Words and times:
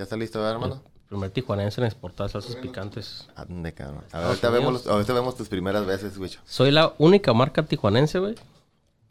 ¿Ya 0.00 0.04
está 0.04 0.16
listo, 0.16 0.48
hermano? 0.48 0.82
Primer 1.10 1.30
tijuanense 1.30 1.78
en 1.78 1.86
exportar 1.86 2.30
salsas 2.30 2.56
picantes. 2.56 3.28
Ande, 3.36 3.74
cabrón. 3.74 4.02
A 4.12 4.18
ver, 4.18 4.28
ahorita 4.28 4.48
vemos, 4.48 4.86
ahorita 4.86 5.12
vemos 5.12 5.36
tus 5.36 5.50
primeras 5.50 5.84
veces, 5.84 6.16
güey. 6.16 6.30
Soy 6.46 6.70
la 6.70 6.94
única 6.96 7.34
marca 7.34 7.62
tijuanense, 7.66 8.18
güey, 8.18 8.34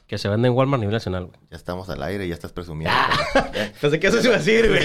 que 0.07 0.17
se 0.17 0.27
vende 0.29 0.47
en 0.47 0.55
Walmart 0.55 0.79
a 0.79 0.81
nivel 0.81 0.93
nacional, 0.93 1.27
güey. 1.27 1.39
Ya 1.51 1.57
estamos 1.57 1.91
al 1.91 2.01
aire, 2.01 2.27
ya 2.27 2.33
estás 2.33 2.53
presumiendo. 2.53 2.97
Pensé 3.79 3.99
que 3.99 4.07
eso 4.07 4.19
se 4.19 4.29
iba 4.29 4.35
a 4.35 4.39
decir, 4.39 4.67
güey. 4.67 4.83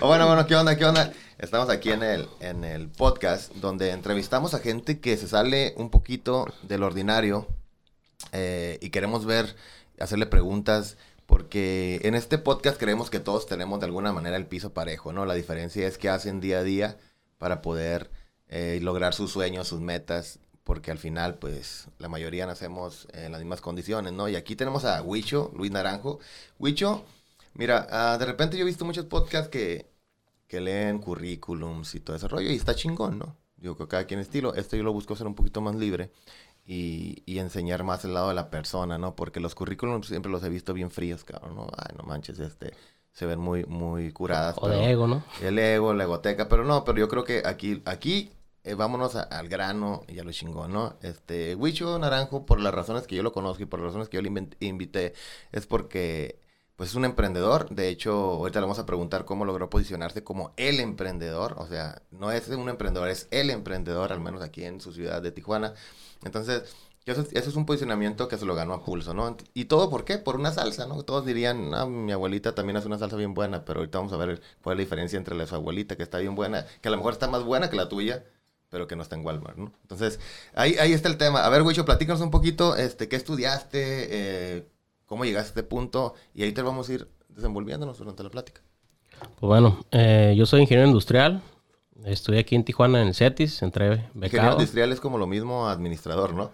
Oh, 0.00 0.06
bueno, 0.06 0.26
bueno, 0.26 0.46
¿qué 0.46 0.56
onda? 0.56 0.78
¿Qué 0.78 0.86
onda? 0.86 1.12
Estamos 1.36 1.68
aquí 1.68 1.90
en 1.90 2.02
el, 2.02 2.26
en 2.40 2.64
el 2.64 2.88
podcast 2.88 3.52
donde 3.56 3.90
entrevistamos 3.90 4.54
a 4.54 4.60
gente 4.60 4.98
que 4.98 5.18
se 5.18 5.28
sale 5.28 5.74
un 5.76 5.90
poquito 5.90 6.46
del 6.62 6.84
ordinario 6.84 7.48
eh, 8.32 8.78
y 8.80 8.88
queremos 8.88 9.26
ver, 9.26 9.54
hacerle 10.00 10.24
preguntas, 10.24 10.96
porque 11.32 11.98
en 12.02 12.14
este 12.14 12.36
podcast 12.36 12.78
creemos 12.78 13.08
que 13.08 13.18
todos 13.18 13.46
tenemos 13.46 13.80
de 13.80 13.86
alguna 13.86 14.12
manera 14.12 14.36
el 14.36 14.44
piso 14.44 14.74
parejo, 14.74 15.14
¿no? 15.14 15.24
La 15.24 15.32
diferencia 15.32 15.88
es 15.88 15.96
que 15.96 16.10
hacen 16.10 16.42
día 16.42 16.58
a 16.58 16.62
día 16.62 16.98
para 17.38 17.62
poder 17.62 18.10
eh, 18.48 18.80
lograr 18.82 19.14
sus 19.14 19.30
sueños, 19.30 19.66
sus 19.66 19.80
metas, 19.80 20.40
porque 20.62 20.90
al 20.90 20.98
final, 20.98 21.38
pues, 21.38 21.88
la 21.98 22.10
mayoría 22.10 22.44
nacemos 22.44 23.08
en 23.14 23.32
las 23.32 23.40
mismas 23.40 23.62
condiciones, 23.62 24.12
¿no? 24.12 24.28
Y 24.28 24.36
aquí 24.36 24.56
tenemos 24.56 24.84
a 24.84 25.00
Huicho, 25.00 25.50
Luis 25.56 25.72
Naranjo. 25.72 26.18
Huicho, 26.58 27.02
mira, 27.54 27.86
ah, 27.90 28.18
de 28.18 28.26
repente 28.26 28.58
yo 28.58 28.64
he 28.64 28.66
visto 28.66 28.84
muchos 28.84 29.06
podcasts 29.06 29.48
que, 29.48 29.86
que 30.46 30.60
leen 30.60 30.98
currículums 30.98 31.94
y 31.94 32.00
todo 32.00 32.14
ese 32.14 32.28
rollo, 32.28 32.50
y 32.50 32.56
está 32.56 32.74
chingón, 32.74 33.18
¿no? 33.18 33.38
Digo 33.56 33.74
que 33.78 33.88
cada 33.88 34.04
quien 34.04 34.20
estilo. 34.20 34.54
Este 34.54 34.76
yo 34.76 34.82
lo 34.82 34.92
busco 34.92 35.16
ser 35.16 35.26
un 35.26 35.34
poquito 35.34 35.62
más 35.62 35.76
libre 35.76 36.10
y, 36.64 37.22
y 37.26 37.38
enseñar 37.38 37.82
más 37.84 38.04
el 38.04 38.14
lado 38.14 38.28
de 38.28 38.34
la 38.34 38.50
persona, 38.50 38.98
¿no? 38.98 39.16
Porque 39.16 39.40
los 39.40 39.54
currículums 39.54 40.06
siempre 40.06 40.30
los 40.30 40.42
he 40.44 40.48
visto 40.48 40.72
bien 40.74 40.90
fríos, 40.90 41.24
cabrón, 41.24 41.56
¿no? 41.56 41.68
Ay, 41.76 41.94
no 41.98 42.04
manches, 42.04 42.38
este, 42.38 42.72
se 43.12 43.26
ven 43.26 43.40
muy, 43.40 43.64
muy 43.64 44.12
curadas. 44.12 44.56
O 44.58 44.62
pero- 44.62 44.74
de 44.74 44.90
ego, 44.90 45.06
¿no? 45.06 45.24
el 45.42 45.58
ego, 45.58 45.92
la 45.94 46.04
egoteca, 46.04 46.48
pero 46.48 46.64
no, 46.64 46.84
pero 46.84 46.98
yo 46.98 47.08
creo 47.08 47.24
que 47.24 47.42
aquí, 47.44 47.82
aquí 47.84 48.30
eh, 48.64 48.74
vámonos 48.74 49.16
a- 49.16 49.22
al 49.24 49.48
grano 49.48 50.02
y 50.06 50.20
a 50.20 50.24
lo 50.24 50.30
chingón, 50.30 50.72
¿no? 50.72 50.94
Este, 51.02 51.56
Huicho 51.56 51.98
Naranjo, 51.98 52.46
por 52.46 52.60
las 52.60 52.72
razones 52.72 53.08
que 53.08 53.16
yo 53.16 53.24
lo 53.24 53.32
conozco 53.32 53.64
y 53.64 53.66
por 53.66 53.80
las 53.80 53.86
razones 53.88 54.08
que 54.08 54.18
yo 54.18 54.22
le 54.22 54.48
invité, 54.60 55.14
es 55.50 55.66
porque, 55.66 56.38
pues 56.76 56.90
es 56.90 56.94
un 56.94 57.04
emprendedor. 57.04 57.68
De 57.70 57.88
hecho, 57.88 58.12
ahorita 58.14 58.60
le 58.60 58.66
vamos 58.66 58.78
a 58.78 58.86
preguntar 58.86 59.24
cómo 59.24 59.44
logró 59.44 59.68
posicionarse 59.68 60.22
como 60.22 60.52
el 60.56 60.78
emprendedor. 60.78 61.56
O 61.58 61.66
sea, 61.66 62.02
no 62.12 62.30
es 62.30 62.48
un 62.50 62.68
emprendedor, 62.68 63.08
es 63.08 63.26
el 63.32 63.50
emprendedor, 63.50 64.12
al 64.12 64.20
menos 64.20 64.42
aquí 64.42 64.64
en 64.64 64.80
su 64.80 64.92
ciudad 64.92 65.20
de 65.22 65.32
Tijuana. 65.32 65.74
Entonces, 66.24 66.74
eso, 67.04 67.24
es- 67.32 67.56
un 67.56 67.66
posicionamiento 67.66 68.28
que 68.28 68.38
se 68.38 68.44
lo 68.46 68.54
ganó 68.54 68.74
a 68.74 68.84
pulso, 68.84 69.12
¿no? 69.14 69.36
¿Y 69.54 69.64
todo 69.66 69.90
por 69.90 70.04
qué? 70.04 70.18
Por 70.18 70.36
una 70.36 70.52
salsa, 70.52 70.86
¿no? 70.86 71.02
Todos 71.02 71.26
dirían, 71.26 71.74
ah, 71.74 71.86
mi 71.86 72.12
abuelita 72.12 72.54
también 72.54 72.76
hace 72.76 72.86
una 72.86 72.98
salsa 72.98 73.16
bien 73.16 73.34
buena, 73.34 73.64
pero 73.64 73.80
ahorita 73.80 73.98
vamos 73.98 74.12
a 74.12 74.16
ver 74.16 74.40
cuál 74.62 74.74
es 74.74 74.78
la 74.78 74.84
diferencia 74.84 75.16
entre 75.18 75.34
la 75.34 75.42
de 75.44 75.48
su 75.48 75.54
abuelita, 75.56 75.96
que 75.96 76.02
está 76.04 76.18
bien 76.18 76.34
buena, 76.34 76.66
que 76.80 76.88
a 76.88 76.90
lo 76.92 76.96
mejor 76.98 77.12
está 77.12 77.28
más 77.28 77.42
buena 77.44 77.70
que 77.70 77.76
la 77.76 77.88
tuya, 77.88 78.24
pero 78.70 78.86
que 78.86 78.96
no 78.96 79.02
está 79.02 79.16
en 79.16 79.24
Walmart, 79.26 79.56
¿no? 79.58 79.72
Entonces, 79.82 80.20
ahí, 80.54 80.76
ahí 80.80 80.92
está 80.92 81.08
el 81.08 81.18
tema. 81.18 81.44
A 81.44 81.48
ver, 81.50 81.62
Huicho, 81.62 81.84
platícanos 81.84 82.20
un 82.22 82.30
poquito, 82.30 82.76
este, 82.76 83.08
¿qué 83.08 83.16
estudiaste? 83.16 83.78
Eh, 84.58 84.68
¿Cómo 85.06 85.24
llegaste 85.24 85.48
a 85.48 85.50
este 85.50 85.62
punto? 85.64 86.14
Y 86.34 86.42
ahí 86.44 86.52
vamos 86.52 86.88
a 86.88 86.92
ir 86.94 87.08
desenvolviéndonos 87.28 87.98
durante 87.98 88.22
la 88.22 88.30
plática. 88.30 88.62
Pues 89.20 89.48
bueno, 89.48 89.84
eh, 89.90 90.34
yo 90.36 90.46
soy 90.46 90.62
ingeniero 90.62 90.88
industrial. 90.88 91.42
Estudié 92.04 92.40
aquí 92.40 92.54
en 92.54 92.64
Tijuana 92.64 93.00
en 93.02 93.08
el 93.08 93.14
CETIS, 93.14 93.62
entré 93.62 93.86
Ingeniero 93.86 94.10
becado. 94.14 94.52
industrial 94.52 94.92
es 94.92 95.00
como 95.00 95.18
lo 95.18 95.26
mismo 95.26 95.68
administrador, 95.68 96.34
¿no? 96.34 96.50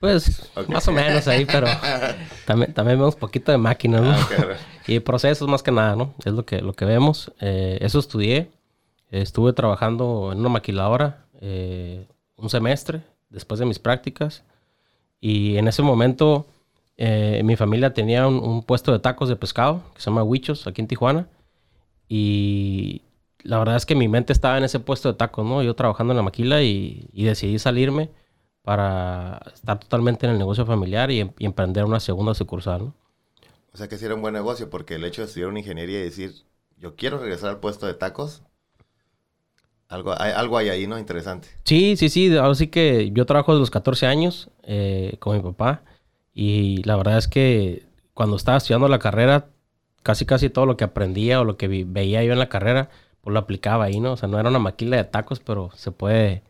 Pues 0.00 0.50
Ok. 0.54 0.68
más 0.68 0.86
o 0.88 0.92
menos 0.92 1.26
ahí, 1.28 1.46
pero 1.46 1.66
también, 2.46 2.72
también 2.74 2.98
vemos 2.98 3.16
poquito 3.16 3.50
de 3.52 3.58
máquinas, 3.58 4.02
¿no? 4.02 4.10
Ah, 4.12 4.20
ok. 4.22 4.56
Y 4.88 5.00
procesos 5.00 5.48
más 5.48 5.62
que 5.62 5.72
nada, 5.72 5.96
¿no? 5.96 6.12
Es 6.26 6.32
lo 6.34 6.44
que, 6.44 6.60
lo 6.60 6.74
que 6.74 6.84
vemos. 6.84 7.32
Eh, 7.40 7.78
eso 7.80 7.98
estudié. 7.98 8.50
Estuve 9.10 9.54
trabajando 9.54 10.30
en 10.30 10.40
una 10.40 10.50
maquiladora 10.50 11.24
eh, 11.40 12.06
un 12.36 12.50
semestre 12.50 13.00
después 13.30 13.58
de 13.60 13.64
mis 13.66 13.78
prácticas. 13.78 14.42
Y 15.22 15.56
en 15.56 15.68
ese 15.68 15.80
momento 15.80 16.44
eh, 16.98 17.40
mi 17.44 17.56
familia 17.56 17.94
tenía 17.94 18.26
un, 18.26 18.34
un 18.40 18.62
puesto 18.62 18.92
de 18.92 18.98
tacos 18.98 19.30
de 19.30 19.36
pescado 19.36 19.80
que 19.94 20.02
se 20.02 20.10
llama 20.10 20.22
Huichos 20.22 20.66
aquí 20.66 20.82
en 20.82 20.88
Tijuana. 20.88 21.28
Y 22.06 23.00
la 23.44 23.58
verdad 23.58 23.76
es 23.76 23.86
que 23.86 23.94
mi 23.96 24.08
mente 24.08 24.32
estaba 24.32 24.58
en 24.58 24.64
ese 24.64 24.80
puesto 24.80 25.10
de 25.12 25.18
tacos, 25.18 25.44
¿no? 25.46 25.62
Yo 25.62 25.74
trabajando 25.76 26.12
en 26.12 26.16
la 26.18 26.22
maquila 26.24 26.62
y, 26.62 27.08
y 27.12 27.24
decidí 27.24 27.58
salirme 27.58 28.10
para 28.62 29.42
estar 29.54 29.78
totalmente 29.80 30.26
en 30.26 30.32
el 30.32 30.38
negocio 30.38 30.66
familiar 30.66 31.10
y, 31.10 31.20
em- 31.20 31.32
y 31.38 31.46
emprender 31.46 31.84
una 31.84 32.00
segunda 32.00 32.34
sucursal, 32.34 32.86
¿no? 32.86 32.94
O 33.74 33.76
sea 33.76 33.88
que 33.88 33.98
sí 33.98 34.06
era 34.06 34.14
un 34.14 34.22
buen 34.22 34.32
negocio, 34.32 34.70
porque 34.70 34.94
el 34.94 35.04
hecho 35.04 35.20
de 35.20 35.26
estudiar 35.26 35.50
una 35.50 35.58
ingeniería 35.58 36.00
y 36.00 36.04
decir, 36.04 36.46
yo 36.78 36.96
quiero 36.96 37.18
regresar 37.18 37.50
al 37.50 37.60
puesto 37.60 37.86
de 37.86 37.92
tacos, 37.94 38.42
algo 39.88 40.14
hay, 40.20 40.32
algo 40.32 40.58
hay 40.58 40.68
ahí, 40.68 40.86
¿no? 40.86 40.98
Interesante. 40.98 41.48
Sí, 41.64 41.96
sí, 41.96 42.08
sí. 42.08 42.34
Ahora 42.36 42.54
sí 42.54 42.68
que 42.68 43.10
yo 43.12 43.24
trabajo 43.26 43.52
desde 43.52 43.60
los 43.60 43.70
14 43.70 44.06
años 44.06 44.50
eh, 44.64 45.16
con 45.20 45.36
mi 45.36 45.42
papá. 45.42 45.82
Y 46.34 46.82
la 46.84 46.96
verdad 46.96 47.18
es 47.18 47.28
que 47.28 47.86
cuando 48.12 48.36
estaba 48.36 48.58
estudiando 48.58 48.88
la 48.88 48.98
carrera, 48.98 49.48
casi 50.02 50.26
casi 50.26 50.50
todo 50.50 50.66
lo 50.66 50.76
que 50.76 50.84
aprendía 50.84 51.40
o 51.40 51.44
lo 51.44 51.56
que 51.56 51.68
vi- 51.68 51.84
veía 51.84 52.22
yo 52.24 52.32
en 52.32 52.38
la 52.38 52.48
carrera, 52.48 52.90
pues 53.24 53.34
lo 53.34 53.40
aplicaba 53.40 53.84
ahí, 53.86 54.00
¿no? 54.00 54.12
O 54.14 54.18
sea, 54.18 54.28
no 54.28 54.38
era 54.40 54.50
una 54.50 54.60
maquila 54.60 54.98
de 54.98 55.04
tacos, 55.04 55.40
pero 55.40 55.70
se 55.76 55.92
puede, 55.92 56.44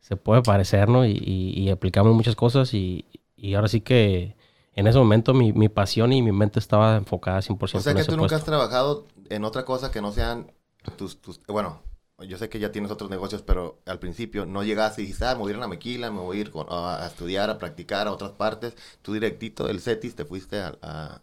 se 0.00 0.16
puede 0.16 0.42
parecer, 0.42 0.88
¿no? 0.88 1.06
Y, 1.06 1.12
y- 1.12 1.52
y 1.60 1.70
aplicamos 1.70 2.14
muchas 2.14 2.36
cosas 2.36 2.74
y, 2.74 3.06
y 3.36 3.54
ahora 3.54 3.68
sí 3.68 3.80
que 3.82 4.36
en 4.74 4.86
ese 4.88 4.98
momento 4.98 5.34
mi, 5.34 5.52
mi 5.52 5.68
pasión 5.68 6.12
y 6.12 6.22
mi 6.22 6.32
mente 6.32 6.58
estaba 6.60 6.96
enfocada 6.96 7.42
100% 7.42 7.78
O 7.78 7.82
sea 7.82 7.92
en 7.92 7.98
que 7.98 8.02
ese 8.02 8.10
tú 8.10 8.16
nunca 8.16 8.36
has 8.36 8.42
puesto. 8.42 8.50
trabajado 8.50 9.06
en 9.28 9.44
otra 9.44 9.64
cosa 9.64 9.90
que 9.90 10.00
no 10.00 10.12
sean 10.12 10.52
tus, 10.96 11.20
tus... 11.20 11.40
Bueno, 11.46 11.82
yo 12.20 12.38
sé 12.38 12.48
que 12.48 12.58
ya 12.58 12.72
tienes 12.72 12.90
otros 12.90 13.10
negocios, 13.10 13.42
pero 13.42 13.80
al 13.86 13.98
principio 13.98 14.46
no 14.46 14.62
llegaste 14.64 15.02
y 15.02 15.04
dijiste, 15.06 15.24
ah, 15.26 15.34
me 15.34 15.40
voy 15.40 15.50
a 15.50 15.52
ir 15.52 15.56
a 15.58 15.60
la 15.60 15.68
maquila, 15.68 16.10
me 16.10 16.20
voy 16.20 16.38
a 16.38 16.40
ir 16.40 16.50
con- 16.50 16.66
a, 16.70 17.02
a 17.04 17.06
estudiar, 17.06 17.50
a 17.50 17.58
practicar 17.58 18.06
a 18.08 18.12
otras 18.12 18.32
partes. 18.32 18.74
Tú 19.02 19.12
directito 19.12 19.66
del 19.66 19.80
CETIS 19.80 20.14
te 20.16 20.24
fuiste 20.24 20.60
al- 20.60 20.78
a- 20.82 21.20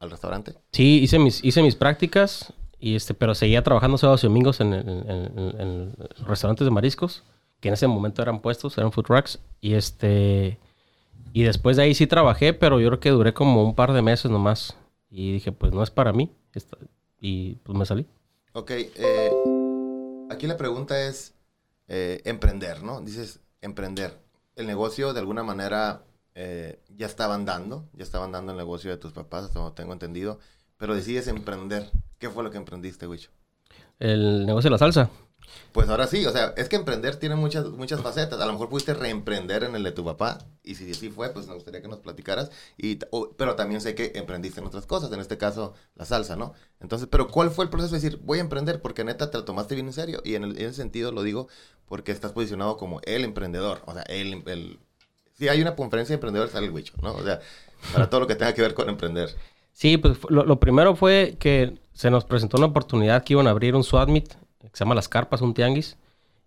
al 0.00 0.10
restaurante. 0.10 0.54
Sí, 0.72 1.00
hice 1.02 1.18
mis, 1.18 1.44
hice 1.44 1.62
mis 1.62 1.76
prácticas, 1.76 2.52
y 2.82 2.96
este, 2.96 3.14
pero 3.14 3.34
seguía 3.34 3.62
trabajando 3.62 3.96
sábados 3.98 4.24
y 4.24 4.26
domingos 4.26 4.60
en, 4.60 4.74
en- 4.74 5.94
restaurantes 6.26 6.64
de 6.66 6.72
mariscos, 6.72 7.22
que 7.60 7.68
en 7.68 7.74
ese 7.74 7.86
momento 7.86 8.22
eran 8.22 8.40
puestos, 8.40 8.76
eran 8.76 8.92
food 8.92 9.04
trucks. 9.06 9.38
Y 9.60 9.74
este 9.74 10.58
y 11.32 11.44
después 11.44 11.76
de 11.76 11.84
ahí 11.84 11.94
sí 11.94 12.06
trabajé, 12.06 12.54
pero 12.54 12.80
yo 12.80 12.88
creo 12.88 13.00
que 13.00 13.10
duré 13.10 13.34
como 13.34 13.64
un 13.64 13.74
par 13.74 13.92
de 13.92 14.02
meses 14.02 14.30
nomás. 14.30 14.76
Y 15.10 15.32
dije, 15.32 15.52
pues 15.52 15.72
no 15.72 15.82
es 15.82 15.90
para 15.90 16.12
mí. 16.12 16.30
Y 17.20 17.56
pues 17.64 17.78
me 17.78 17.86
salí. 17.86 18.06
Ok, 18.54 18.70
eh, 18.72 19.42
aquí 20.28 20.46
la 20.46 20.56
pregunta 20.56 21.00
es 21.06 21.34
eh, 21.88 22.20
emprender, 22.24 22.82
¿no? 22.82 23.00
Dices 23.00 23.40
emprender. 23.60 24.18
El 24.56 24.66
negocio 24.66 25.12
de 25.14 25.20
alguna 25.20 25.42
manera 25.42 26.04
eh, 26.34 26.80
ya 26.96 27.06
estaban 27.06 27.44
dando, 27.44 27.88
ya 27.94 28.04
estaban 28.04 28.32
dando 28.32 28.52
el 28.52 28.58
negocio 28.58 28.90
de 28.90 28.98
tus 28.98 29.12
papás, 29.12 29.44
hasta 29.46 29.74
tengo 29.74 29.92
entendido, 29.92 30.38
pero 30.82 30.96
decides 30.96 31.28
emprender. 31.28 31.88
¿Qué 32.18 32.28
fue 32.28 32.42
lo 32.42 32.50
que 32.50 32.56
emprendiste, 32.56 33.06
Wicho? 33.06 33.30
El 34.00 34.44
negocio 34.44 34.66
de 34.68 34.72
la 34.72 34.78
salsa. 34.78 35.10
Pues 35.70 35.88
ahora 35.88 36.08
sí, 36.08 36.26
o 36.26 36.32
sea, 36.32 36.54
es 36.56 36.68
que 36.68 36.74
emprender 36.74 37.14
tiene 37.14 37.36
muchas, 37.36 37.66
muchas 37.66 38.00
facetas. 38.00 38.40
A 38.40 38.46
lo 38.46 38.52
mejor 38.54 38.68
pudiste 38.68 38.92
reemprender 38.92 39.62
en 39.62 39.76
el 39.76 39.84
de 39.84 39.92
tu 39.92 40.04
papá. 40.04 40.38
Y 40.64 40.74
si 40.74 40.90
así 40.90 41.08
fue, 41.08 41.28
pues 41.30 41.46
me 41.46 41.54
gustaría 41.54 41.80
que 41.82 41.86
nos 41.86 42.00
platicaras. 42.00 42.50
Y, 42.76 42.98
o- 43.12 43.30
pero 43.36 43.54
también 43.54 43.80
sé 43.80 43.94
que 43.94 44.10
emprendiste 44.16 44.58
en 44.58 44.66
otras 44.66 44.86
cosas, 44.86 45.12
en 45.12 45.20
este 45.20 45.38
caso 45.38 45.72
la 45.94 46.04
salsa, 46.04 46.34
¿no? 46.34 46.52
Entonces, 46.80 47.06
pero 47.08 47.28
¿cuál 47.28 47.52
fue 47.52 47.64
el 47.64 47.70
proceso 47.70 47.94
de 47.94 48.00
decir, 48.00 48.18
voy 48.24 48.38
a 48.38 48.40
emprender? 48.40 48.82
Porque 48.82 49.04
neta 49.04 49.30
te 49.30 49.38
lo 49.38 49.44
tomaste 49.44 49.76
bien 49.76 49.86
en 49.86 49.92
serio. 49.92 50.20
Y 50.24 50.34
en, 50.34 50.42
el- 50.42 50.58
en 50.58 50.66
ese 50.66 50.74
sentido 50.74 51.12
lo 51.12 51.22
digo 51.22 51.46
porque 51.86 52.10
estás 52.10 52.32
posicionado 52.32 52.76
como 52.76 53.00
el 53.04 53.22
emprendedor. 53.22 53.82
O 53.86 53.94
sea, 53.94 54.02
el... 54.08 54.42
el 54.46 54.80
si 55.38 55.48
hay 55.48 55.62
una 55.62 55.76
conferencia 55.76 56.12
de 56.12 56.16
emprendedores, 56.16 56.52
sale 56.52 56.66
el 56.66 56.72
Wicho, 56.72 56.94
¿no? 57.02 57.14
O 57.14 57.22
sea, 57.22 57.40
para 57.92 58.08
todo 58.10 58.20
lo 58.20 58.26
que 58.26 58.34
tenga 58.34 58.52
que 58.54 58.62
ver 58.62 58.74
con 58.74 58.88
emprender. 58.88 59.34
Sí, 59.72 59.96
pues 59.96 60.18
lo, 60.28 60.44
lo 60.44 60.60
primero 60.60 60.94
fue 60.96 61.36
que 61.38 61.78
se 61.92 62.10
nos 62.10 62.24
presentó 62.24 62.56
una 62.58 62.66
oportunidad 62.66 63.24
que 63.24 63.32
iban 63.34 63.46
a 63.46 63.50
abrir 63.50 63.74
un 63.74 63.84
swap 63.84 64.08
meet, 64.08 64.28
que 64.60 64.68
se 64.72 64.84
llama 64.84 64.94
Las 64.94 65.08
Carpas, 65.08 65.40
un 65.40 65.54
tianguis, 65.54 65.96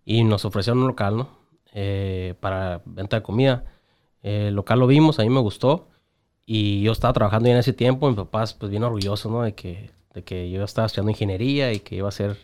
y 0.04 0.24
nos 0.24 0.44
ofrecieron 0.44 0.80
un 0.82 0.88
local, 0.88 1.16
¿no? 1.16 1.28
Eh, 1.74 2.34
para 2.40 2.80
venta 2.84 3.16
de 3.16 3.22
comida. 3.22 3.64
Eh, 4.22 4.48
el 4.48 4.54
local 4.54 4.78
lo 4.80 4.86
vimos, 4.86 5.18
a 5.18 5.22
mí 5.22 5.28
me 5.28 5.40
gustó, 5.40 5.88
y 6.46 6.82
yo 6.82 6.92
estaba 6.92 7.12
trabajando 7.12 7.48
ya 7.48 7.54
en 7.54 7.58
ese 7.60 7.72
tiempo, 7.72 8.08
mi 8.08 8.16
papá 8.16 8.44
pues 8.58 8.70
bien 8.70 8.84
orgulloso, 8.84 9.28
¿no? 9.30 9.42
De 9.42 9.54
que, 9.54 9.90
de 10.14 10.22
que 10.24 10.50
yo 10.50 10.62
estaba 10.64 10.86
estudiando 10.86 11.10
ingeniería 11.10 11.72
y 11.72 11.80
que 11.80 11.96
iba 11.96 12.08
a 12.08 12.12
ser 12.12 12.36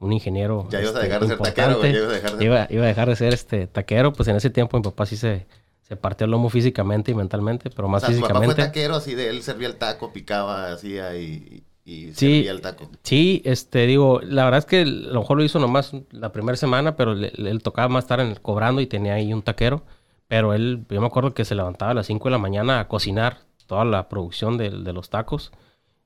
un 0.00 0.12
ingeniero 0.12 0.66
Ya 0.70 0.80
ibas 0.80 0.94
a 0.96 0.98
este, 0.98 1.06
dejar 1.06 1.20
de 1.22 1.28
ser 1.28 1.38
taquero, 1.38 1.78
güey, 1.78 1.94
ibas 1.94 2.08
a 2.10 2.12
dejar 2.14 2.36
de- 2.38 2.44
Iba, 2.44 2.66
iba 2.70 2.84
a 2.84 2.88
dejar 2.88 3.08
de 3.08 3.16
ser 3.16 3.32
este 3.34 3.66
taquero, 3.68 4.12
pues 4.12 4.26
en 4.28 4.36
ese 4.36 4.50
tiempo 4.50 4.76
mi 4.78 4.82
papá 4.82 5.06
sí 5.06 5.16
se, 5.16 5.46
se 5.92 5.96
partió 5.96 6.24
el 6.24 6.30
lomo 6.30 6.48
físicamente 6.48 7.10
y 7.10 7.14
mentalmente, 7.14 7.68
pero 7.68 7.86
O 7.86 7.90
más 7.90 8.02
sea, 8.02 8.12
su 8.14 8.20
papá 8.20 8.28
fue 8.34 8.40
físicamente. 8.46 8.62
taquero, 8.64 8.94
así 8.96 9.14
de 9.14 9.28
él 9.28 9.42
servía 9.42 9.68
el 9.68 9.76
taco, 9.76 10.10
picaba, 10.12 10.72
hacía 10.72 11.14
y, 11.16 11.64
y 11.84 12.06
Sí. 12.14 12.36
servía 12.36 12.50
el 12.52 12.60
taco. 12.62 12.88
Sí, 13.02 13.42
este, 13.44 13.86
digo, 13.86 14.20
la 14.22 14.44
verdad 14.44 14.58
es 14.60 14.64
que 14.64 14.80
a 14.82 14.86
lo 14.86 15.20
mejor 15.20 15.36
lo 15.36 15.44
hizo 15.44 15.58
nomás 15.58 15.92
la 16.10 16.32
primera 16.32 16.56
semana, 16.56 16.96
pero 16.96 17.14
le- 17.14 17.32
él 17.36 17.62
tocaba 17.62 17.88
más 17.88 18.04
estar 18.04 18.20
en 18.20 18.28
el 18.28 18.40
cobrando 18.40 18.80
y 18.80 18.86
tenía 18.86 19.14
ahí 19.14 19.32
un 19.34 19.42
taquero. 19.42 19.82
Pero 20.28 20.54
él, 20.54 20.86
yo 20.88 21.00
me 21.02 21.06
acuerdo 21.08 21.34
que 21.34 21.44
se 21.44 21.54
levantaba 21.54 21.90
a 21.90 21.94
las 21.94 22.06
5 22.06 22.24
de 22.28 22.30
la 22.30 22.38
mañana 22.38 22.80
a 22.80 22.88
cocinar 22.88 23.40
toda 23.66 23.84
la 23.84 24.08
producción 24.08 24.56
de, 24.56 24.70
de 24.70 24.92
los 24.94 25.10
tacos. 25.10 25.52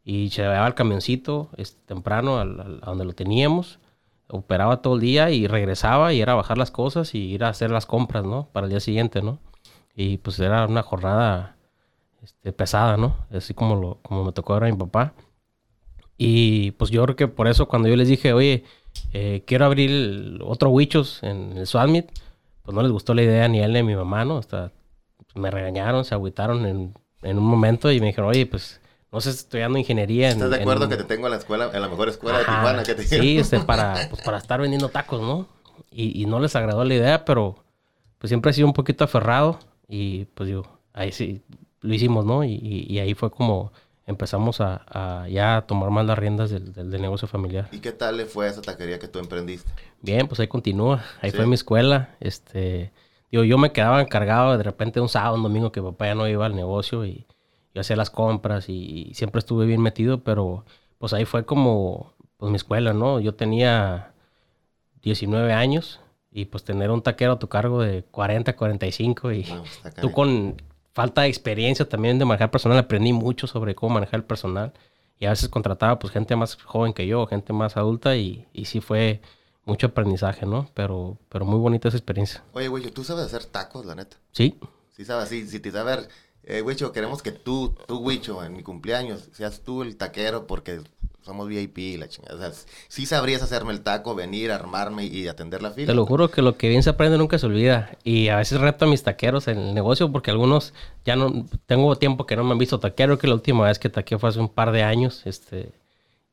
y 0.08 0.30
se 0.30 0.42
llevaba 0.42 0.66
el 0.68 0.74
camioncito 0.74 1.48
este, 1.56 1.80
temprano 1.86 2.38
al- 2.38 2.80
a 2.82 2.86
donde 2.90 3.04
lo 3.04 3.12
teníamos, 3.12 3.78
operaba 4.28 4.80
todo 4.82 4.94
el 4.94 5.00
día 5.00 5.30
y 5.30 5.46
regresaba 5.46 6.12
y 6.12 6.20
era 6.20 6.34
bajar 6.34 6.58
las 6.58 6.70
cosas 6.70 7.14
y 7.14 7.18
ir 7.18 7.44
a 7.44 7.48
hacer 7.48 7.70
las 7.70 7.86
compras, 7.86 8.24
¿no? 8.24 8.48
Para 8.52 8.66
el 8.66 8.70
día 8.70 8.80
siguiente, 8.80 9.20
¿no? 9.22 9.38
Y 9.96 10.18
pues 10.18 10.38
era 10.38 10.66
una 10.66 10.82
jornada 10.82 11.56
este, 12.22 12.52
pesada, 12.52 12.96
¿no? 12.98 13.16
Así 13.32 13.54
como, 13.54 13.74
lo, 13.76 13.98
como 14.02 14.24
me 14.24 14.32
tocó 14.32 14.52
ahora 14.52 14.68
a 14.68 14.70
mi 14.70 14.76
papá. 14.76 15.14
Y 16.18 16.72
pues 16.72 16.90
yo 16.90 17.02
creo 17.04 17.16
que 17.16 17.28
por 17.28 17.48
eso 17.48 17.66
cuando 17.66 17.88
yo 17.88 17.96
les 17.96 18.08
dije, 18.08 18.32
oye, 18.32 18.64
eh, 19.12 19.42
quiero 19.46 19.64
abrir 19.66 19.90
el- 19.90 20.40
otro 20.44 20.70
Wichos 20.70 21.22
en 21.22 21.56
el 21.58 21.66
Swamit, 21.66 22.06
pues 22.62 22.74
no 22.74 22.82
les 22.82 22.90
gustó 22.92 23.14
la 23.14 23.22
idea 23.22 23.48
ni 23.48 23.60
a 23.60 23.66
él 23.66 23.72
ni 23.72 23.78
a 23.80 23.84
mi 23.84 23.94
mamá, 23.94 24.24
¿no? 24.24 24.38
Hasta 24.38 24.72
me 25.34 25.50
regañaron, 25.50 26.04
se 26.04 26.14
agüitaron 26.14 26.64
en, 26.66 26.94
en 27.22 27.38
un 27.38 27.44
momento 27.44 27.92
y 27.92 28.00
me 28.00 28.06
dijeron, 28.06 28.30
oye, 28.30 28.46
pues 28.46 28.80
no 29.12 29.20
sé, 29.20 29.30
estoy 29.30 29.44
estudiando 29.44 29.78
ingeniería. 29.78 30.28
en- 30.28 30.34
¿Estás 30.34 30.50
de 30.50 30.56
en 30.56 30.62
acuerdo 30.62 30.84
un- 30.84 30.90
que 30.90 30.96
te 30.96 31.04
tengo 31.04 31.26
en 31.26 31.32
la 31.32 31.38
escuela, 31.38 31.70
en 31.72 31.80
la 31.82 31.88
mejor 31.88 32.08
escuela 32.08 32.38
de 32.38 32.44
Ajá, 32.44 32.54
Tijuana? 32.56 32.82
Que 32.82 32.94
te 32.94 33.02
Sí, 33.04 33.38
este, 33.38 33.60
para, 33.60 34.08
pues, 34.10 34.22
para 34.22 34.38
estar 34.38 34.60
vendiendo 34.60 34.88
tacos, 34.88 35.20
¿no? 35.20 35.46
Y, 35.90 36.20
y 36.22 36.26
no 36.26 36.40
les 36.40 36.56
agradó 36.56 36.84
la 36.84 36.94
idea, 36.94 37.24
pero 37.24 37.56
pues 38.18 38.30
siempre 38.30 38.50
he 38.50 38.54
sido 38.54 38.66
un 38.66 38.72
poquito 38.72 39.04
aferrado 39.04 39.58
y 39.88 40.24
pues 40.26 40.48
digo, 40.48 40.64
ahí 40.92 41.12
sí, 41.12 41.42
lo 41.80 41.94
hicimos, 41.94 42.24
¿no? 42.24 42.44
Y, 42.44 42.52
y- 42.54 42.86
y 42.92 42.98
ahí 42.98 43.14
fue 43.14 43.30
como 43.30 43.72
empezamos 44.06 44.60
a, 44.60 44.84
a 44.88 45.28
ya 45.28 45.64
tomar 45.66 45.90
más 45.90 46.06
las 46.06 46.18
riendas 46.18 46.50
del, 46.50 46.72
del- 46.72 46.90
del 46.90 47.02
negocio 47.02 47.26
familiar. 47.28 47.68
¿Y 47.72 47.78
qué 47.80 47.92
tal 47.92 48.16
le 48.16 48.26
fue 48.26 48.46
a 48.46 48.50
esa 48.50 48.62
taquería 48.62 48.98
que 48.98 49.08
tú 49.08 49.18
emprendiste? 49.18 49.70
Bien, 50.00 50.28
pues 50.28 50.38
ahí 50.40 50.48
continúa. 50.48 51.02
Ahí 51.22 51.30
Sí. 51.30 51.36
fue 51.36 51.46
mi 51.46 51.54
escuela. 51.54 52.14
Este, 52.20 52.92
digo, 53.32 53.42
yo 53.44 53.58
me 53.58 53.72
quedaba 53.72 54.00
encargado 54.00 54.56
de 54.56 54.62
repente 54.62 55.00
un 55.00 55.08
sábado, 55.08 55.34
un 55.36 55.42
domingo 55.42 55.72
que 55.72 55.82
papá 55.82 56.06
ya 56.06 56.14
no 56.14 56.28
iba 56.28 56.46
al 56.46 56.54
negocio 56.54 57.04
y 57.04 57.26
yo 57.74 57.80
hacía 57.80 57.96
las 57.96 58.10
compras 58.10 58.68
y, 58.68 59.12
siempre 59.14 59.40
estuve 59.40 59.66
bien 59.66 59.82
metido, 59.82 60.22
pero 60.22 60.64
pues 60.98 61.12
ahí 61.12 61.24
fue 61.24 61.44
como 61.44 62.12
pues 62.38 62.50
mi 62.50 62.56
escuela, 62.56 62.92
¿no? 62.92 63.18
Yo 63.20 63.34
tenía 63.34 64.12
19 65.02 65.52
años 65.52 66.00
y 66.36 66.44
pues 66.44 66.64
tener 66.64 66.90
un 66.90 67.00
taquero 67.00 67.32
a 67.32 67.38
tu 67.38 67.48
cargo 67.48 67.80
de 67.80 68.04
40, 68.04 68.54
45 68.54 69.32
y 69.32 69.44
No, 69.44 69.64
está 69.64 69.90
tú 70.02 70.12
con 70.12 70.60
falta 70.92 71.22
de 71.22 71.28
experiencia 71.28 71.88
también 71.88 72.18
de 72.18 72.26
manejar 72.26 72.50
personal, 72.50 72.76
aprendí 72.76 73.14
mucho 73.14 73.46
sobre 73.46 73.74
cómo 73.74 73.94
manejar 73.94 74.20
el 74.20 74.24
personal 74.24 74.74
y 75.18 75.24
a 75.24 75.30
veces 75.30 75.48
contrataba 75.48 75.98
pues 75.98 76.12
gente 76.12 76.36
más 76.36 76.56
joven 76.56 76.92
que 76.92 77.06
yo, 77.06 77.26
gente 77.26 77.54
más 77.54 77.78
adulta 77.78 78.16
y, 78.16 78.46
y 78.52 78.66
sí 78.66 78.82
fue 78.82 79.22
mucho 79.64 79.86
aprendizaje, 79.86 80.44
¿no? 80.44 80.68
Pero, 80.74 81.16
pero 81.30 81.46
muy 81.46 81.58
bonita 81.58 81.88
esa 81.88 81.96
experiencia. 81.96 82.44
Oye, 82.52 82.68
güey, 82.68 82.90
tú 82.90 83.02
sabes 83.02 83.24
hacer 83.24 83.46
tacos, 83.46 83.86
la 83.86 83.94
neta. 83.94 84.18
Sí, 84.32 84.58
Sí 84.92 85.04
sabes, 85.04 85.28
sí, 85.30 85.46
si 85.46 85.60
te 85.60 85.70
sabes, 85.70 86.08
eh, 86.42 86.62
Wicho, 86.62 86.92
queremos 86.92 87.22
que 87.22 87.32
tú, 87.32 87.74
tú, 87.86 87.98
Wicho, 87.98 88.44
en 88.44 88.54
mi 88.54 88.62
cumpleaños, 88.62 89.28
seas 89.32 89.60
tú 89.60 89.82
el 89.82 89.96
taquero 89.96 90.46
porque 90.46 90.80
somos 91.26 91.48
VIP 91.48 91.98
la 91.98 92.08
chingada. 92.08 92.34
O 92.36 92.38
sea, 92.52 92.62
sí 92.88 93.04
sabrías 93.04 93.42
hacerme 93.42 93.72
el 93.72 93.82
taco, 93.82 94.14
venir, 94.14 94.50
armarme 94.52 95.04
y 95.04 95.28
atender 95.28 95.60
la 95.60 95.72
fila. 95.72 95.88
te 95.88 95.94
lo 95.94 96.06
juro 96.06 96.30
que 96.30 96.40
lo 96.40 96.56
que 96.56 96.68
bien 96.68 96.82
se 96.82 96.90
aprende 96.90 97.18
nunca 97.18 97.38
se 97.38 97.46
olvida. 97.46 97.90
Y 98.04 98.28
a 98.28 98.36
veces 98.36 98.60
reto 98.60 98.84
a 98.86 98.88
mis 98.88 99.02
taqueros 99.02 99.48
en 99.48 99.58
el 99.58 99.74
negocio 99.74 100.10
porque 100.10 100.30
algunos 100.30 100.72
ya 101.04 101.16
no, 101.16 101.44
tengo 101.66 101.96
tiempo 101.96 102.24
que 102.24 102.36
no 102.36 102.44
me 102.44 102.52
han 102.52 102.58
visto 102.58 102.78
taquero, 102.80 103.18
que 103.18 103.26
la 103.28 103.34
última 103.34 103.64
vez 103.64 103.78
que 103.78 103.90
taqueo 103.90 104.18
fue 104.18 104.30
hace 104.30 104.40
un 104.40 104.48
par 104.48 104.70
de 104.72 104.82
años, 104.84 105.22
este, 105.26 105.70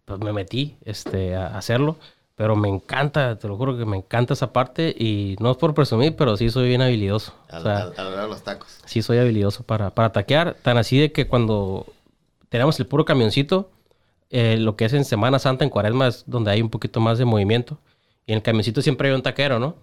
pues 0.05 0.19
me 0.19 0.31
metí 0.31 0.77
este, 0.85 1.35
a 1.35 1.57
hacerlo. 1.57 1.97
Pero 2.35 2.55
me 2.55 2.67
encanta, 2.67 3.37
te 3.37 3.47
lo 3.47 3.57
juro 3.57 3.77
que 3.77 3.85
me 3.85 3.97
encanta 3.97 4.33
esa 4.33 4.51
parte 4.53 4.89
y 4.97 5.35
no 5.39 5.51
es 5.51 5.57
por 5.57 5.75
presumir, 5.75 6.15
pero 6.15 6.35
sí 6.35 6.49
soy 6.49 6.67
bien 6.67 6.81
habilidoso. 6.81 7.31
A, 7.49 7.59
O 7.59 7.61
sea, 7.61 7.77
a- 7.77 7.93
a 7.95 8.03
lograr 8.03 8.27
los 8.27 8.41
tacos. 8.43 8.79
sí 8.85 9.03
soy 9.03 9.19
habilidoso 9.19 9.63
para, 9.63 9.91
para 9.91 10.11
taquear. 10.11 10.55
Tan 10.63 10.77
así 10.79 10.97
de 10.99 11.11
que 11.11 11.27
cuando 11.27 11.85
tenemos 12.49 12.79
el 12.79 12.87
puro 12.87 13.05
camioncito, 13.05 13.69
eh, 14.33 14.57
lo 14.57 14.75
que 14.75 14.85
es 14.85 14.93
en 14.93 15.05
Semana 15.05 15.37
Santa, 15.39 15.63
en 15.63 15.69
Cuaresma, 15.69 16.07
es 16.07 16.23
donde 16.27 16.51
hay 16.51 16.61
un 16.61 16.69
poquito 16.69 16.99
más 16.99 17.19
de 17.19 17.25
movimiento. 17.25 17.77
Y 18.25 18.33
en 18.33 18.37
el 18.37 18.43
camioncito 18.43 18.81
siempre 18.81 19.09
hay 19.09 19.15
un 19.15 19.21
taquero, 19.21 19.59
¿no? 19.59 19.75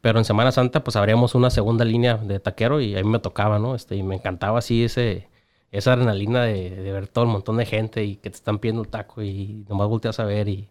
Pero 0.00 0.18
en 0.20 0.24
Semana 0.24 0.52
Santa, 0.52 0.84
pues 0.84 0.96
abríamos 0.96 1.34
una 1.34 1.50
segunda 1.50 1.84
línea 1.84 2.16
de 2.16 2.40
taquero 2.40 2.80
y 2.80 2.96
a 2.96 3.02
mí 3.02 3.10
me 3.10 3.18
tocaba, 3.18 3.58
¿no? 3.58 3.74
Este, 3.74 3.96
y 3.96 4.04
me 4.04 4.14
encantaba 4.14 4.60
así 4.60 4.84
ese, 4.84 5.28
esa 5.72 5.94
adrenalina 5.94 6.44
de, 6.44 6.70
de 6.70 6.92
ver 6.92 7.08
todo 7.08 7.24
el 7.24 7.30
montón 7.30 7.56
de 7.56 7.66
gente 7.66 8.04
y 8.04 8.16
que 8.16 8.30
te 8.30 8.36
están 8.36 8.60
pidiendo 8.60 8.82
el 8.82 8.88
taco 8.88 9.22
y 9.22 9.64
nomás 9.68 9.88
volteas 9.88 10.20
a 10.20 10.24
ver 10.24 10.48
y 10.48 10.70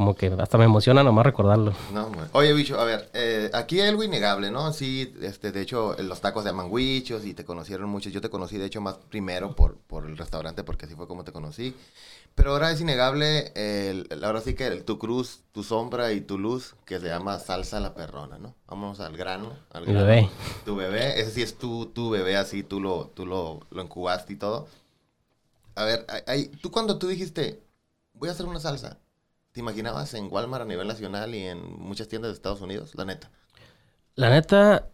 como 0.00 0.14
que 0.14 0.28
hasta 0.38 0.56
me 0.56 0.64
emociona 0.64 1.04
nomás 1.04 1.26
recordarlo. 1.26 1.74
No. 1.92 2.10
Oye, 2.32 2.54
bicho, 2.54 2.80
a 2.80 2.84
ver, 2.84 3.10
eh, 3.12 3.50
aquí 3.52 3.80
hay 3.82 3.90
algo 3.90 4.02
innegable, 4.02 4.50
¿no? 4.50 4.72
Sí, 4.72 5.14
este, 5.20 5.52
de 5.52 5.60
hecho, 5.60 5.94
los 5.98 6.22
tacos 6.22 6.42
se 6.42 6.48
llaman 6.48 6.68
huichos 6.70 7.26
y 7.26 7.34
te 7.34 7.44
conocieron 7.44 7.90
muchos. 7.90 8.10
Yo 8.10 8.22
te 8.22 8.30
conocí, 8.30 8.56
de 8.56 8.64
hecho, 8.64 8.80
más 8.80 8.94
primero 9.10 9.54
por, 9.54 9.76
por 9.76 10.06
el 10.06 10.16
restaurante, 10.16 10.64
porque 10.64 10.86
así 10.86 10.94
fue 10.94 11.06
como 11.06 11.22
te 11.22 11.32
conocí. 11.32 11.76
Pero 12.34 12.52
ahora 12.52 12.70
es 12.70 12.80
innegable, 12.80 13.52
el- 13.54 14.06
el- 14.08 14.24
ahora 14.24 14.40
sí 14.40 14.54
que 14.54 14.68
el- 14.68 14.84
tu 14.84 14.98
cruz, 14.98 15.42
tu 15.52 15.62
sombra 15.64 16.12
y 16.12 16.22
tu 16.22 16.38
luz, 16.38 16.76
que 16.86 16.98
se 16.98 17.08
llama 17.08 17.38
salsa 17.38 17.78
la 17.78 17.92
perrona, 17.92 18.38
¿no? 18.38 18.54
Vamos 18.68 19.00
al 19.00 19.18
grano. 19.18 19.52
Al 19.70 19.84
grano. 19.84 19.98
bebé. 20.06 20.30
Tu 20.64 20.74
bebé, 20.76 21.20
ese 21.20 21.30
sí 21.32 21.42
es 21.42 21.58
tu, 21.58 21.84
tu 21.92 22.08
bebé, 22.08 22.38
así 22.38 22.62
tú 22.62 22.80
lo, 22.80 23.10
tú 23.12 23.26
lo, 23.26 23.60
lo 23.70 23.82
incubaste 23.82 24.32
y 24.32 24.36
todo. 24.36 24.66
A 25.74 25.84
ver, 25.84 26.06
hay- 26.26 26.46
tú 26.62 26.70
cuando 26.70 26.96
tú 26.96 27.06
dijiste, 27.08 27.62
voy 28.14 28.30
a 28.30 28.32
hacer 28.32 28.46
una 28.46 28.60
salsa, 28.60 28.96
¿te 29.52 29.60
imaginabas 29.60 30.14
en 30.14 30.28
Walmart 30.30 30.62
a 30.62 30.66
nivel 30.66 30.88
nacional 30.88 31.34
y 31.34 31.44
en 31.44 31.62
muchas 31.78 32.08
tiendas 32.08 32.30
de 32.30 32.34
Estados 32.34 32.60
Unidos? 32.60 32.94
La 32.94 33.04
neta. 33.04 33.30
La 34.14 34.30
neta, 34.30 34.88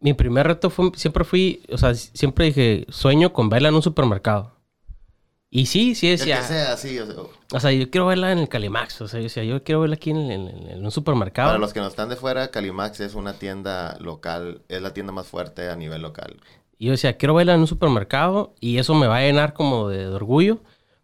mi 0.00 0.14
primer 0.14 0.46
reto 0.46 0.70
fue, 0.70 0.90
siempre 0.96 1.24
fui, 1.24 1.62
o 1.72 1.78
sea, 1.78 1.94
siempre 1.94 2.46
dije, 2.46 2.86
sueño 2.90 3.32
con 3.32 3.48
verla 3.48 3.68
en 3.70 3.76
un 3.76 3.82
supermercado. 3.82 4.56
Y 5.50 5.66
sí, 5.66 5.94
sí 5.96 6.06
El 6.08 6.18
decía, 6.18 6.40
que 6.40 6.46
sea 6.46 6.72
así, 6.72 6.98
o 6.98 7.06
sea, 7.06 7.16
o 7.52 7.60
sea, 7.60 7.72
yo 7.72 7.90
quiero 7.90 8.06
verla 8.06 8.30
en 8.32 8.38
el 8.38 8.48
Calimax, 8.48 9.00
o 9.00 9.08
sea, 9.08 9.18
yo 9.18 9.24
decía, 9.24 9.42
yo 9.44 9.64
quiero 9.64 9.80
verla 9.80 9.96
aquí 9.96 10.10
en, 10.10 10.30
en- 10.30 10.48
en 10.70 10.84
un 10.84 10.90
supermercado. 10.92 11.48
para 11.48 11.58
los 11.58 11.72
que 11.72 11.80
no 11.80 11.88
están 11.88 12.08
de 12.08 12.16
fuera, 12.16 12.50
Calimax 12.50 13.00
es 13.00 13.14
una 13.14 13.34
tienda 13.38 13.96
local, 14.00 14.62
es 14.68 14.80
la 14.80 14.94
tienda 14.94 15.12
más 15.12 15.26
fuerte 15.26 15.68
a 15.68 15.76
nivel 15.76 16.02
local. 16.02 16.40
Y 16.78 16.86
yo 16.86 16.92
decía, 16.92 17.16
quiero 17.16 17.34
verla 17.34 17.54
en 17.54 17.60
un 17.60 17.66
supermercado 17.66 18.54
y 18.60 18.78
eso 18.78 18.94
me 18.94 19.06
va 19.06 19.16
a 19.18 19.20
llenar 19.22 19.52
como 19.52 19.88
de, 19.88 19.98
de 19.98 20.06
orgullo. 20.14 20.60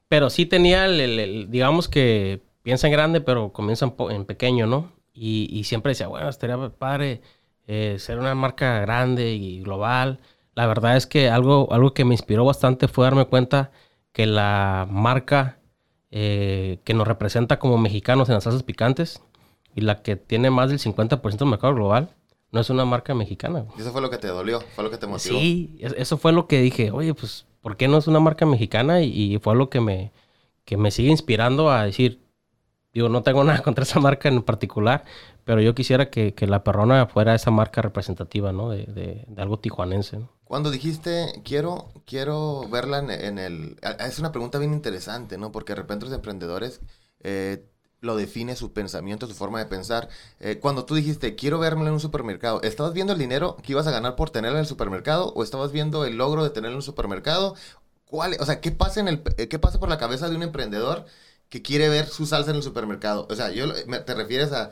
Pero 0.09 0.31
sí 0.31 0.47
tenía, 0.47 0.87
el, 0.87 1.01
el- 1.01 1.19
el- 1.19 1.51
digamos 1.51 1.89
que 1.89 2.43
piensa 2.67 2.89
en 2.89 2.93
grande, 2.95 3.21
pero 3.21 3.53
comienza 3.53 3.93
en, 4.11 4.25
pequeño, 4.25 4.67
¿no? 4.67 4.91
Y, 5.15 5.49
y 5.57 5.63
siempre 5.63 5.91
decía, 5.91 6.09
bueno, 6.09 6.29
estaría 6.29 6.59
padre 6.71 7.23
eh, 7.69 7.95
ser 8.01 8.19
una 8.19 8.35
marca 8.35 8.81
grande 8.81 9.35
y 9.35 9.61
global. 9.61 10.19
La 10.57 10.67
verdad 10.67 10.97
es 10.97 11.07
que 11.07 11.31
algo, 11.31 11.73
algo 11.73 11.95
que 11.95 12.05
me 12.05 12.13
inspiró 12.15 12.45
bastante 12.45 12.89
fue 12.89 13.05
darme 13.05 13.27
cuenta 13.27 13.71
que 14.11 14.27
la 14.27 14.85
marca 14.91 15.61
eh, 16.11 16.81
que 16.83 16.93
nos 16.93 17.07
representa 17.07 17.61
como 17.61 17.79
mexicanos 17.79 18.29
en 18.29 18.35
las 18.35 18.43
salsas 18.43 18.65
picantes 18.65 19.23
y 19.77 19.83
la 19.83 20.03
que 20.03 20.17
tiene 20.17 20.51
más 20.51 20.69
del 20.69 20.81
50% 20.81 21.45
del 21.45 21.49
mercado 21.51 21.73
global 21.73 22.17
no 22.51 22.61
es 22.61 22.69
una 22.69 22.85
marca 22.85 23.15
mexicana. 23.15 23.61
güey. 23.61 23.79
Y 23.79 23.83
eso 23.83 23.93
fue 23.93 24.03
lo 24.03 24.11
que 24.11 24.19
te 24.19 24.27
dolió, 24.27 24.61
fue 24.75 24.83
lo 24.83 24.91
que 24.91 24.99
te 24.99 25.07
motivó. 25.07 25.39
Sí, 25.39 25.77
es- 25.79 25.95
eso 25.97 26.19
fue 26.19 26.33
lo 26.33 26.49
que 26.49 26.61
dije, 26.61 26.91
oye, 26.91 27.15
pues, 27.15 27.47
¿por 27.61 27.77
qué 27.77 27.87
no 27.87 27.99
es 27.99 28.09
una 28.09 28.19
marca 28.19 28.45
mexicana? 28.45 29.03
Y, 29.03 29.35
y 29.35 29.39
fue 29.39 29.55
lo 29.55 29.71
que 29.71 29.81
me, 29.81 30.11
que 30.65 30.77
me 30.77 30.91
sigue 30.91 31.11
inspirando 31.11 31.71
a 31.71 31.85
decir, 31.85 32.26
digo, 32.97 33.09
no 33.09 33.23
tengo 33.23 33.45
nada 33.45 33.63
contra 33.63 33.85
esa 33.85 34.01
marca 34.01 34.29
en 34.29 34.43
particular, 34.43 35.05
pero 35.45 35.61
yo 35.61 35.75
quisiera 35.75 36.11
que, 36.11 36.35
que 36.35 36.47
la 36.47 36.65
perrona 36.65 37.07
fuera 37.07 37.35
esa 37.35 37.51
marca 37.51 37.83
representativa, 37.83 38.53
¿no? 38.53 38.71
De, 38.71 38.85
de- 38.87 39.25
de 39.29 39.43
algo 39.43 39.59
tijuanense. 39.59 40.19
¿no? 40.19 40.31
Cuando 40.45 40.71
dijiste, 40.71 41.43
quiero, 41.45 41.89
quiero 42.07 42.69
verla 42.69 42.99
en, 43.01 43.11
en 43.11 43.39
el... 43.39 43.79
Es 43.99 44.19
una 44.21 44.31
pregunta 44.31 44.59
bien 44.59 44.73
interesante, 44.73 45.39
¿no? 45.39 45.51
Porque 45.51 45.73
de 45.73 45.77
repente 45.83 46.05
los 46.07 46.15
emprendedores 46.15 46.81
eh, 47.21 47.65
lo 48.01 48.17
define 48.17 48.55
su 48.55 48.73
pensamiento, 48.73 49.27
su 49.27 49.35
forma 49.35 49.59
de 49.59 49.67
pensar. 49.67 50.09
Eh, 50.39 50.59
cuando 50.61 50.85
tú 50.85 50.95
dijiste, 50.95 51.35
quiero 51.35 51.59
verla 51.59 51.83
en 51.89 51.95
un 51.95 52.01
supermercado, 52.01 52.63
¿estabas 52.63 52.93
viendo 52.93 53.13
el 53.13 53.19
dinero 53.19 53.57
que 53.63 53.73
ibas 53.73 53.89
a 53.89 53.91
ganar 53.91 54.15
por 54.15 54.31
tenerla 54.31 54.59
en 54.59 54.63
el 54.63 54.69
supermercado? 54.69 55.33
¿O 55.35 55.43
estabas 55.43 55.73
viendo 55.73 56.05
el 56.05 56.17
logro 56.17 56.45
de 56.45 56.51
tenerla 56.51 56.75
en 56.75 56.77
un 56.77 56.83
supermercado? 56.83 57.57
¿Cuál, 58.05 58.37
o 58.39 58.45
sea, 58.47 58.61
¿qué 58.61 58.71
pasa, 58.71 59.01
en 59.01 59.09
el, 59.09 59.23
eh, 59.39 59.49
¿qué 59.49 59.59
pasa 59.59 59.81
por 59.81 59.89
la 59.89 59.99
cabeza 59.99 60.29
de 60.29 60.37
un 60.37 60.45
emprendedor 60.45 61.07
que 61.49 61.63
quiere 61.63 61.89
ver 61.89 62.07
su 62.09 62.27
salsa 62.27 62.51
en 62.51 62.57
el 62.57 62.63
supermercado? 62.63 63.27
O 63.31 63.35
sea, 63.37 63.51
yo, 63.51 63.73
¿te 64.05 64.15
refieres 64.15 64.53
a... 64.53 64.71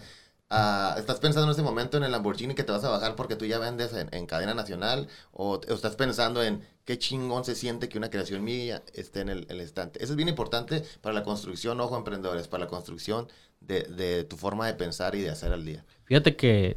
a- 0.50 0.95
¿Estás 0.99 1.21
pensando 1.21 1.45
en 1.47 1.50
este 1.50 1.62
momento 1.62 1.97
en 1.97 2.04
el 2.04 2.12
Lamborghini 2.12 2.54
que 2.54 2.64
te 2.64 2.73
vas 2.73 2.85
a 2.85 2.90
bajar 2.90 3.16
porque 3.16 3.37
tú 3.37 3.45
ya 3.47 3.59
vendes 3.59 3.93
en, 3.95 4.09
en 4.14 4.26
cadena 4.26 4.54
nacional? 4.54 5.09
O, 5.33 5.54
o 5.69 5.75
estás 5.75 5.97
pensando 5.97 6.43
en 6.43 6.62
qué 6.85 6.99
chingón 6.99 7.45
se 7.45 7.54
siente 7.54 7.88
que 7.88 7.99
una 7.99 8.11
creación 8.11 8.45
mía 8.45 8.83
esté 8.95 9.21
en 9.21 9.28
el, 9.31 9.47
el 9.50 9.61
estante? 9.61 10.02
Eso 10.02 10.12
es 10.12 10.16
bien 10.16 10.28
importante 10.28 10.83
para 11.00 11.14
la 11.14 11.23
construcción, 11.23 11.81
ojo 11.81 11.97
emprendedores, 11.97 12.49
para 12.49 12.64
la 12.64 12.71
construcción 12.71 13.28
de, 13.61 13.83
de 13.85 14.25
tu 14.25 14.37
forma 14.37 14.66
de 14.66 14.75
pensar 14.75 15.14
y 15.14 15.23
de 15.23 15.31
hacer 15.31 15.52
al 15.52 15.64
día. 15.64 15.85
Fíjate 16.04 16.37
que 16.37 16.76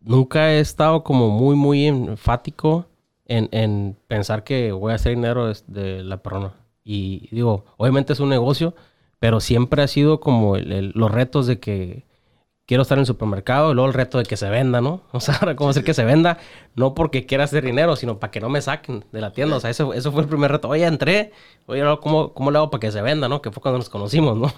nunca 0.00 0.52
he 0.52 0.60
estado 0.60 1.02
como 1.02 1.30
muy, 1.30 1.56
muy 1.56 1.86
enfático 1.86 2.86
en, 3.26 3.48
en 3.52 3.96
pensar 4.06 4.44
que 4.44 4.72
voy 4.72 4.92
a 4.92 4.96
hacer 4.96 5.14
dinero 5.14 5.46
de, 5.46 5.56
de 5.66 6.02
la 6.04 6.22
perrona. 6.22 6.54
Y 6.84 7.28
digo, 7.34 7.64
obviamente 7.76 8.12
es 8.12 8.20
un 8.20 8.28
negocio, 8.30 8.74
pero 9.18 9.40
siempre 9.40 9.82
ha 9.82 9.88
sido 9.88 10.20
como 10.20 10.56
el- 10.56 10.72
el- 10.72 10.92
los 10.94 11.10
retos 11.10 11.46
de 11.46 11.58
que 11.60 12.04
quiero 12.66 12.82
estar 12.82 12.98
en 12.98 13.00
el 13.00 13.06
supermercado 13.06 13.70
y 13.70 13.74
luego 13.74 13.88
el 13.88 13.94
reto 13.94 14.18
de 14.18 14.24
que 14.24 14.36
se 14.36 14.48
venda, 14.50 14.80
¿no? 14.82 15.00
O 15.12 15.20
sea, 15.20 15.36
ahora 15.36 15.56
cómo 15.56 15.70
hacer 15.70 15.84
que 15.84 15.94
se 15.94 16.04
venda, 16.04 16.38
no 16.76 16.94
porque 16.94 17.24
quiera 17.26 17.44
hacer 17.44 17.64
dinero, 17.64 17.96
sino 17.96 18.18
para 18.18 18.30
que 18.30 18.40
no 18.40 18.48
me 18.50 18.60
saquen 18.60 19.04
de 19.10 19.20
la 19.20 19.32
tienda. 19.32 19.56
O 19.56 19.60
sea, 19.60 19.70
eso, 19.70 19.94
eso 19.94 20.12
fue 20.12 20.22
el 20.22 20.28
primer 20.28 20.52
reto. 20.52 20.68
Oye, 20.68 20.84
entré, 20.84 21.32
oye, 21.66 21.82
¿cómo, 22.00 22.34
¿cómo 22.34 22.50
le 22.50 22.58
hago 22.58 22.70
para 22.70 22.80
que 22.80 22.92
se 22.92 23.00
venda, 23.02 23.28
no? 23.28 23.40
Que 23.42 23.50
fue 23.50 23.62
cuando 23.62 23.78
nos 23.78 23.88
conocimos, 23.88 24.36
¿no? 24.36 24.52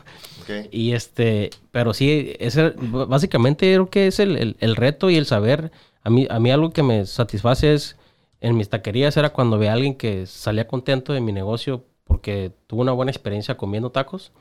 Y 0.73 0.93
este, 0.93 1.51
pero 1.71 1.95
sí, 1.95 2.35
ese, 2.41 2.75
básicamente 2.77 3.73
creo 3.73 3.89
que 3.91 4.09
es 4.09 4.19
el, 4.19 4.57
el, 4.59 4.77
reto 4.77 5.09
y 5.11 5.17
el 5.17 5.27
saber. 5.27 5.71
A 6.03 6.11
mí, 6.11 6.27
a 6.31 6.41
mí 6.41 6.51
algo 6.51 6.71
que 6.71 6.83
me 6.83 7.07
satisface 7.07 7.73
es, 7.75 7.97
en 8.41 8.57
mis 8.57 8.69
taquerías 8.71 9.17
era 9.17 9.31
cuando 9.31 9.59
veía 9.59 9.71
a 9.71 9.75
alguien 9.75 9.95
que 9.95 10.27
salía 10.27 10.67
contento 10.67 11.13
de 11.13 11.21
mi 11.21 11.31
negocio 11.33 11.85
porque 12.05 12.51
tuvo 12.67 12.81
una 12.81 12.93
buena 12.93 13.13
experiencia 13.13 13.57
comiendo 13.57 13.91
tacos. 13.91 14.33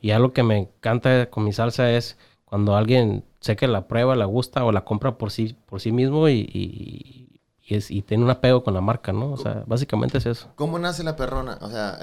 Y 0.00 0.10
algo 0.10 0.32
que 0.32 0.42
me 0.42 0.58
encanta 0.58 1.30
con 1.30 1.44
mi 1.44 1.52
salsa 1.52 1.90
es 1.90 2.16
cuando 2.44 2.76
alguien 2.76 3.24
sé 3.40 3.56
que 3.56 3.68
la 3.68 3.88
prueba, 3.88 4.16
la 4.16 4.24
gusta 4.24 4.64
o 4.64 4.72
la 4.72 4.84
compra 4.84 5.18
por 5.18 5.30
sí, 5.30 5.56
por 5.66 5.80
sí 5.80 5.92
mismo 5.92 6.28
y, 6.28 6.48
y, 6.52 7.74
es, 7.74 7.90
y 7.90 8.02
tiene 8.02 8.24
un 8.24 8.30
apego 8.30 8.64
con 8.64 8.74
la 8.74 8.80
marca, 8.80 9.12
¿no? 9.12 9.32
O 9.32 9.36
sea, 9.36 9.64
básicamente 9.66 10.18
es 10.18 10.26
eso. 10.26 10.48
¿Cómo 10.54 10.78
nace 10.78 11.04
la 11.04 11.16
perrona? 11.16 11.58
O 11.60 11.70
sea, 11.70 11.98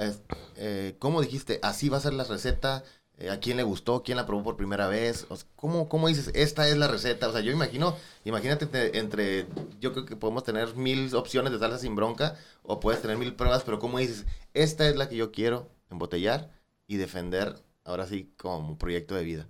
eh, 0.56 0.94
¿cómo 0.98 1.20
dijiste, 1.20 1.58
así 1.62 1.88
va 1.88 1.96
a 1.96 2.00
ser 2.00 2.14
la 2.14 2.24
receta? 2.24 2.84
Eh, 3.18 3.30
¿A 3.30 3.40
quién 3.40 3.56
le 3.56 3.62
gustó? 3.62 4.02
¿Quién 4.02 4.16
la 4.16 4.26
probó 4.26 4.44
por 4.44 4.56
primera 4.56 4.86
vez? 4.88 5.26
O 5.30 5.36
¿cómo, 5.56 5.88
¿Cómo 5.88 6.06
dices, 6.08 6.30
esta 6.34 6.68
es 6.68 6.76
la 6.76 6.86
receta? 6.86 7.28
O 7.28 7.32
sea, 7.32 7.40
yo 7.40 7.50
imagino, 7.50 7.96
imagínate 8.24 8.98
entre, 8.98 9.46
yo 9.80 9.92
creo 9.92 10.04
que 10.04 10.16
podemos 10.16 10.44
tener 10.44 10.76
mil 10.76 11.14
opciones 11.16 11.52
de 11.52 11.58
salsa 11.58 11.78
sin 11.78 11.96
bronca 11.96 12.36
o 12.62 12.78
puedes 12.78 13.02
tener 13.02 13.16
mil 13.16 13.34
pruebas, 13.34 13.62
pero 13.64 13.78
¿cómo 13.78 13.98
dices, 13.98 14.26
esta 14.54 14.88
es 14.88 14.96
la 14.96 15.08
que 15.08 15.16
yo 15.16 15.32
quiero 15.32 15.68
embotellar 15.90 16.50
y 16.86 16.96
defender 16.96 17.56
ahora 17.84 18.06
sí 18.06 18.32
como 18.36 18.78
proyecto 18.78 19.14
de 19.14 19.24
vida? 19.24 19.46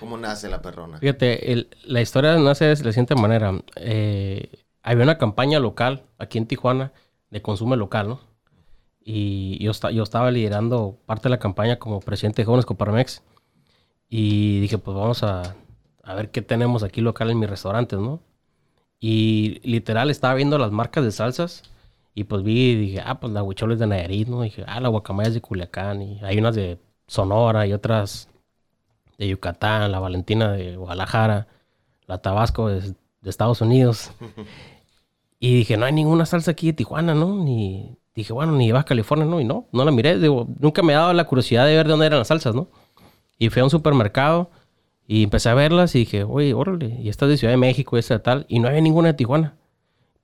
¿Cómo 0.00 0.16
nace 0.16 0.48
la 0.48 0.62
perrona? 0.62 0.98
Fíjate, 0.98 1.68
la 1.84 2.00
historia 2.00 2.36
nace 2.36 2.66
de 2.66 2.84
la 2.84 2.92
siguiente 2.92 3.14
manera. 3.14 3.52
Eh, 3.76 4.64
había 4.82 5.04
una 5.04 5.18
campaña 5.18 5.58
local 5.58 6.04
aquí 6.18 6.38
en 6.38 6.46
Tijuana 6.46 6.92
de 7.30 7.42
consumo 7.42 7.74
local, 7.76 8.08
¿no? 8.08 8.20
Y 9.00 9.62
yo, 9.64 9.72
yo 9.90 10.02
estaba 10.02 10.30
liderando 10.30 10.98
parte 11.06 11.24
de 11.24 11.30
la 11.30 11.38
campaña 11.38 11.78
como 11.78 12.00
presidente 12.00 12.42
de 12.42 12.46
Jóvenes 12.46 12.66
Coparmex. 12.66 13.22
Y 14.08 14.60
dije, 14.60 14.78
pues 14.78 14.96
vamos 14.96 15.22
a, 15.22 15.56
a 16.02 16.14
ver 16.14 16.30
qué 16.30 16.42
tenemos 16.42 16.82
aquí 16.82 17.00
local 17.00 17.30
en 17.30 17.38
mis 17.38 17.50
restaurantes, 17.50 17.98
¿no? 17.98 18.20
Y 19.00 19.60
literal 19.62 20.10
estaba 20.10 20.34
viendo 20.34 20.58
las 20.58 20.72
marcas 20.72 21.04
de 21.04 21.12
salsas. 21.12 21.62
Y 22.18 22.24
pues 22.24 22.42
vi 22.42 22.70
y 22.70 22.74
dije, 22.74 23.02
ah, 23.06 23.20
pues 23.20 23.32
la 23.32 23.44
huichol 23.44 23.70
es 23.70 23.78
de 23.78 23.86
Nayarit, 23.86 24.26
¿no? 24.26 24.44
Y 24.44 24.48
dije, 24.48 24.64
ah, 24.66 24.80
la 24.80 24.88
guacamaya 24.88 25.28
es 25.28 25.34
de 25.34 25.40
Culiacán. 25.40 26.02
Y 26.02 26.18
hay 26.24 26.36
unas 26.38 26.56
de 26.56 26.80
Sonora 27.06 27.64
y 27.64 27.72
otras 27.72 28.28
de 29.18 29.28
Yucatán, 29.28 29.92
la 29.92 30.00
Valentina 30.00 30.50
de 30.50 30.74
Guadalajara, 30.74 31.46
la 32.08 32.18
Tabasco 32.18 32.70
de, 32.70 32.92
Estados 33.22 33.60
Unidos. 33.60 34.10
y 35.38 35.58
dije, 35.58 35.76
no 35.76 35.86
hay 35.86 35.92
ninguna 35.92 36.26
salsa 36.26 36.50
aquí 36.50 36.66
de 36.66 36.72
Tijuana, 36.72 37.14
¿no? 37.14 37.36
Ni 37.36 37.96
dije, 38.16 38.32
bueno, 38.32 38.50
ni 38.50 38.66
de 38.66 38.72
Baja 38.72 38.86
California, 38.86 39.24
¿no? 39.24 39.40
Y 39.40 39.44
no, 39.44 39.68
no 39.70 39.84
la 39.84 39.92
miré. 39.92 40.18
Digo, 40.18 40.48
nunca 40.58 40.82
me 40.82 40.96
ha 40.96 40.98
dado 40.98 41.12
la 41.12 41.22
curiosidad 41.22 41.66
de 41.66 41.76
ver 41.76 41.86
de 41.86 41.92
dónde 41.92 42.06
eran 42.06 42.18
las 42.18 42.26
salsas, 42.26 42.52
¿no? 42.52 42.66
Y 43.38 43.48
fui 43.50 43.60
a 43.60 43.64
un 43.64 43.70
supermercado 43.70 44.50
y 45.06 45.22
empecé 45.22 45.50
a 45.50 45.54
verlas 45.54 45.94
y 45.94 46.00
dije, 46.00 46.24
oye, 46.24 46.52
órale, 46.52 46.98
y 47.00 47.10
esta 47.10 47.26
es 47.26 47.30
de 47.30 47.36
Ciudad 47.36 47.52
de 47.52 47.58
México, 47.58 47.94
y 47.94 48.00
esta 48.00 48.14
de 48.14 48.20
tal. 48.24 48.44
Y 48.48 48.58
no 48.58 48.66
había 48.66 48.80
ninguna 48.80 49.06
de 49.06 49.14
Tijuana. 49.14 49.54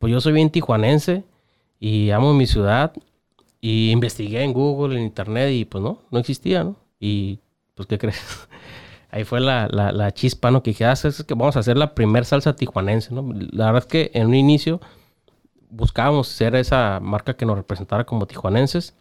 Pues 0.01 0.13
yo 0.13 0.21
soy 0.21 0.33
bien 0.33 0.51
tijuanense 0.51 1.23
y 1.85 2.13
amo 2.13 2.33
mi 2.33 2.47
ciudad. 2.47 2.95
Y 3.61 3.91
investigué 3.91 4.43
en 4.43 4.55
Google, 4.55 4.97
en 4.97 5.05
Internet, 5.05 5.53
y 5.53 5.67
pues 5.67 5.85
no, 5.85 5.99
no 6.11 6.19
existía, 6.19 6.65
¿no? 6.65 6.77
Y 6.99 7.41
pues, 7.75 7.87
¿qué 7.87 7.99
crees? 7.99 8.23
ahí 9.11 9.25
fue 9.25 9.39
la, 9.41 9.69
la, 9.69 10.13
chispa, 10.13 10.51
¿no? 10.51 10.63
Que 10.63 10.71
dije, 10.71 10.87
ah, 10.87 10.93
es 10.93 11.25
que 11.25 11.35
vamos 11.35 11.57
a 11.57 11.59
hacer 11.59 11.77
la 11.77 11.95
primer 11.95 12.25
salsa 12.25 12.57
tijuanense, 12.57 13.13
¿no? 13.13 13.23
La 13.53 13.67
verdad 13.67 13.83
es 13.83 13.87
que 13.87 14.11
en 14.15 14.29
un 14.29 14.35
inicio 14.35 14.81
buscábamos 15.69 16.29
ser 16.29 16.55
esa 16.55 17.01
marca 17.03 17.37
que 17.37 17.45
nos 17.45 17.57
representara 17.57 18.05
como 18.05 18.27
tijuanenses. 18.27 18.95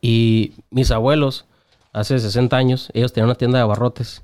Y 0.00 0.54
mis 0.70 0.90
abuelos, 0.90 1.44
hace 1.92 2.18
60 2.18 2.56
años, 2.56 2.90
ellos 2.94 3.12
tenían 3.12 3.28
una 3.28 3.36
tienda 3.36 3.58
de 3.58 3.62
abarrotes. 3.62 4.22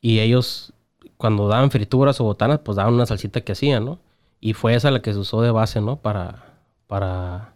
Y 0.00 0.18
ellos, 0.18 0.72
cuando 1.16 1.46
daban 1.46 1.70
frituras 1.70 2.20
o 2.20 2.24
botanas, 2.24 2.58
pues 2.58 2.74
daban 2.74 2.94
una 2.94 3.06
salsita 3.06 3.40
que 3.42 3.52
hacían, 3.52 3.84
¿no? 3.84 4.00
Y 4.40 4.54
fue 4.54 4.74
esa 4.74 4.90
la 4.90 5.00
que 5.00 5.12
se 5.12 5.20
usó 5.20 5.42
de 5.42 5.52
base, 5.52 5.80
¿no? 5.80 5.96
Para, 5.96 6.51
para, 6.92 7.54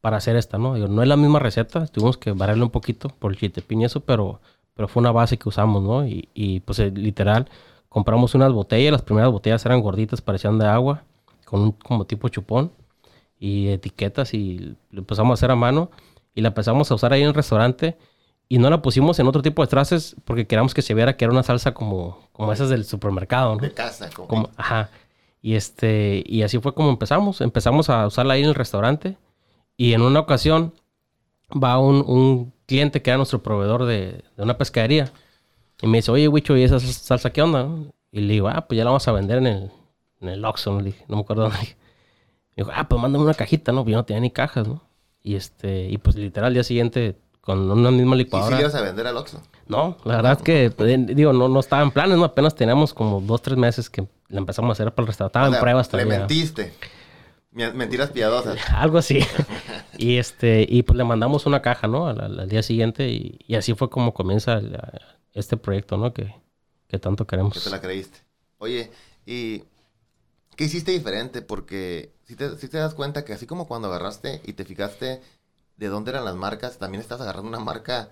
para 0.00 0.18
hacer 0.18 0.36
esta, 0.36 0.58
¿no? 0.58 0.78
no 0.78 1.02
es 1.02 1.08
la 1.08 1.16
misma 1.16 1.40
receta, 1.40 1.88
tuvimos 1.88 2.16
que 2.16 2.30
variarle 2.30 2.62
un 2.62 2.70
poquito 2.70 3.08
por 3.08 3.32
el 3.32 3.36
chitepín 3.36 3.80
y 3.80 3.84
eso, 3.86 3.98
pero 3.98 4.38
pero 4.74 4.86
fue 4.86 5.00
una 5.00 5.10
base 5.10 5.38
que 5.38 5.48
usamos, 5.48 5.82
¿no? 5.82 6.06
Y, 6.06 6.28
y 6.34 6.60
pues 6.60 6.78
eh, 6.78 6.92
literal, 6.94 7.48
compramos 7.88 8.36
unas 8.36 8.52
botellas, 8.52 8.92
las 8.92 9.02
primeras 9.02 9.32
botellas 9.32 9.66
eran 9.66 9.80
gorditas, 9.80 10.20
parecían 10.20 10.60
de 10.60 10.66
agua, 10.66 11.02
con 11.44 11.62
un 11.62 11.72
como 11.72 12.04
tipo 12.04 12.28
chupón 12.28 12.70
y 13.40 13.70
etiquetas 13.70 14.34
y 14.34 14.76
lo 14.92 15.00
empezamos 15.00 15.32
a 15.32 15.34
hacer 15.34 15.50
a 15.50 15.56
mano 15.56 15.90
y 16.32 16.42
la 16.42 16.48
empezamos 16.48 16.88
a 16.88 16.94
usar 16.94 17.12
ahí 17.12 17.22
en 17.22 17.28
el 17.28 17.34
restaurante 17.34 17.96
y 18.48 18.58
no 18.58 18.70
la 18.70 18.82
pusimos 18.82 19.18
en 19.18 19.26
otro 19.26 19.42
tipo 19.42 19.62
de 19.62 19.68
traces 19.68 20.14
porque 20.24 20.46
queríamos 20.46 20.74
que 20.74 20.82
se 20.82 20.94
viera 20.94 21.16
que 21.16 21.24
era 21.24 21.32
una 21.32 21.42
salsa 21.42 21.74
como, 21.74 22.20
como 22.32 22.52
esas 22.52 22.68
del 22.68 22.84
supermercado, 22.84 23.56
¿no? 23.56 23.62
De 23.62 23.72
casa, 23.72 24.10
como. 24.14 24.48
Ajá. 24.56 24.90
Y 25.46 25.54
este, 25.54 26.24
y 26.26 26.42
así 26.42 26.58
fue 26.58 26.74
como 26.74 26.90
empezamos. 26.90 27.40
Empezamos 27.40 27.88
a 27.88 28.04
usarla 28.08 28.34
ahí 28.34 28.42
en 28.42 28.48
el 28.48 28.56
restaurante. 28.56 29.16
Y 29.76 29.92
en 29.92 30.02
una 30.02 30.18
ocasión 30.18 30.74
va 31.52 31.78
un, 31.78 32.02
un 32.04 32.52
cliente 32.66 33.00
que 33.00 33.10
era 33.10 33.16
nuestro 33.16 33.44
proveedor 33.44 33.84
de, 33.84 34.24
de 34.36 34.42
una 34.42 34.58
pescadería. 34.58 35.12
Y 35.80 35.86
me 35.86 35.98
dice, 35.98 36.10
oye, 36.10 36.26
Wicho, 36.26 36.56
¿y 36.56 36.64
esa 36.64 36.80
salsa 36.80 37.30
qué 37.30 37.42
onda? 37.42 37.68
Y 38.10 38.22
le 38.22 38.32
digo, 38.32 38.48
ah, 38.48 38.66
pues 38.66 38.76
ya 38.76 38.82
la 38.82 38.90
vamos 38.90 39.06
a 39.06 39.12
vender 39.12 39.38
en 39.38 39.46
el, 39.46 39.70
en 40.20 40.30
el 40.30 40.44
Oxxo, 40.44 40.72
¿no? 40.72 40.80
Le 40.80 40.86
dije, 40.86 41.04
no 41.06 41.14
me 41.14 41.22
acuerdo 41.22 41.44
dónde. 41.44 41.58
Me 41.58 41.76
dijo, 42.64 42.72
ah, 42.74 42.88
pues 42.88 43.00
mándame 43.00 43.22
una 43.22 43.34
cajita, 43.34 43.70
¿no? 43.70 43.84
Pues 43.84 43.92
yo 43.92 43.98
no 43.98 44.04
tenía 44.04 44.22
ni 44.22 44.32
cajas, 44.32 44.66
¿no? 44.66 44.82
Y 45.22 45.36
este, 45.36 45.88
y 45.88 45.96
pues 45.98 46.16
literal, 46.16 46.48
al 46.48 46.54
día 46.54 46.64
siguiente, 46.64 47.20
con 47.40 47.70
una 47.70 47.92
misma 47.92 48.16
licuadora. 48.16 48.56
¿Y 48.56 48.58
si 48.58 48.62
le 48.64 48.68
ibas 48.68 48.74
a 48.74 48.82
vender 48.82 49.06
al 49.06 49.16
Oxxo? 49.16 49.40
No, 49.68 49.96
la 50.02 50.16
verdad 50.16 50.32
es 50.32 50.42
que, 50.42 50.72
pues, 50.72 51.06
digo, 51.06 51.32
no, 51.32 51.48
no 51.48 51.60
estaba 51.60 51.84
en 51.84 51.92
planes, 51.92 52.18
¿no? 52.18 52.24
Apenas 52.24 52.56
teníamos 52.56 52.92
como 52.92 53.20
dos, 53.20 53.40
tres 53.42 53.56
meses 53.56 53.88
que 53.88 54.08
la 54.28 54.38
empezamos 54.38 54.70
a 54.70 54.72
hacer 54.72 54.94
para 54.94 55.04
el 55.04 55.06
restaurante. 55.08 55.38
Estaba 55.38 55.56
en 55.56 55.60
pruebas 55.60 55.88
también. 55.88 56.08
Le 56.08 56.18
mentiste. 56.18 56.72
Mentiras 57.52 58.10
piadosas. 58.10 58.58
Algo 58.74 58.98
así. 58.98 59.20
y 59.98 60.18
este, 60.18 60.66
y 60.68 60.82
pues 60.82 60.96
le 60.96 61.04
mandamos 61.04 61.46
una 61.46 61.62
caja, 61.62 61.86
¿no? 61.86 62.06
Al, 62.06 62.48
día 62.48 62.62
siguiente 62.62 63.08
y, 63.08 63.54
así 63.54 63.74
fue 63.74 63.88
como 63.88 64.12
comienza 64.12 64.60
este 65.32 65.56
proyecto, 65.56 65.96
¿no? 65.96 66.12
Que, 66.12 66.34
que 66.88 66.98
tanto 66.98 67.26
queremos. 67.26 67.54
Que 67.54 67.60
te 67.60 67.70
la 67.70 67.80
creíste. 67.80 68.18
Oye, 68.58 68.90
¿y 69.24 69.64
qué 70.56 70.64
hiciste 70.64 70.92
diferente? 70.92 71.40
Porque 71.40 72.12
si 72.24 72.36
te, 72.36 72.56
si 72.58 72.68
te 72.68 72.78
das 72.78 72.94
cuenta 72.94 73.24
que 73.24 73.32
así 73.32 73.46
como 73.46 73.66
cuando 73.66 73.88
agarraste 73.88 74.42
y 74.44 74.52
te 74.52 74.64
fijaste 74.64 75.22
de 75.76 75.88
dónde 75.88 76.10
eran 76.10 76.24
las 76.24 76.36
marcas, 76.36 76.78
también 76.78 77.00
estás 77.00 77.20
agarrando 77.20 77.48
una 77.48 77.60
marca 77.60 78.10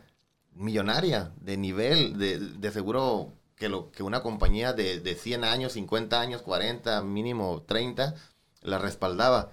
millonaria, 0.55 1.33
de 1.41 1.57
nivel, 1.57 2.19
de, 2.19 2.39
de 2.39 2.71
seguro 2.71 3.33
que, 3.65 3.71
lo, 3.71 3.91
que 3.93 4.03
una 4.03 4.23
compañía 4.23 4.75
de, 4.75 5.01
de 5.01 5.15
100 5.15 5.43
años, 5.43 5.73
50 5.73 6.21
años, 6.21 6.43
40, 6.43 7.01
mínimo 7.01 7.63
30 7.67 8.15
la 8.61 8.79
respaldaba. 8.79 9.53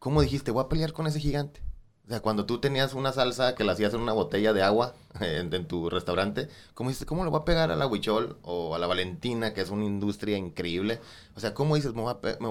¿Cómo 0.00 0.20
dijiste, 0.20 0.50
voy 0.50 0.64
a 0.64 0.68
pelear 0.68 0.92
con 0.92 1.06
ese 1.06 1.20
gigante? 1.20 1.62
O 2.06 2.08
sea, 2.08 2.20
cuando 2.20 2.44
tú 2.44 2.58
tenías 2.58 2.92
una 2.92 3.12
salsa 3.12 3.54
que 3.54 3.62
la 3.62 3.70
hacías 3.70 3.94
en 3.94 4.00
una 4.00 4.12
botella 4.12 4.52
de 4.52 4.64
agua 4.64 4.94
en, 5.20 5.68
tu 5.68 5.90
restaurante, 5.90 6.48
¿cómo 6.74 6.90
dices, 6.90 7.06
cómo 7.06 7.22
le 7.22 7.30
voy 7.30 7.38
a 7.38 7.44
pegar 7.44 7.70
a 7.70 7.76
la 7.76 7.86
Huichol 7.86 8.36
o 8.42 8.74
a 8.74 8.80
la 8.80 8.88
Valentina, 8.88 9.54
que 9.54 9.60
es 9.60 9.70
una 9.70 9.84
industria 9.84 10.36
increíble? 10.36 10.98
O 11.36 11.40
sea, 11.40 11.54
¿cómo 11.54 11.76
dices, 11.76 11.94
me 11.94 12.02
voy 12.02 12.10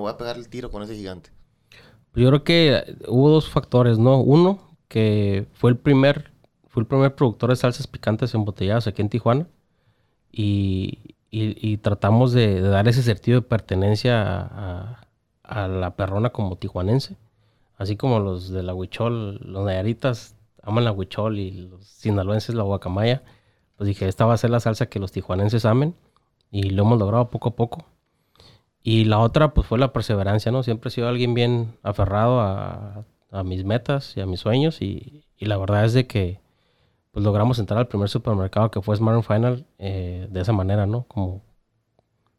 a, 0.10 0.17
pegar 0.17 0.38
el 0.38 0.48
tiro 0.48 0.72
con 0.72 0.82
ese 0.82 0.96
gigante? 0.96 1.29
Yo 2.15 2.29
creo 2.29 2.46
que 2.46 2.96
hubo 3.10 3.29
dos 3.29 3.50
factores, 3.50 4.00
¿no? 4.00 4.22
Uno, 4.22 4.77
que 4.88 5.46
fue 5.51 5.72
el 5.72 5.77
primer, 5.77 6.32
fue 6.70 6.84
el 6.84 6.88
primer 6.88 7.15
productor 7.15 7.50
de 7.50 7.58
salsas 7.58 7.86
picantes 7.86 8.34
embotelladas 8.34 8.88
aquí 8.88 9.01
en 9.01 9.10
Tijuana. 9.10 9.48
Y, 10.33 11.15
y, 11.31 11.77
tratamos 11.77 12.33
de, 12.33 12.59
dar 12.61 12.87
ese 12.87 13.03
sentido 13.03 13.41
de 13.41 13.47
pertenencia 13.47 14.99
a 15.43 15.67
la 15.67 15.95
perrona 15.95 16.31
como 16.31 16.57
tijuanense. 16.57 17.17
Así 17.77 17.97
como 17.97 18.19
los 18.19 18.49
de 18.49 18.63
la 18.63 18.73
Huichol, 18.73 19.39
los 19.43 19.65
nayaritas 19.65 20.35
aman 20.61 20.85
la 20.85 20.91
Huichol 20.91 21.39
y 21.39 21.51
los 21.51 21.85
sinaloenses 21.85 22.55
la 22.55 22.63
guacamaya. 22.63 23.23
Pues 23.77 23.87
dije, 23.87 24.07
esta 24.07 24.25
va 24.25 24.33
a 24.33 24.37
ser 24.37 24.49
la 24.49 24.59
salsa 24.59 24.87
que 24.87 24.99
los 24.99 25.11
tijuanenses 25.11 25.65
amen. 25.65 25.95
Y 26.51 26.69
lo 26.69 26.83
hemos 26.83 26.99
logrado 26.99 27.29
poco 27.29 27.49
a 27.49 27.55
poco. 27.55 27.85
Y 28.83 29.05
la 29.05 29.19
otra, 29.19 29.53
pues 29.53 29.65
fue 29.67 29.79
la 29.79 29.93
perseverancia, 29.93 30.51
¿no? 30.51 30.61
Siempre 30.61 30.89
he 30.89 30.91
sido 30.91 31.07
alguien 31.07 31.33
bien 31.33 31.77
aferrado 31.83 32.41
a, 32.41 33.05
mis 33.43 33.65
metas 33.65 34.15
y 34.15 34.21
a 34.21 34.25
mis 34.27 34.41
sueños. 34.41 34.81
Y, 34.81 35.25
la 35.39 35.57
verdad 35.57 35.83
es 35.83 35.93
de 35.93 36.07
que 36.07 36.39
pues 37.13 37.24
logramos 37.24 37.60
entrar 37.60 37.79
al 37.79 37.88
primer 37.88 38.10
supermercado 38.10 38.72
que 38.72 38.82
fue 38.82 38.98
Smart 38.98 39.24
Final 39.24 39.67
eh, 39.77 40.27
de 40.32 40.41
esa 40.41 40.51
manera, 40.51 40.88
¿no? 40.88 41.03
Como 41.03 41.43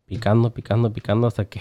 picando, 0.04 0.52
picando, 0.52 0.92
picando 0.92 1.28
hasta 1.28 1.44
que 1.44 1.60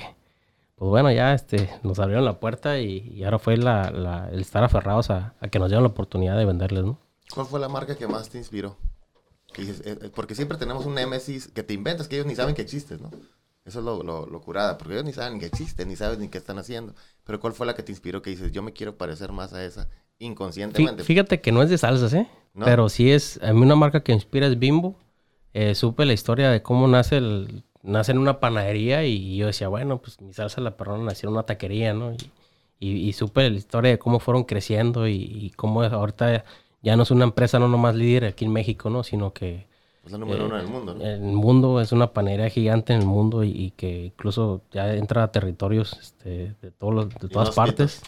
pues 0.76 0.90
bueno, 0.90 1.12
ya 1.12 1.34
este, 1.34 1.70
nos 1.84 2.00
abrieron 2.00 2.26
la 2.26 2.40
puerta 2.40 2.80
y, 2.80 3.24
ahora 3.24 3.38
fue 3.38 3.56
la, 3.56 4.28
el 4.32 4.42
estar 4.42 4.64
aferrados 4.64 5.12
a, 5.12 5.36
que 5.52 5.60
nos 5.60 5.70
dieran 5.70 5.84
la 5.84 5.90
oportunidad 5.90 6.38
de 6.38 6.46
venderles, 6.46 6.84
¿no? 6.84 7.00
¿Cuál 7.34 7.46
fue 7.46 7.60
la 7.60 7.70
marca 7.70 7.96
que 7.96 8.08
más 8.08 8.30
te 8.30 8.40
inspiró? 8.40 8.76
eh, 9.56 9.76
eh, 9.86 10.12
porque 10.14 10.34
siempre 10.34 10.58
tenemos 10.58 10.88
un 10.88 10.96
némesis 10.96 11.48
que 11.48 11.62
te 11.62 11.76
inventas, 11.76 12.08
que 12.08 12.16
ellos 12.16 12.26
ni 12.26 12.36
saben 12.36 12.56
que 12.56 12.64
existes, 12.64 13.00
¿no? 13.00 13.12
Eso 13.64 13.80
es 13.80 13.86
lo, 13.86 14.04
lo, 14.04 14.42
curada, 14.42 14.78
porque 14.78 14.96
ellos 14.96 15.06
ni 15.06 15.14
saben 15.14 15.40
que 15.40 15.46
existen, 15.46 15.88
ni 15.88 15.96
saben 15.96 16.20
ni 16.20 16.28
qué 16.28 16.40
están 16.40 16.58
haciendo. 16.58 16.96
Pero 17.24 17.40
¿cuál 17.40 17.54
fue 17.54 17.66
la 17.68 17.76
que 17.76 17.84
te 17.84 17.92
inspiró 17.92 18.22
que 18.22 18.32
dices, 18.32 18.52
yo 18.52 18.62
me 18.62 18.74
quiero 18.74 18.98
parecer 18.98 19.32
más 19.32 19.54
a 19.54 19.64
esa 19.64 19.88
inconscientemente? 20.18 21.04
Fíjate 21.04 21.40
que 21.40 21.52
no 21.52 21.62
es 21.62 21.70
de 21.70 21.78
salsas, 21.78 22.14
¿eh? 22.14 22.28
Pero 22.60 22.90
sí 22.90 23.12
es, 23.12 23.40
a 23.42 23.52
mí 23.54 23.62
una 23.62 23.76
marca 23.76 24.04
que 24.04 24.12
inspira 24.12 24.48
es 24.48 24.60
Bimbo. 24.60 24.96
Eh, 25.54 25.76
supe 25.76 26.06
la 26.06 26.14
historia 26.14 26.50
de 26.50 26.62
cómo 26.62 26.88
nace 26.88 27.18
el, 27.18 27.64
nace 27.84 28.12
en 28.12 28.18
una 28.18 28.40
panadería 28.40 29.06
y 29.06 29.36
yo 29.38 29.48
decía, 29.48 29.68
bueno, 29.68 30.02
pues 30.02 30.22
mi 30.22 30.34
salsa 30.34 30.62
la 30.62 30.78
perrona 30.78 31.04
nació 31.04 31.30
en 31.30 31.34
una 31.34 31.44
taquería, 31.44 31.94
¿no? 31.94 32.14
Y, 32.80 32.90
y, 32.90 33.14
supe 33.14 33.50
la 33.50 33.56
historia 33.56 33.92
de 33.92 34.00
cómo 34.00 34.20
fueron 34.20 34.44
creciendo 34.44 35.08
y, 35.08 35.16
y 35.16 35.52
cómo 35.52 35.84
ahorita 35.84 36.44
ya 36.82 36.98
no 36.98 37.04
es 37.04 37.12
una 37.12 37.24
empresa 37.24 37.58
no 37.58 37.70
nomás 37.70 37.96
líder 37.96 38.26
aquí 38.26 38.46
en 38.46 38.52
México, 38.52 38.90
¿no? 38.90 39.04
Sino 39.04 39.32
que 39.32 39.68
es 40.06 40.12
la 40.12 40.18
número 40.18 40.46
uno 40.46 40.60
en 40.60 40.66
el 40.66 40.68
mundo, 40.68 40.94
¿no? 40.94 41.06
El 41.06 41.22
mundo 41.22 41.80
es 41.80 41.94
una 41.94 42.12
panera 42.12 42.50
gigante 42.50 42.94
en 42.94 43.00
el 43.02 43.06
mundo 43.06 43.44
y, 43.44 43.72
que 43.78 44.06
incluso 44.08 44.62
ya 44.72 44.94
entra 44.94 45.24
a 45.24 45.32
territorios 45.32 45.98
este, 46.02 46.56
de, 46.62 46.72
todos 46.72 47.10
de 47.10 47.30
todas 47.30 47.56
partes. 47.56 48.02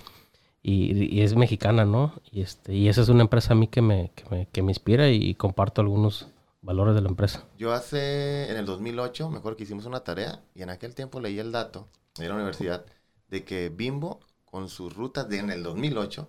Y, 0.67 1.22
es 1.22 1.36
mexicana, 1.36 1.86
¿no? 1.86 2.13
Y, 2.31 2.41
este, 2.41 2.74
y 2.74 2.89
esa 2.89 3.01
es 3.01 3.10
una 3.10 3.22
empresa 3.22 3.53
a 3.53 3.55
mí 3.55 3.67
que 3.67 3.84
me, 3.84 4.12
que 4.51 4.63
me, 4.63 4.72
inspira 4.72 5.10
y, 5.10 5.36
comparto 5.36 5.81
algunos 5.81 6.27
valores 6.63 6.95
de 6.95 7.01
la 7.01 7.10
empresa. 7.10 7.43
Yo 7.60 7.72
hace, 7.72 8.50
en 8.50 8.57
el 8.57 8.65
2008, 8.65 9.29
mejor 9.29 9.55
que 9.55 9.63
hicimos 9.63 9.86
una 9.86 10.00
tarea 10.00 10.41
y 10.55 10.63
en 10.63 10.72
aquel 10.72 10.95
tiempo 10.95 11.19
leí 11.19 11.38
el 11.38 11.51
dato 11.51 11.88
de 12.17 12.27
la 12.27 12.34
universidad 12.34 12.84
de 13.29 13.43
que 13.43 13.69
Bimbo, 13.69 14.22
con 14.43 14.67
sus 14.67 14.95
rutas 14.95 15.29
de 15.29 15.38
en 15.38 15.51
el 15.51 15.62
2008, 15.62 16.27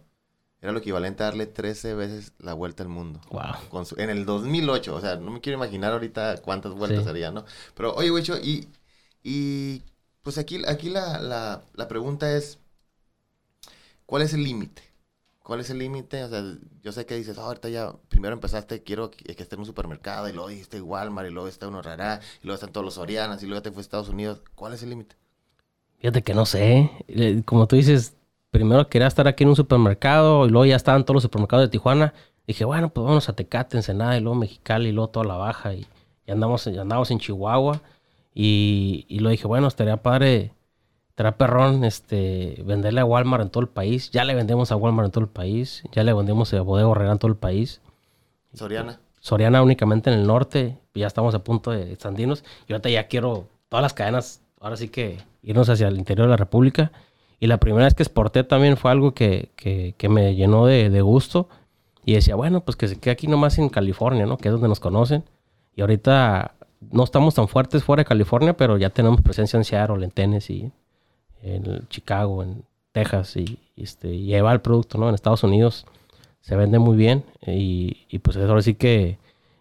era 0.60 0.72
lo 0.72 0.80
equivalente 0.80 1.22
a 1.22 1.26
darle 1.26 1.46
13 1.46 1.94
veces 1.94 2.32
la 2.38 2.52
vuelta 2.52 2.82
al 2.82 2.88
mundo. 2.90 3.20
Wow. 3.30 3.86
en 3.96 4.10
el 4.10 4.26
2008, 4.26 4.94
o 4.94 5.00
sea, 5.00 5.16
no 5.16 5.30
me 5.30 5.40
quiero 5.40 5.56
imaginar 5.56 5.92
ahorita 5.92 6.42
cuántas 6.42 6.74
vueltas 6.74 7.06
haría, 7.06 7.30
¿no? 7.30 7.44
Pero, 7.74 7.94
oye, 7.94 8.10
Wicho, 8.10 8.36
y, 8.36 8.68
y 9.22 9.82
pues 10.22 10.38
aquí, 10.38 10.62
aquí 10.66 10.90
la, 10.90 11.62
pregunta 11.88 12.36
es, 12.36 12.58
¿cuál 14.06 14.22
es 14.22 14.32
el 14.32 14.44
límite? 14.44 14.82
¿Cuál 15.42 15.60
es 15.60 15.70
el 15.70 15.78
límite? 15.78 16.24
O 16.24 16.28
sea, 16.28 16.42
yo 16.82 16.90
sé 16.90 17.06
que 17.06 17.14
dices, 17.14 17.38
oh, 17.38 17.42
ahorita 17.42 17.68
ya, 17.68 17.92
primero 18.08 18.34
empezaste, 18.34 18.82
quiero 18.82 19.12
que, 19.12 19.30
esté 19.30 19.54
en 19.54 19.60
un 19.60 19.66
supermercado, 19.66 20.28
y 20.28 20.32
luego 20.32 20.48
dijiste 20.48 20.80
Walmart, 20.80 21.28
y 21.28 21.32
luego 21.32 21.46
está 21.46 21.68
uno 21.68 21.82
rara, 21.82 22.20
y 22.42 22.46
luego 22.46 22.56
están 22.56 22.72
todos 22.72 22.84
los 22.84 22.94
Sorianas, 22.94 23.42
y 23.44 23.46
luego 23.46 23.62
te 23.62 23.70
fue 23.70 23.78
a 23.78 23.82
Estados 23.82 24.08
Unidos. 24.08 24.42
¿Cuál 24.56 24.72
es 24.72 24.82
el 24.82 24.90
límite? 24.90 25.14
Fíjate 25.98 26.22
que 26.22 26.34
no 26.34 26.46
sé. 26.46 26.90
Como 27.44 27.66
tú 27.68 27.76
dices, 27.76 28.16
primero 28.50 28.88
quería 28.88 29.06
estar 29.06 29.28
aquí 29.28 29.44
en 29.44 29.50
un 29.50 29.56
supermercado 29.56 30.46
y 30.46 30.50
luego 30.50 30.66
ya 30.66 30.76
estaban 30.76 31.04
todos 31.04 31.14
los 31.16 31.22
supermercados 31.22 31.66
de 31.66 31.70
Tijuana. 31.70 32.14
Dije, 32.46 32.64
bueno, 32.64 32.88
pues 32.92 33.06
vamos 33.06 33.28
a 33.28 33.34
Tecate, 33.34 33.76
Ensenada 33.76 34.16
y 34.16 34.20
luego 34.20 34.36
Mexicali 34.36 34.88
y 34.88 34.92
luego 34.92 35.10
toda 35.10 35.26
la 35.26 35.36
baja. 35.36 35.74
Y, 35.74 35.86
andamos, 36.26 36.66
andamos 36.66 37.10
en 37.10 37.18
Chihuahua. 37.18 37.82
Y, 38.34 39.06
y 39.08 39.20
luego 39.20 39.30
dije, 39.30 39.46
bueno, 39.46 39.68
estaría 39.68 40.02
padre, 40.02 40.52
estaría 41.16 41.38
perrón 41.38 41.82
este, 41.84 42.62
venderle 42.66 43.00
a 43.00 43.06
Walmart 43.06 43.42
en 43.42 43.48
todo 43.48 43.62
el 43.62 43.70
país. 43.70 44.10
Ya 44.10 44.26
le 44.26 44.34
vendemos 44.34 44.70
a 44.70 44.76
Walmart 44.76 45.06
en 45.06 45.12
todo 45.12 45.24
el 45.24 45.30
país. 45.30 45.82
Ya 45.92 46.02
le 46.02 46.12
vendemos 46.12 46.52
a 46.52 46.60
Bodega 46.60 46.88
Horrera 46.88 47.12
en 47.12 47.18
todo 47.18 47.30
el 47.30 47.38
país. 47.38 47.80
Soriana. 48.52 49.00
Soriana 49.20 49.62
únicamente 49.62 50.10
en 50.10 50.18
el 50.18 50.26
norte. 50.26 50.76
Ya 50.94 51.06
estamos 51.06 51.34
a 51.34 51.38
punto 51.38 51.70
de 51.70 51.90
expandirnos. 51.92 52.44
Y 52.68 52.74
ahorita 52.74 52.90
ya 52.90 53.08
quiero 53.08 53.46
todas 53.70 53.82
las 53.82 53.94
cadenas, 53.94 54.42
ahora 54.60 54.76
sí 54.76 54.88
que 54.90 55.16
irnos 55.42 55.70
hacia 55.70 55.88
el 55.88 55.96
interior 55.96 56.26
de 56.26 56.32
la 56.32 56.36
República. 56.36 56.92
Y 57.40 57.46
la 57.46 57.56
primera 57.56 57.86
vez 57.86 57.94
que 57.94 58.02
exporté 58.02 58.44
también 58.44 58.76
fue 58.76 58.90
algo 58.90 59.14
que, 59.14 59.52
que, 59.56 60.08
me 60.10 60.34
llenó 60.34 60.66
de, 60.66 60.90
de, 60.90 61.00
gusto. 61.00 61.48
Y 62.04 62.12
decía, 62.12 62.34
bueno, 62.34 62.60
pues 62.60 62.76
que 62.76 62.88
se 62.88 63.00
quede 63.00 63.12
aquí 63.12 63.26
nomás 63.26 63.56
en 63.56 63.70
California, 63.70 64.26
¿no? 64.26 64.36
Que 64.36 64.48
es 64.48 64.52
donde 64.52 64.68
nos 64.68 64.80
conocen. 64.80 65.24
Y 65.74 65.80
ahorita 65.80 66.56
no 66.90 67.04
estamos 67.04 67.34
tan 67.34 67.48
fuertes 67.48 67.84
fuera 67.84 68.02
de 68.02 68.04
California, 68.06 68.54
pero 68.54 68.76
ya 68.76 68.90
tenemos 68.90 69.22
presencia 69.22 69.56
en 69.56 69.64
Seattle, 69.64 70.04
en 70.04 70.10
Tennessee, 70.10 70.72
en 71.54 71.88
Chicago, 71.88 72.42
en 72.42 72.64
Texas. 72.92 73.36
Y, 73.36 73.58
este, 73.76 74.12
y 74.12 74.26
lleva 74.26 74.52
el 74.52 74.60
producto, 74.60 74.98
¿no? 74.98 75.08
En 75.08 75.14
Estados 75.14 75.44
Unidos 75.44 75.86
se 76.40 76.56
vende 76.56 76.78
muy 76.78 76.96
bien. 76.96 77.24
Y, 77.46 78.06
y 78.08 78.18
pues 78.18 78.36
ahora 78.36 78.62
sí 78.62 78.74
que 78.74 79.18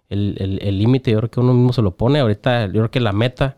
el 0.09 0.77
límite 0.77 1.11
yo 1.11 1.17
creo 1.17 1.31
que 1.31 1.39
uno 1.39 1.53
mismo 1.53 1.73
se 1.73 1.81
lo 1.81 1.91
pone. 1.91 2.19
Ahorita 2.19 2.67
yo 2.67 2.73
creo 2.73 2.91
que 2.91 2.99
la 2.99 3.11
meta 3.11 3.57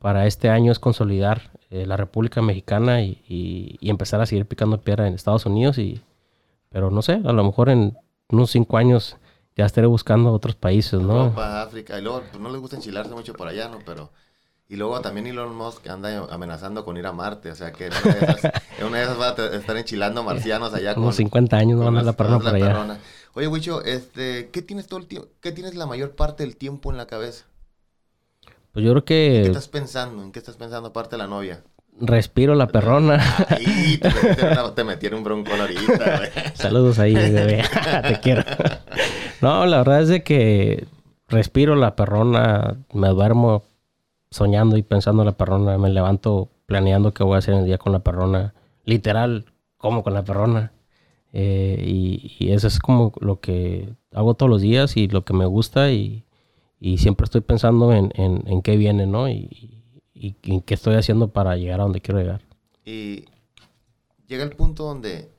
para 0.00 0.26
este 0.26 0.48
año 0.48 0.72
es 0.72 0.78
consolidar 0.78 1.52
eh, 1.72 1.86
la 1.86 1.96
República 1.96 2.42
Mexicana 2.42 3.00
y, 3.00 3.78
empezar 3.80 4.20
a 4.20 4.26
seguir 4.26 4.44
picando 4.44 4.78
piedra 4.78 5.08
en 5.08 5.14
Estados 5.14 5.46
Unidos. 5.46 5.78
Y, 5.78 6.02
pero 6.68 6.90
no 6.90 7.00
sé, 7.00 7.22
a 7.24 7.32
lo 7.32 7.42
mejor 7.44 7.70
en 7.70 7.96
unos 8.28 8.50
cinco 8.50 8.76
años 8.76 9.16
ya 9.56 9.64
estaré 9.64 9.86
buscando 9.86 10.32
otros 10.32 10.54
países, 10.54 11.00
¿no? 11.00 11.16
Europa, 11.16 11.62
África, 11.62 11.98
y 11.98 12.02
luego 12.02 12.24
pues, 12.30 12.42
no 12.42 12.50
les 12.50 12.60
gusta 12.60 12.76
enchilarse 12.76 13.14
mucho 13.14 13.32
por 13.32 13.48
allá, 13.48 13.68
¿no? 13.68 13.78
Pero... 13.86 14.10
Y 14.72 14.76
luego 14.76 14.98
también 15.02 15.26
Elon 15.26 15.54
Musk 15.54 15.86
anda 15.88 16.28
amenazando 16.30 16.82
con 16.82 16.96
ir 16.96 17.06
a 17.06 17.12
Marte, 17.12 17.50
o 17.50 17.54
sea 17.54 17.72
que 17.72 17.88
en 17.88 17.92
una 18.86 18.96
de 18.96 19.04
esas, 19.04 19.20
va 19.20 19.28
a 19.28 19.54
estar 19.54 19.76
enchilando 19.76 20.24
marcianos 20.24 20.72
allá. 20.72 20.94
Como 20.94 21.12
50 21.12 21.58
años 21.58 21.78
no 21.78 21.84
van 21.84 21.98
a 21.98 22.02
la 22.02 22.14
perrona 22.14 22.38
por 22.38 22.54
allá. 22.54 22.98
Oye, 23.34 23.48
Wicho, 23.48 23.84
este, 23.84 24.48
¿qué 24.50 24.62
tienes 24.62 24.86
todo 24.86 24.98
el 24.98 25.06
tiempo, 25.08 25.28
qué 25.42 25.52
tienes 25.52 25.74
la 25.74 25.84
mayor 25.84 26.12
parte 26.12 26.42
del 26.42 26.56
tiempo 26.56 26.90
en 26.90 26.96
la 26.96 27.06
cabeza? 27.06 27.44
Pues 28.72 28.82
yo 28.82 28.92
creo 28.92 29.04
que... 29.04 29.36
¿En 29.36 29.42
qué 29.42 29.48
estás 29.50 29.68
pensando? 29.68 30.22
¿En 30.22 30.32
qué 30.32 30.38
estás 30.38 30.56
pensando 30.56 30.88
aparte 30.88 31.16
de 31.16 31.18
la 31.18 31.26
novia? 31.26 31.62
Respiro 32.00 32.54
la 32.54 32.68
perrona. 32.68 33.22
Ahí, 33.50 34.00
te, 34.74 34.84
metieron, 34.84 35.18
un 35.18 35.24
bronco 35.24 35.52
ahorita, 35.52 36.16
güey. 36.16 36.30
Saludos 36.54 36.98
ahí, 36.98 37.12
bebé. 37.12 37.62
te 38.08 38.20
quiero. 38.20 38.42
No, 39.42 39.66
la 39.66 39.76
verdad 39.76 40.00
es 40.00 40.08
de 40.08 40.22
que 40.22 40.86
respiro 41.28 41.76
la 41.76 41.94
perrona, 41.94 42.78
me 42.94 43.08
duermo 43.08 43.64
soñando 44.32 44.76
y 44.76 44.82
pensando 44.82 45.22
en 45.22 45.26
la 45.26 45.36
perrona, 45.36 45.78
me 45.78 45.90
levanto 45.90 46.48
planeando 46.66 47.14
qué 47.14 47.22
voy 47.22 47.36
a 47.36 47.38
hacer 47.38 47.54
en 47.54 47.60
el 47.60 47.66
día 47.66 47.78
con 47.78 47.92
la 47.92 48.00
perrona. 48.00 48.54
Literal, 48.84 49.44
como 49.76 50.02
con 50.02 50.14
la 50.14 50.24
perrona. 50.24 50.72
Eh, 51.32 51.82
y, 51.86 52.36
y, 52.38 52.52
eso 52.52 52.66
es 52.66 52.78
como 52.78 53.12
lo 53.20 53.40
que 53.40 53.94
hago 54.12 54.34
todos 54.34 54.50
los 54.50 54.60
días 54.60 54.96
y 54.96 55.08
lo 55.08 55.24
que 55.24 55.32
me 55.32 55.46
gusta 55.46 55.90
y, 55.90 56.24
y 56.78 56.98
siempre 56.98 57.24
estoy 57.24 57.40
pensando 57.40 57.92
en, 57.92 58.12
en, 58.14 58.60
qué 58.62 58.76
viene, 58.76 59.06
¿no? 59.06 59.28
Y, 59.28 59.80
y, 60.14 60.36
en 60.42 60.60
qué 60.60 60.74
estoy 60.74 60.96
haciendo 60.96 61.28
para 61.28 61.56
llegar 61.56 61.80
a 61.80 61.84
donde 61.84 62.00
quiero 62.00 62.20
llegar. 62.20 62.42
Y 62.84 63.24
llega 64.26 64.44
el 64.44 64.50
punto 64.50 64.84
donde 64.84 65.31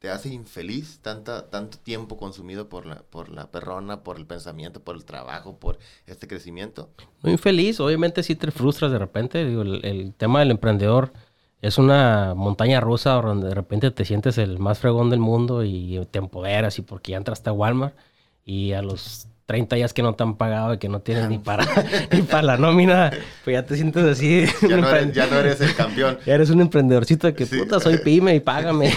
te 0.00 0.08
hace 0.08 0.30
infeliz 0.30 0.98
tanta, 1.02 1.50
tanto 1.50 1.78
tiempo 1.78 2.16
consumido 2.16 2.70
por 2.70 2.86
la, 2.86 3.02
por 3.02 3.28
la 3.28 3.50
perrona, 3.50 4.02
por 4.02 4.16
el 4.16 4.26
pensamiento, 4.26 4.80
por 4.80 4.96
el 4.96 5.04
trabajo, 5.04 5.58
por 5.58 5.78
este 6.06 6.26
crecimiento. 6.26 6.88
No 7.22 7.30
infeliz, 7.30 7.78
obviamente 7.80 8.22
sí 8.22 8.34
te 8.34 8.50
frustras 8.50 8.90
de 8.90 8.98
repente. 8.98 9.44
Digo, 9.44 9.60
el, 9.60 9.84
el 9.84 10.14
tema 10.14 10.40
del 10.40 10.52
emprendedor 10.52 11.12
es 11.60 11.76
una 11.76 12.32
montaña 12.34 12.80
rusa 12.80 13.12
donde 13.12 13.48
de 13.48 13.54
repente 13.54 13.90
te 13.90 14.06
sientes 14.06 14.38
el 14.38 14.58
más 14.58 14.78
fregón 14.78 15.10
del 15.10 15.20
mundo 15.20 15.64
y 15.64 16.06
te 16.10 16.18
empoderas 16.18 16.78
y 16.78 16.82
porque 16.82 17.12
ya 17.12 17.18
entraste 17.18 17.50
a 17.50 17.52
Walmart 17.52 17.94
y 18.42 18.72
a 18.72 18.80
los 18.80 19.28
30 19.50 19.74
días 19.74 19.92
que 19.92 20.00
no 20.00 20.14
te 20.14 20.22
han 20.22 20.36
pagado 20.36 20.74
y 20.74 20.78
que 20.78 20.88
no 20.88 21.00
tienes 21.00 21.28
ni 21.28 21.38
para, 21.38 21.66
ni 22.12 22.22
para 22.22 22.42
la 22.42 22.56
nómina, 22.56 23.10
pues 23.42 23.54
ya 23.54 23.66
te 23.66 23.74
sientes 23.74 24.04
así. 24.04 24.44
Ya, 24.68 24.76
no 24.76 24.88
eres, 24.88 25.12
ya 25.12 25.26
no 25.26 25.40
eres, 25.40 25.60
el 25.60 25.74
campeón. 25.74 26.18
Ya 26.24 26.36
eres 26.36 26.50
un 26.50 26.60
emprendedorcito 26.60 27.26
de 27.26 27.34
que 27.34 27.46
puta, 27.46 27.80
soy 27.80 27.98
pyme 27.98 28.36
y 28.36 28.38
págame. 28.38 28.92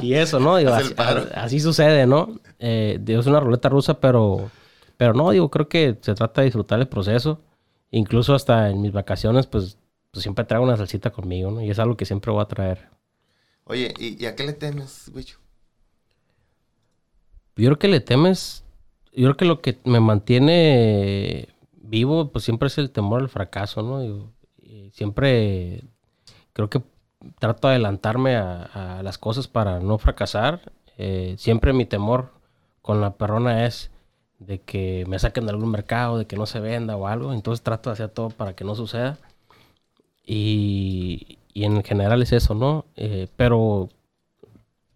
y, 0.00 0.14
eso, 0.14 0.38
¿no? 0.38 0.58
Digo, 0.58 0.72
así, 1.34 1.58
sucede, 1.58 2.06
¿no? 2.06 2.38
Eh, 2.60 3.00
es 3.04 3.26
una 3.26 3.40
ruleta 3.40 3.68
rusa, 3.68 3.98
pero, 3.98 4.48
pero 4.96 5.12
no, 5.12 5.32
digo, 5.32 5.50
creo 5.50 5.68
que 5.68 5.98
se 6.00 6.14
trata 6.14 6.42
de 6.42 6.44
disfrutar 6.44 6.78
el 6.78 6.86
proceso. 6.86 7.40
Incluso 7.90 8.32
hasta 8.32 8.70
en 8.70 8.80
mis 8.80 8.92
vacaciones, 8.92 9.48
pues, 9.48 9.76
pues 10.12 10.22
siempre 10.22 10.44
traigo 10.44 10.64
una 10.64 10.76
salsita 10.76 11.10
conmigo, 11.10 11.50
¿no? 11.50 11.62
Y 11.62 11.70
es 11.70 11.80
algo 11.80 11.96
que 11.96 12.04
siempre 12.04 12.30
voy 12.30 12.42
a 12.42 12.46
traer. 12.46 12.90
Oye, 13.64 13.92
¿y, 13.98 14.24
a 14.26 14.36
qué 14.36 14.44
le 14.44 14.52
temes, 14.52 15.10
bicho? 15.12 15.40
Yo 17.56 17.66
creo 17.66 17.78
que 17.80 17.88
le 17.88 17.98
temes 17.98 18.63
yo 19.14 19.24
creo 19.24 19.36
que 19.36 19.44
lo 19.44 19.60
que 19.60 19.78
me 19.84 20.00
mantiene 20.00 21.48
vivo, 21.72 22.30
pues 22.32 22.44
siempre 22.44 22.68
es 22.68 22.78
el 22.78 22.90
temor 22.90 23.20
al 23.22 23.28
fracaso, 23.28 23.82
¿no? 23.82 24.32
siempre 24.92 25.82
creo 26.52 26.70
que 26.70 26.80
trato 27.38 27.68
de 27.68 27.74
adelantarme 27.74 28.36
a, 28.36 29.00
las 29.02 29.18
cosas 29.18 29.48
para 29.48 29.80
no 29.80 29.98
fracasar. 29.98 30.72
Eh, 30.96 31.34
siempre 31.38 31.72
mi 31.72 31.84
temor 31.84 32.32
con 32.82 33.00
la 33.00 33.14
perrona 33.14 33.66
es 33.66 33.90
de 34.38 34.60
que 34.60 35.04
me 35.08 35.18
saquen 35.18 35.46
de 35.46 35.52
algún 35.52 35.70
mercado, 35.70 36.18
de 36.18 36.26
que 36.26 36.36
no 36.36 36.46
se 36.46 36.60
venda 36.60 36.96
o 36.96 37.06
algo. 37.06 37.32
Entonces 37.32 37.62
trato 37.62 37.90
de 37.90 37.94
hacer 37.94 38.10
todo 38.10 38.30
para 38.30 38.54
que 38.54 38.64
no 38.64 38.74
suceda. 38.74 39.18
Y, 40.24 41.38
en 41.54 41.82
general 41.84 42.22
es 42.22 42.32
eso, 42.32 42.54
¿no? 42.54 42.86
Eh, 42.96 43.28
pero 43.36 43.88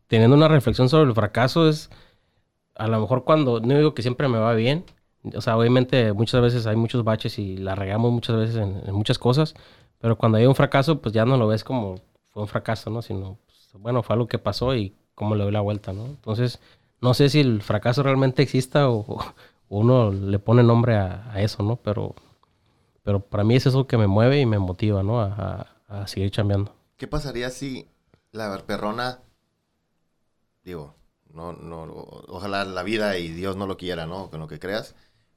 teniendo 0.06 0.36
una 0.36 0.48
reflexión 0.48 0.88
sobre 0.88 1.08
el 1.08 1.14
fracaso 1.14 1.68
es 1.68 1.90
a 2.78 2.86
lo 2.86 3.00
mejor 3.00 3.24
cuando, 3.24 3.60
no 3.60 3.76
digo 3.76 3.92
que 3.92 4.02
siempre 4.02 4.28
me 4.28 4.38
va 4.38 4.54
bien, 4.54 4.84
o 5.34 5.40
sea, 5.40 5.56
obviamente 5.56 6.12
muchas 6.12 6.40
veces 6.40 6.66
hay 6.66 6.76
muchos 6.76 7.04
baches 7.04 7.38
y 7.38 7.56
la 7.56 7.74
regamos 7.74 8.12
muchas 8.12 8.36
veces 8.36 8.56
en, 8.56 8.92
muchas 8.94 9.18
cosas, 9.18 9.54
pero 9.98 10.16
cuando 10.16 10.38
hay 10.38 10.46
un 10.46 10.54
fracaso, 10.54 11.00
pues 11.00 11.12
ya 11.12 11.24
no 11.24 11.36
lo 11.36 11.48
ves 11.48 11.64
como 11.64 11.96
fue 12.28 12.42
un 12.42 12.48
fracaso, 12.48 12.88
¿no? 12.88 13.02
Sino, 13.02 13.38
pues, 13.46 13.70
bueno, 13.82 14.02
fue 14.02 14.14
algo 14.14 14.28
que 14.28 14.38
pasó 14.38 14.74
y 14.76 14.94
cómo 15.14 15.34
le 15.34 15.42
doy 15.42 15.52
la 15.52 15.60
vuelta, 15.60 15.92
¿no? 15.92 16.06
Entonces, 16.06 16.60
no 17.00 17.14
sé 17.14 17.28
si 17.28 17.40
el 17.40 17.62
fracaso 17.62 18.02
realmente 18.02 18.42
exista 18.42 18.88
o, 18.88 19.18
uno 19.68 20.12
le 20.12 20.38
pone 20.38 20.62
nombre 20.62 20.96
a, 20.96 21.34
eso, 21.42 21.62
¿no? 21.62 21.76
Pero, 21.76 22.14
pero 23.02 23.20
para 23.20 23.44
mí 23.44 23.56
es 23.56 23.66
eso 23.66 23.86
que 23.86 23.98
me 23.98 24.06
mueve 24.06 24.40
y 24.40 24.46
me 24.46 24.58
motiva, 24.58 25.02
¿no? 25.02 25.20
A, 25.20 25.66
seguir 26.06 26.30
chambeando. 26.30 26.74
¿Qué 26.98 27.06
pasaría 27.06 27.48
si 27.48 27.88
la 28.30 28.54
perrona, 28.66 29.22
digo, 30.62 30.97
no, 31.38 31.86
no, 31.86 31.92
ojalá 32.28 32.64
la 32.64 32.82
vida 32.82 33.16
y 33.16 33.28
Dios 33.28 33.56
no 33.56 33.66
lo 33.66 33.76
quiera, 33.76 34.06
¿no? 34.06 34.30
Con 34.30 34.40
lo 34.40 34.48
que 34.48 34.58
creas, 34.58 34.94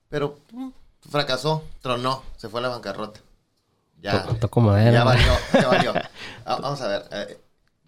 pero 0.09 0.39
mm, 0.51 0.69
fracasó, 1.09 1.63
tronó, 1.81 2.23
se 2.37 2.49
fue 2.49 2.59
a 2.59 2.63
la 2.63 2.69
bancarrota. 2.69 3.19
Ya, 4.01 4.25
ya 4.91 5.03
valió, 5.03 5.31
ya 5.53 5.67
valió. 5.67 5.93
Ah, 6.43 6.57
vamos 6.59 6.81
a 6.81 6.87
ver, 6.87 7.05
eh, 7.11 7.39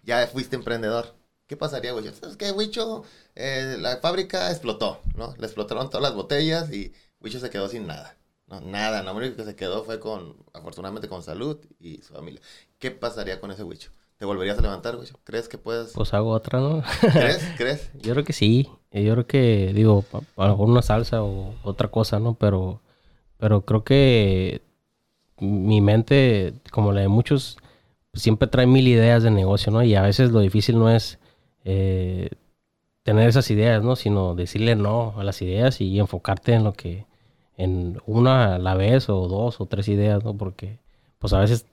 ya 0.04 0.26
fuiste 0.28 0.54
emprendedor. 0.54 1.12
¿Qué 1.48 1.56
pasaría, 1.56 1.92
güey? 1.92 2.08
¿Sabes 2.14 2.36
qué, 2.36 2.52
Wicho? 2.52 3.04
Eh, 3.34 3.76
la 3.80 3.96
fábrica 3.96 4.50
explotó, 4.50 5.00
¿no? 5.16 5.34
Le 5.36 5.46
explotaron 5.46 5.90
todas 5.90 6.02
las 6.02 6.14
botellas 6.14 6.72
y 6.72 6.94
Wicho 7.20 7.40
se 7.40 7.50
quedó 7.50 7.68
sin 7.68 7.88
nada. 7.88 8.16
No, 8.46 8.60
nada, 8.60 9.02
lo 9.02 9.14
único 9.14 9.36
que 9.36 9.44
se 9.44 9.56
quedó 9.56 9.84
fue 9.84 9.98
con, 9.98 10.36
afortunadamente, 10.52 11.08
con 11.08 11.22
salud 11.22 11.58
y 11.80 12.00
su 12.02 12.14
familia. 12.14 12.40
¿Qué 12.78 12.92
pasaría 12.92 13.40
con 13.40 13.50
ese 13.50 13.64
Wicho? 13.64 13.90
¿Te 14.18 14.24
volverías 14.24 14.58
a 14.58 14.62
levantar, 14.62 14.96
Wicho? 14.96 15.18
¿Crees 15.24 15.48
que 15.48 15.58
puedes? 15.58 15.92
Pues 15.92 16.14
hago 16.14 16.30
otra, 16.30 16.60
¿no? 16.60 16.82
¿Crees? 17.00 17.52
¿Crees? 17.56 17.90
Yo 18.00 18.12
creo 18.12 18.24
que 18.24 18.32
sí. 18.32 18.68
Yo 18.92 19.12
creo 19.12 19.26
que, 19.26 19.72
digo, 19.74 20.04
a 20.36 20.46
lo 20.46 20.52
mejor 20.52 20.68
una 20.68 20.82
salsa 20.82 21.22
o 21.22 21.54
otra 21.64 21.88
cosa, 21.88 22.20
¿no? 22.20 22.34
Pero, 22.34 22.80
pero 23.38 23.62
creo 23.62 23.82
que 23.82 24.62
mi 25.40 25.80
mente, 25.80 26.54
como 26.70 26.92
la 26.92 27.00
de 27.00 27.08
muchos, 27.08 27.58
pues 28.12 28.22
siempre 28.22 28.46
trae 28.46 28.66
mil 28.66 28.86
ideas 28.86 29.24
de 29.24 29.32
negocio, 29.32 29.72
¿no? 29.72 29.82
Y 29.82 29.96
a 29.96 30.02
veces 30.02 30.30
lo 30.30 30.38
difícil 30.40 30.78
no 30.78 30.90
es 30.90 31.18
eh, 31.64 32.30
tener 33.02 33.28
esas 33.28 33.50
ideas, 33.50 33.82
¿no? 33.82 33.96
Sino 33.96 34.36
decirle 34.36 34.76
no 34.76 35.14
a 35.18 35.24
las 35.24 35.42
ideas 35.42 35.80
y 35.80 35.98
enfocarte 35.98 36.54
en 36.54 36.62
lo 36.62 36.72
que, 36.72 37.06
en 37.56 38.00
una 38.06 38.54
a 38.54 38.58
la 38.58 38.74
vez 38.74 39.08
o 39.08 39.26
dos 39.26 39.60
o 39.60 39.66
tres 39.66 39.88
ideas, 39.88 40.22
¿no? 40.22 40.36
Porque 40.36 40.78
pues 41.18 41.32
a 41.32 41.40
veces 41.40 41.66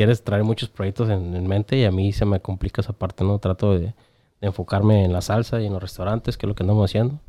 quieres 0.00 0.24
traer 0.24 0.44
muchos 0.44 0.70
proyectos 0.70 1.10
en, 1.10 1.46
mente 1.46 1.76
y 1.76 1.84
a 1.84 1.90
mí 1.90 2.14
se 2.14 2.24
me 2.24 2.40
complica 2.40 2.80
esa 2.80 2.94
parte, 2.94 3.22
¿no? 3.22 3.38
Trato 3.38 3.78
de, 3.78 3.92
enfocarme 4.40 5.04
en 5.04 5.12
la 5.12 5.20
salsa 5.20 5.60
y 5.60 5.66
en 5.66 5.74
los 5.74 5.82
restaurantes, 5.82 6.38
que 6.38 6.46
es 6.46 6.48
lo 6.48 6.54
que 6.54 6.62
andamos 6.62 6.90
haciendo. 6.90 7.20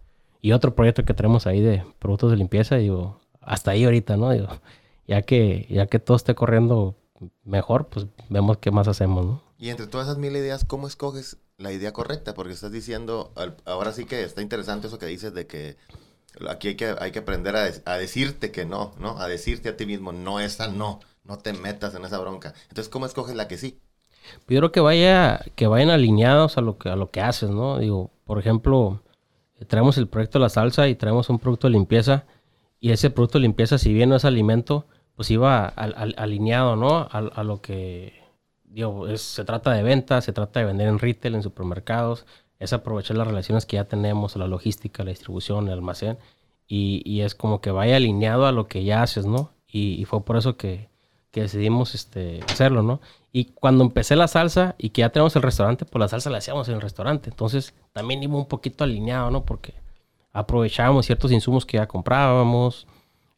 Y 0.42 0.54
otro 0.54 0.74
proyecto 0.74 1.04
que 1.04 1.14
tenemos 1.14 1.48
ahí 1.48 1.60
de 1.60 1.84
productos 2.00 2.32
de 2.32 2.38
limpieza, 2.38 2.78
digo, 2.78 3.20
hasta 3.42 3.72
ahí 3.72 3.84
ahorita, 3.84 4.16
¿no? 4.16 4.30
Digo, 4.32 4.48
ya 5.06 5.22
que, 5.24 5.68
ya 5.70 5.88
que 5.88 6.00
todo 6.00 6.16
esté 6.16 6.34
corriendo 6.34 6.96
mejor, 7.44 7.88
pues 7.88 8.06
vemos 8.30 8.60
qué 8.60 8.72
más 8.72 8.88
hacemos, 8.88 9.26
¿no? 9.26 9.42
Y 9.58 9.68
entre 9.68 9.88
todas 9.88 10.08
esas 10.08 10.18
mil 10.18 10.34
ideas, 10.34 10.64
¿cómo 10.64 10.88
escoges 10.88 11.40
la 11.58 11.74
idea 11.74 11.92
correcta? 11.92 12.34
Porque 12.34 12.54
estás 12.54 12.72
diciendo, 12.72 13.34
ahora 13.66 13.92
sí 13.92 14.06
que 14.06 14.24
está 14.24 14.42
interesante 14.42 14.88
eso 14.88 14.98
que 14.98 15.08
dices 15.08 15.34
de 15.34 15.46
que 15.46 15.76
aquí 16.50 16.70
hay 16.70 16.76
que, 16.76 16.96
hay 16.98 17.12
que 17.12 17.20
aprender 17.20 17.58
a, 17.58 17.98
decirte 17.98 18.54
que 18.54 18.66
no, 18.66 18.94
¿no? 18.98 19.20
A 19.20 19.28
decirte 19.28 19.68
a 19.68 19.76
ti 19.76 19.86
mismo, 19.86 20.14
no, 20.14 20.40
esa 20.40 20.70
no, 20.70 21.02
no 21.24 21.38
te 21.38 21.54
metas 21.54 21.96
en 21.96 22.06
esa 22.06 22.20
bronca. 22.20 22.54
Entonces, 22.70 22.90
¿cómo 22.90 23.06
escoges 23.06 23.36
la 23.36 23.48
que 23.48 23.58
sí? 23.58 23.80
Yo 24.48 24.72
que 24.72 24.80
vaya, 24.80 25.42
que 25.56 25.68
vayan 25.68 25.90
alineados 25.90 26.58
a 26.58 26.62
lo 26.62 26.78
que, 26.78 26.90
a 26.90 26.96
lo 26.96 27.10
que 27.12 27.22
haces, 27.22 27.50
¿no? 27.50 27.80
Digo, 27.80 28.12
por 28.26 28.40
ejemplo, 28.40 29.02
traemos 29.68 29.98
el 29.98 30.08
proyecto 30.08 30.40
de 30.40 30.44
la 30.44 30.50
salsa 30.50 30.88
y 30.88 30.96
traemos 30.96 31.30
un 31.30 31.40
producto 31.40 31.68
de 31.68 31.74
limpieza 31.74 32.26
y 32.80 32.92
ese 32.92 33.12
producto 33.12 33.38
de 33.38 33.44
limpieza, 33.44 33.78
si 33.78 33.94
bien 33.94 34.10
no 34.10 34.16
es 34.16 34.26
alimento, 34.26 34.88
pues 35.16 35.30
iba 35.30 35.68
alineado, 35.68 36.76
¿no? 36.76 37.08
A, 37.12 37.44
lo 37.44 37.62
que, 37.62 38.24
digo, 38.66 39.06
se 39.18 39.46
trata 39.46 39.72
de 39.72 39.84
venta, 39.84 40.20
se 40.22 40.34
trata 40.34 40.60
de 40.62 40.66
vender 40.66 40.88
en 40.88 40.98
retail, 40.98 41.36
en 41.36 41.44
supermercados, 41.44 42.26
es 42.60 42.74
aprovechar 42.74 43.18
las 43.18 43.28
relaciones 43.28 43.66
que 43.68 43.76
ya 43.78 43.86
tenemos, 43.86 44.36
la 44.36 44.48
logística, 44.48 45.04
la 45.04 45.12
distribución, 45.12 45.68
el 45.68 45.74
almacén, 45.74 46.18
y, 46.68 47.22
es 47.22 47.36
como 47.36 47.60
que 47.62 47.70
vaya 47.70 47.98
alineado 47.98 48.46
a 48.46 48.52
lo 48.52 48.68
que 48.68 48.84
ya 48.84 49.04
haces, 49.04 49.26
¿no? 49.26 49.52
Y, 49.68 50.06
fue 50.06 50.24
por 50.24 50.38
eso 50.38 50.58
que, 50.58 50.90
decidimos 51.40 51.96
este, 51.96 52.42
hacerlo, 52.50 52.84
¿no? 52.84 53.00
Y 53.32 53.46
cuando 53.46 53.86
empecé 53.86 54.18
la 54.18 54.28
salsa 54.28 54.76
y 54.78 54.90
que 54.90 55.00
ya 55.00 55.10
tenemos 55.10 55.34
el 55.38 55.42
restaurante, 55.42 55.86
pues 55.86 56.00
la 56.02 56.10
salsa 56.10 56.30
la 56.30 56.40
hacíamos 56.40 56.68
en 56.68 56.76
el 56.76 56.82
restaurante, 56.82 57.30
entonces 57.30 57.74
también 57.94 58.22
iba 58.22 58.36
un 58.36 58.48
poquito 58.48 58.84
alineado, 58.84 59.32
¿no? 59.32 59.46
Porque 59.46 59.74
aprovechábamos 60.34 61.06
ciertos 61.06 61.32
insumos 61.32 61.66
que 61.66 61.78
ya 61.78 61.88
comprábamos, 61.88 62.88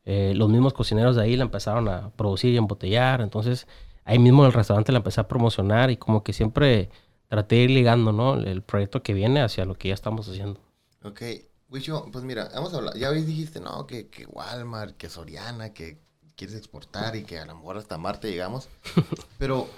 eh, 0.06 0.34
los 0.36 0.50
mismos 0.50 0.74
cocineros 0.74 1.16
de 1.16 1.24
ahí 1.24 1.38
la 1.38 1.44
empezaron 1.44 1.88
a 1.88 2.10
producir 2.12 2.54
y 2.54 2.58
embotellar. 2.58 3.22
Entonces, 3.22 3.68
ahí 4.04 4.20
mismo 4.20 4.44
en 4.44 4.48
el 4.48 4.54
restaurante 4.54 4.92
la 4.92 4.98
empecé 4.98 5.22
a 5.22 5.28
promocionar 5.28 5.92
y 5.92 5.98
como 5.98 6.24
que 6.24 6.34
siempre 6.34 6.90
traté 7.28 7.56
de 7.56 7.62
ir 7.64 7.70
ligando, 7.72 8.12
¿no? 8.12 8.36
El 8.36 8.62
proyecto 8.62 9.02
que 9.02 9.14
viene 9.14 9.42
hacia 9.42 9.66
lo 9.66 9.76
que 9.76 9.90
ya 9.90 9.94
estamos 9.94 10.28
haciendo. 10.28 10.60
Ok. 11.04 11.22
Pues 11.70 12.24
mira, 12.24 12.50
hemos 12.54 12.72
hablado, 12.76 12.96
ya 12.96 13.10
dijiste, 13.12 13.60
no, 13.60 13.88
que, 13.88 14.08
que 14.08 14.28
Walmart, 14.28 14.96
que 14.96 15.10
Soriana, 15.10 15.74
que 15.74 15.98
quieres 16.36 16.56
exportar 16.56 17.16
y 17.16 17.24
que 17.24 17.40
a 17.40 17.46
lo 17.46 17.56
mejor 17.56 17.78
hasta 17.78 17.98
Marte 17.98 18.30
llegamos. 18.30 18.70
Pero 19.38 19.70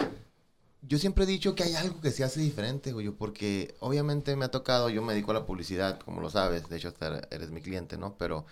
yo 0.82 0.98
siempre 0.98 1.24
he 1.24 1.26
dicho 1.26 1.54
que 1.54 1.64
hay 1.64 1.74
algo 1.74 2.00
que 2.00 2.10
se 2.10 2.24
hace 2.24 2.40
diferente, 2.40 2.92
güey, 2.92 3.10
porque 3.10 3.74
obviamente 3.80 4.36
me 4.36 4.44
ha 4.44 4.50
tocado, 4.50 4.88
yo 4.88 5.02
me 5.02 5.12
dedico 5.12 5.32
a 5.32 5.34
la 5.34 5.46
publicidad, 5.46 5.98
como 6.00 6.20
lo 6.20 6.30
sabes, 6.30 6.68
de 6.68 6.76
hecho 6.76 6.94
eres 7.30 7.50
mi 7.50 7.60
cliente, 7.60 7.96
¿no? 7.96 8.16
Pero 8.16 8.46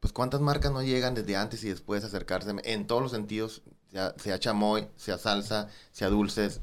pues 0.00 0.12
cuántas 0.12 0.40
marcas 0.40 0.72
no 0.72 0.82
llegan 0.82 1.14
desde 1.14 1.36
antes 1.36 1.64
y 1.64 1.68
después 1.68 2.04
acercarse 2.04 2.54
en 2.64 2.86
todos 2.86 3.02
los 3.02 3.10
sentidos, 3.10 3.62
sea, 3.90 4.38
chamoy, 4.38 4.88
sea 4.96 5.18
salsa, 5.18 5.68
sea 5.92 6.08
dulces. 6.08 6.60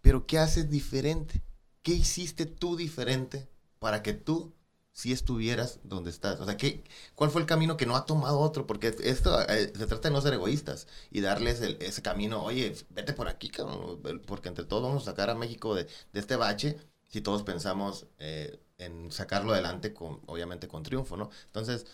Pero 0.00 0.26
¿qué 0.26 0.38
haces 0.38 0.70
diferente? 0.70 1.42
¿Qué 1.82 1.92
hiciste 1.92 2.46
tú 2.46 2.76
diferente 2.76 3.48
para 3.78 4.02
que 4.02 4.14
tú 4.14 4.54
si 4.98 5.12
estuvieras 5.12 5.78
donde 5.84 6.10
estás? 6.10 6.40
O 6.40 6.44
sea, 6.44 6.56
¿qué, 6.56 6.82
¿cuál 7.14 7.30
fue 7.30 7.40
el 7.40 7.46
camino 7.46 7.76
que 7.76 7.86
no 7.86 7.94
ha 7.94 8.04
tomado 8.04 8.40
otro? 8.40 8.66
Porque 8.66 8.96
esto 9.04 9.40
eh, 9.42 9.72
se 9.72 9.86
trata 9.86 10.08
de 10.08 10.12
no 10.12 10.20
ser 10.20 10.34
egoístas 10.34 10.88
y 11.12 11.20
darles 11.20 11.60
ese 11.60 12.02
camino, 12.02 12.42
oye, 12.42 12.74
vete 12.90 13.12
por 13.12 13.28
aquí, 13.28 13.48
cabrón, 13.48 14.00
porque 14.26 14.48
entre 14.48 14.64
todos 14.64 14.82
vamos 14.82 15.04
a 15.04 15.12
sacar 15.12 15.30
a 15.30 15.36
México 15.36 15.76
de, 15.76 15.86
este 16.14 16.34
bache 16.34 16.76
si 17.06 17.20
todos 17.20 17.44
pensamos 17.44 18.06
eh, 18.18 18.58
en 18.76 19.12
sacarlo 19.12 19.52
adelante, 19.52 19.94
con, 19.94 20.20
obviamente 20.26 20.66
con 20.66 20.82
triunfo, 20.82 21.16
¿no? 21.16 21.30
Entonces, 21.46 21.86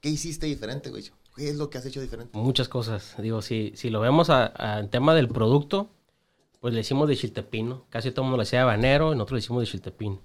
¿Qué 0.00 0.08
hiciste 0.08 0.46
diferente, 0.46 0.90
güey? 0.90 1.02
¿Qué 1.34 1.48
es 1.48 1.56
lo 1.56 1.70
que 1.70 1.78
has 1.78 1.86
hecho 1.86 2.00
diferente? 2.00 2.36
Muchas 2.38 2.68
cosas. 2.68 3.14
Digo, 3.18 3.40
si, 3.40 3.72
si 3.74 3.88
lo 3.88 4.00
vemos 4.00 4.28
en 4.30 4.90
tema 4.90 5.14
del 5.14 5.28
producto, 5.28 5.88
pues 6.60 6.74
le 6.74 6.80
hicimos 6.80 7.08
de 7.08 7.16
chiltepín, 7.16 7.80
Casi 7.88 8.10
todo 8.10 8.22
el 8.22 8.24
mundo 8.24 8.36
le 8.36 8.42
hacía 8.42 8.66
banero 8.66 9.12
y 9.12 9.16
nosotros 9.16 9.36
le 9.36 9.44
hicimos 9.44 9.62
de 9.62 9.66
chiltepín. 9.66 10.20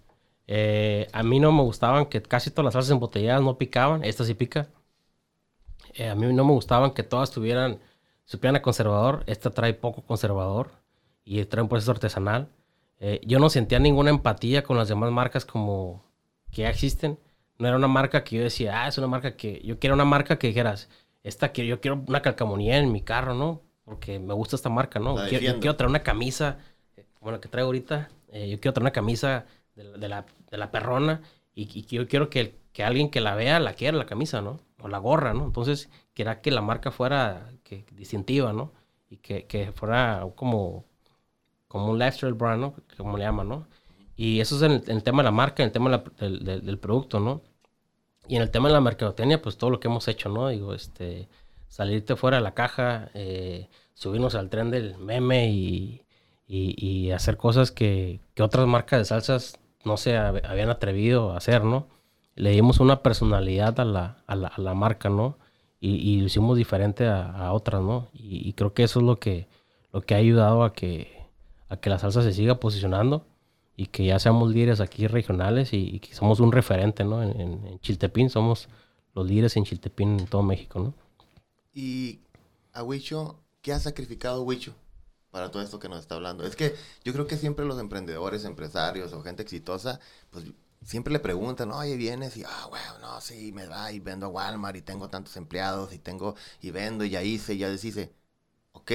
Eh, 0.51 1.07
a 1.13 1.21
mí 1.21 1.39
no 1.39 1.51
me 1.51 1.61
gustaban 1.61 2.07
que 2.07 2.21
casi 2.23 2.49
todas 2.49 2.65
las 2.65 2.73
salsas 2.73 2.91
embotelladas 2.91 3.43
no 3.43 3.57
picaban. 3.57 4.03
Esta 4.03 4.23
sí 4.25 4.33
pica. 4.33 4.67
Eh, 5.93 6.09
a 6.09 6.15
mí 6.15 6.25
no 6.33 6.43
me 6.43 6.53
gustaban 6.53 6.91
que 6.91 7.03
todas 7.03 7.29
tuvieran, 7.29 7.79
supieran 8.25 8.55
a 8.55 8.61
conservador. 8.63 9.23
Esta 9.27 9.51
trae 9.51 9.73
poco 9.73 10.01
conservador 10.01 10.71
y 11.23 11.43
trae 11.45 11.61
un 11.61 11.69
proceso 11.69 11.91
artesanal. 11.91 12.49
Eh, 12.99 13.21
yo 13.25 13.39
no 13.39 13.49
sentía 13.49 13.79
ninguna 13.79 14.09
empatía 14.09 14.63
con 14.63 14.77
las 14.77 14.87
demás 14.89 15.11
marcas 15.11 15.45
como 15.45 16.03
que 16.51 16.63
ya 16.63 16.69
existen 16.69 17.19
no 17.59 17.67
era 17.67 17.77
una 17.77 17.87
marca 17.87 18.23
que 18.23 18.37
yo 18.37 18.43
decía, 18.43 18.83
ah, 18.83 18.87
es 18.87 18.97
una 18.97 19.07
marca 19.07 19.35
que 19.35 19.61
yo 19.63 19.77
quiero 19.79 19.93
una 19.93 20.05
marca 20.05 20.39
que 20.39 20.47
dijeras, 20.47 20.89
esta 21.23 21.51
que 21.51 21.67
yo 21.67 21.81
quiero 21.81 22.01
una 22.07 22.21
calcamonía 22.21 22.77
en 22.77 22.91
mi 22.91 23.01
carro, 23.01 23.35
¿no? 23.35 23.61
Porque 23.83 24.17
me 24.17 24.33
gusta 24.33 24.55
esta 24.55 24.69
marca, 24.69 24.99
¿no? 24.99 25.15
Quiero, 25.27 25.45
yo 25.45 25.59
quiero 25.59 25.75
traer 25.75 25.89
una 25.89 26.01
camisa, 26.01 26.57
como 27.19 27.31
la 27.31 27.41
que 27.41 27.49
traigo 27.49 27.67
ahorita, 27.67 28.09
eh, 28.31 28.49
yo 28.49 28.59
quiero 28.59 28.73
traer 28.73 28.83
una 28.83 28.91
camisa 28.91 29.45
de, 29.75 30.07
la, 30.07 30.25
de 30.49 30.57
la, 30.57 30.71
perrona 30.71 31.21
y, 31.53 31.85
yo 31.85 32.07
quiero 32.07 32.29
que, 32.29 32.59
que, 32.73 32.83
alguien 32.83 33.09
que 33.09 33.21
la 33.21 33.35
vea 33.35 33.59
la 33.59 33.73
quiera 33.73 33.97
la 33.97 34.05
camisa, 34.05 34.41
¿no? 34.41 34.59
O 34.81 34.87
la 34.87 34.97
gorra, 34.97 35.33
¿no? 35.33 35.45
Entonces, 35.45 35.89
quería 36.13 36.41
que 36.41 36.51
la 36.51 36.61
marca 36.61 36.91
fuera 36.91 37.51
distintiva, 37.91 38.53
¿no? 38.53 38.71
Y 39.09 39.17
que, 39.17 39.45
que 39.45 39.71
fuera 39.71 40.25
como, 40.35 40.85
como 41.67 41.91
un 41.91 41.99
lifestyle 41.99 42.33
brand, 42.33 42.61
¿no? 42.61 42.75
Como 42.97 43.17
le 43.17 43.25
llaman, 43.25 43.49
¿no? 43.49 43.67
Y 44.15 44.41
eso 44.41 44.57
es 44.57 44.61
en 44.63 44.83
el, 44.87 45.03
tema 45.03 45.23
de 45.23 45.25
la 45.25 45.31
marca, 45.31 45.63
en 45.63 45.67
el 45.67 45.71
tema 45.71 46.03
del, 46.19 46.43
del, 46.43 46.77
producto, 46.77 47.19
¿no? 47.19 47.41
Y 48.27 48.35
en 48.35 48.41
el 48.41 48.51
tema 48.51 48.67
de 48.67 48.73
la 48.73 48.81
mercadotecnia, 48.81 49.41
pues 49.41 49.57
todo 49.57 49.69
lo 49.69 49.79
que 49.79 49.87
hemos 49.87 50.07
hecho, 50.09 50.29
¿no? 50.29 50.49
Digo, 50.49 50.73
este, 50.73 51.29
salirte 51.69 52.15
fuera 52.17 52.37
de 52.37 52.43
la 52.43 52.53
caja, 52.53 53.11
eh, 53.13 53.69
subirnos 53.93 54.35
al 54.35 54.49
tren 54.49 54.71
del 54.71 54.97
meme 54.97 55.49
y, 55.49 56.03
y, 56.47 57.11
hacer 57.11 57.37
cosas 57.37 57.71
que, 57.71 58.19
que, 58.33 58.43
otras 58.43 58.67
marcas 58.67 58.99
de 58.99 59.05
salsas 59.05 59.59
no 59.83 59.97
se 59.97 60.17
habían 60.17 60.69
atrevido 60.69 61.31
a 61.31 61.37
hacer, 61.37 61.63
¿no? 61.63 61.87
Le 62.35 62.51
dimos 62.51 62.79
una 62.79 63.01
personalidad 63.01 63.79
a 63.79 63.85
la, 63.85 64.23
a 64.27 64.35
la, 64.35 64.47
a 64.47 64.61
la 64.61 64.73
marca, 64.73 65.09
¿no? 65.09 65.37
Y, 65.81 65.95
y, 65.95 66.19
lo 66.19 66.27
hicimos 66.27 66.57
diferente 66.57 67.07
a, 67.07 67.53
otras, 67.53 67.81
¿no? 67.81 68.09
Y, 68.13 68.51
creo 68.53 68.73
que 68.73 68.83
eso 68.83 68.99
es 68.99 69.05
lo 69.05 69.19
que, 69.19 69.47
lo 69.93 70.01
que 70.01 70.13
ha 70.13 70.17
ayudado 70.17 70.63
a 70.63 70.73
que, 70.73 71.25
a 71.69 71.77
que 71.77 71.89
la 71.89 71.99
salsa 71.99 72.21
se 72.21 72.33
siga 72.33 72.59
posicionando 72.59 73.25
y 73.77 73.87
que 73.87 74.05
ya 74.05 74.19
seamos 74.19 74.51
líderes 74.51 74.81
aquí 74.81 75.07
regionales 75.07 75.71
y, 75.71 75.99
que 75.99 76.13
somos 76.13 76.41
un 76.41 76.51
referente, 76.51 77.05
¿no? 77.05 77.23
En, 77.23 77.79
Chiltepín 77.79 78.29
somos 78.29 78.67
los 79.15 79.25
líderes 79.25 79.55
en 79.55 79.63
Chiltepín 79.63 80.19
en 80.19 80.27
todo 80.27 80.43
México, 80.43 80.79
¿no? 80.79 80.93
Y 81.73 82.19
a 82.73 82.83
Huicho, 82.83 83.37
¿qué 83.61 83.71
ha 83.71 83.79
sacrificado 83.79 84.43
Huicho 84.43 84.73
para 85.31 85.51
todo 85.51 85.61
esto 85.61 85.79
que 85.79 85.89
nos 85.89 85.99
está 85.99 86.15
hablando? 86.15 86.45
Es 86.45 86.55
que 86.55 86.75
yo 87.03 87.13
creo 87.13 87.27
que 87.27 87.37
siempre 87.37 87.65
los 87.65 87.79
emprendedores, 87.79 88.45
empresarios 88.45 89.13
o 89.13 89.21
gente 89.21 89.43
exitosa, 89.43 89.99
pues 90.31 90.45
siempre 90.83 91.13
le 91.13 91.19
preguntan, 91.19 91.71
oye, 91.71 91.95
vienes 91.97 92.37
y, 92.37 92.43
ah, 92.43 92.67
bueno, 92.69 92.99
no, 93.01 93.21
sí, 93.21 93.51
me 93.51 93.65
da 93.65 93.91
y 93.91 93.99
vendo 93.99 94.27
a 94.27 94.29
Walmart 94.29 94.77
y 94.77 94.81
tengo 94.81 95.09
tantos 95.09 95.35
empleados 95.37 95.93
y 95.93 95.99
tengo, 95.99 96.35
y 96.61 96.71
vendo 96.71 97.03
y 97.03 97.09
ya 97.09 97.23
hice, 97.23 97.53
y 97.53 97.59
ya 97.59 97.69
deshice. 97.69 98.11
Ok, 98.71 98.91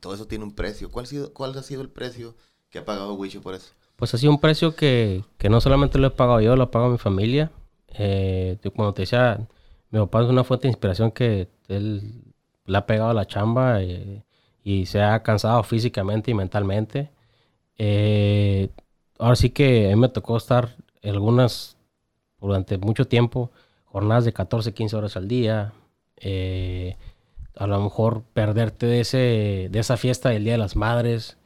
todo 0.00 0.14
eso 0.14 0.26
tiene 0.26 0.44
un 0.44 0.54
precio. 0.54 0.90
¿Cuál 0.90 1.04
ha 1.04 1.08
sido, 1.08 1.32
cuál 1.32 1.56
ha 1.56 1.62
sido 1.62 1.82
el 1.82 1.90
precio 1.90 2.34
que 2.70 2.78
ha 2.78 2.84
pagado 2.84 3.14
Wisho 3.14 3.40
por 3.40 3.54
eso? 3.54 3.72
Pues 3.96 4.14
ha 4.14 4.18
sido 4.18 4.32
un 4.32 4.40
precio 4.40 4.74
que, 4.74 5.24
que 5.38 5.50
no 5.50 5.60
solamente 5.60 5.98
lo 5.98 6.06
he 6.06 6.10
pagado 6.10 6.40
yo, 6.40 6.56
lo 6.56 6.64
ha 6.64 6.70
pagado 6.70 6.92
mi 6.92 6.98
familia. 6.98 7.50
Eh, 7.88 8.58
como 8.74 8.94
te 8.94 9.02
decía, 9.02 9.46
mi 9.90 9.98
papá 10.00 10.22
es 10.22 10.28
una 10.28 10.44
fuente 10.44 10.62
de 10.62 10.72
inspiración 10.72 11.10
que 11.10 11.48
él 11.68 12.24
le 12.64 12.78
ha 12.78 12.86
pegado 12.86 13.12
la 13.12 13.26
chamba 13.26 13.82
eh, 13.82 14.24
y 14.64 14.86
se 14.86 15.02
ha 15.02 15.22
cansado 15.22 15.62
físicamente 15.62 16.30
y 16.30 16.34
mentalmente. 16.34 17.10
Eh, 17.78 18.70
ahora 19.18 19.36
sí 19.36 19.50
que 19.50 19.86
a 19.92 19.96
mí 19.96 20.00
me 20.00 20.08
tocó 20.08 20.36
estar 20.36 20.76
algunas, 21.02 21.76
durante 22.40 22.78
mucho 22.78 23.06
tiempo, 23.06 23.50
jornadas 23.86 24.24
de 24.24 24.32
14, 24.32 24.72
15 24.74 24.96
horas 24.96 25.16
al 25.16 25.28
día. 25.28 25.72
Eh, 26.16 26.96
a 27.56 27.66
lo 27.66 27.80
mejor 27.80 28.22
perderte 28.32 28.86
de, 28.86 29.00
ese, 29.00 29.68
de 29.70 29.78
esa 29.78 29.96
fiesta 29.96 30.30
del 30.30 30.44
Día 30.44 30.52
de 30.52 30.58
las 30.58 30.76
Madres, 30.76 31.36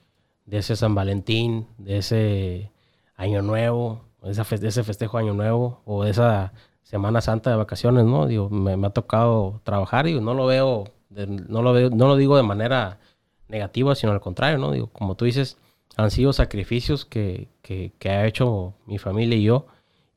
de 0.46 0.58
ese 0.58 0.76
San 0.76 0.94
Valentín, 0.94 1.66
de 1.78 1.98
ese 1.98 2.70
Año 3.16 3.42
Nuevo, 3.42 4.04
de, 4.22 4.30
ese 4.30 4.84
festejo 4.84 5.18
Año 5.18 5.34
Nuevo, 5.34 5.82
o 5.84 6.04
de 6.04 6.10
esa 6.10 6.52
Semana 6.82 7.20
Santa 7.20 7.50
de 7.50 7.56
vacaciones, 7.56 8.04
¿no? 8.04 8.26
Digo, 8.26 8.50
me, 8.50 8.86
ha 8.86 8.90
tocado 8.90 9.60
trabajar 9.64 10.06
y 10.06 10.20
no 10.20 10.34
lo 10.34 10.46
veo, 10.46 10.84
no 11.14 11.62
lo 11.62 11.72
veo, 11.72 11.90
no 11.90 12.08
lo 12.08 12.16
digo 12.16 12.36
de 12.36 12.42
manera 12.42 12.98
negativa, 13.48 13.94
sino 13.94 14.12
al 14.12 14.20
contrario, 14.20 14.58
¿no? 14.58 14.72
Digo, 14.72 14.88
como 14.88 15.14
tú 15.14 15.24
dices, 15.24 15.58
han 15.96 16.10
sido 16.10 16.32
sacrificios 16.32 17.04
que, 17.04 17.48
que, 17.62 17.92
ha 18.10 18.26
hecho 18.26 18.74
mi 18.86 18.98
familia 18.98 19.36
y 19.38 19.44
yo. 19.44 19.66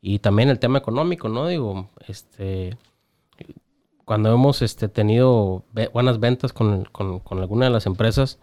Y 0.02 0.20
también 0.20 0.50
el 0.50 0.60
tema 0.60 0.80
económico, 0.80 1.30
¿no? 1.30 1.48
Digo, 1.48 1.90
este, 2.08 2.78
cuando 4.06 4.34
hemos 4.34 4.62
este, 4.62 4.88
tenido 4.88 5.66
buenas 5.94 6.20
ventas 6.20 6.54
con, 6.54 6.86
con, 6.86 7.20
con, 7.20 7.40
alguna 7.40 7.66
de 7.66 7.72
las 7.72 7.86
empresas, 7.86 8.40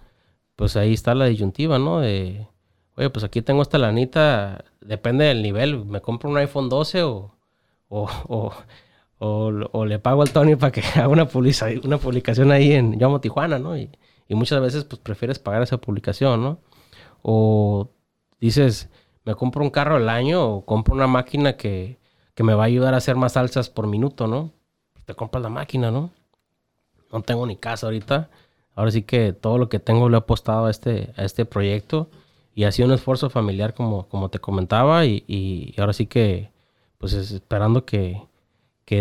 pues 0.56 0.76
ahí 0.76 0.92
está 0.92 1.14
la 1.14 1.26
disyuntiva, 1.26 1.78
¿no? 1.78 2.00
De, 2.00 2.46
oye, 2.96 3.10
pues 3.10 3.24
aquí 3.24 3.42
tengo 3.42 3.62
esta 3.62 3.78
lanita, 3.78 4.64
depende 4.80 5.24
del 5.24 5.42
nivel, 5.42 5.84
me 5.84 6.00
compro 6.00 6.30
un 6.30 6.36
iPhone 6.38 6.68
12 6.68 7.02
o, 7.04 7.32
o, 7.88 8.52
o, 9.24 9.52
o, 9.72 9.86
le 9.86 9.98
pago 9.98 10.22
al 10.22 10.30
Tony 10.30 10.56
para 10.56 10.72
que 10.72 10.82
haga 10.94 11.08
una, 11.08 11.28
una 11.82 11.98
publicación 11.98 12.52
ahí 12.52 12.72
en 12.72 12.98
Llamo 12.98 13.20
Tijuana, 13.20 13.58
¿no? 13.58 13.76
Y, 13.76 13.90
y 14.28 14.34
muchas 14.34 14.60
veces 14.60 14.84
pues 14.84 15.00
prefieres 15.00 15.38
pagar 15.38 15.62
esa 15.62 15.78
publicación, 15.78 16.42
¿no? 16.42 16.58
O 17.22 17.90
dices, 18.40 18.90
me 19.24 19.34
compro 19.34 19.62
un 19.64 19.70
carro 19.70 19.96
al 19.96 20.08
año 20.08 20.44
o 20.46 20.64
compro 20.66 20.94
una 20.94 21.06
máquina 21.06 21.56
que, 21.56 21.98
me 22.38 22.54
va 22.54 22.64
a 22.64 22.66
ayudar 22.66 22.94
a 22.94 22.98
hacer 22.98 23.16
más 23.16 23.32
salsas 23.32 23.70
por 23.70 23.86
minuto, 23.86 24.26
¿no? 24.26 24.52
Te 25.06 25.14
compras 25.14 25.42
la 25.42 25.48
máquina, 25.50 25.90
¿no? 25.90 26.10
No 27.12 27.22
tengo 27.22 27.46
ni 27.46 27.56
casa 27.56 27.86
ahorita. 27.86 28.28
Ahora 28.74 28.90
sí 28.90 29.02
que 29.02 29.32
todo 29.32 29.56
lo 29.56 29.68
que 29.68 29.78
tengo 29.78 30.08
lo 30.08 30.16
he 30.16 30.18
apostado 30.18 30.66
a 30.66 30.70
este, 30.70 31.12
a 31.16 31.24
este 31.24 31.44
proyecto 31.44 32.10
y 32.54 32.64
ha 32.64 32.72
sido 32.72 32.88
un 32.88 32.94
esfuerzo 32.94 33.30
familiar 33.30 33.74
como, 33.74 34.08
como 34.08 34.30
te 34.30 34.40
comentaba 34.40 35.06
y, 35.06 35.74
ahora 35.78 35.92
sí 35.92 36.06
que 36.06 36.50
pues 36.98 37.12
esperando 37.14 37.84
que, 37.84 38.22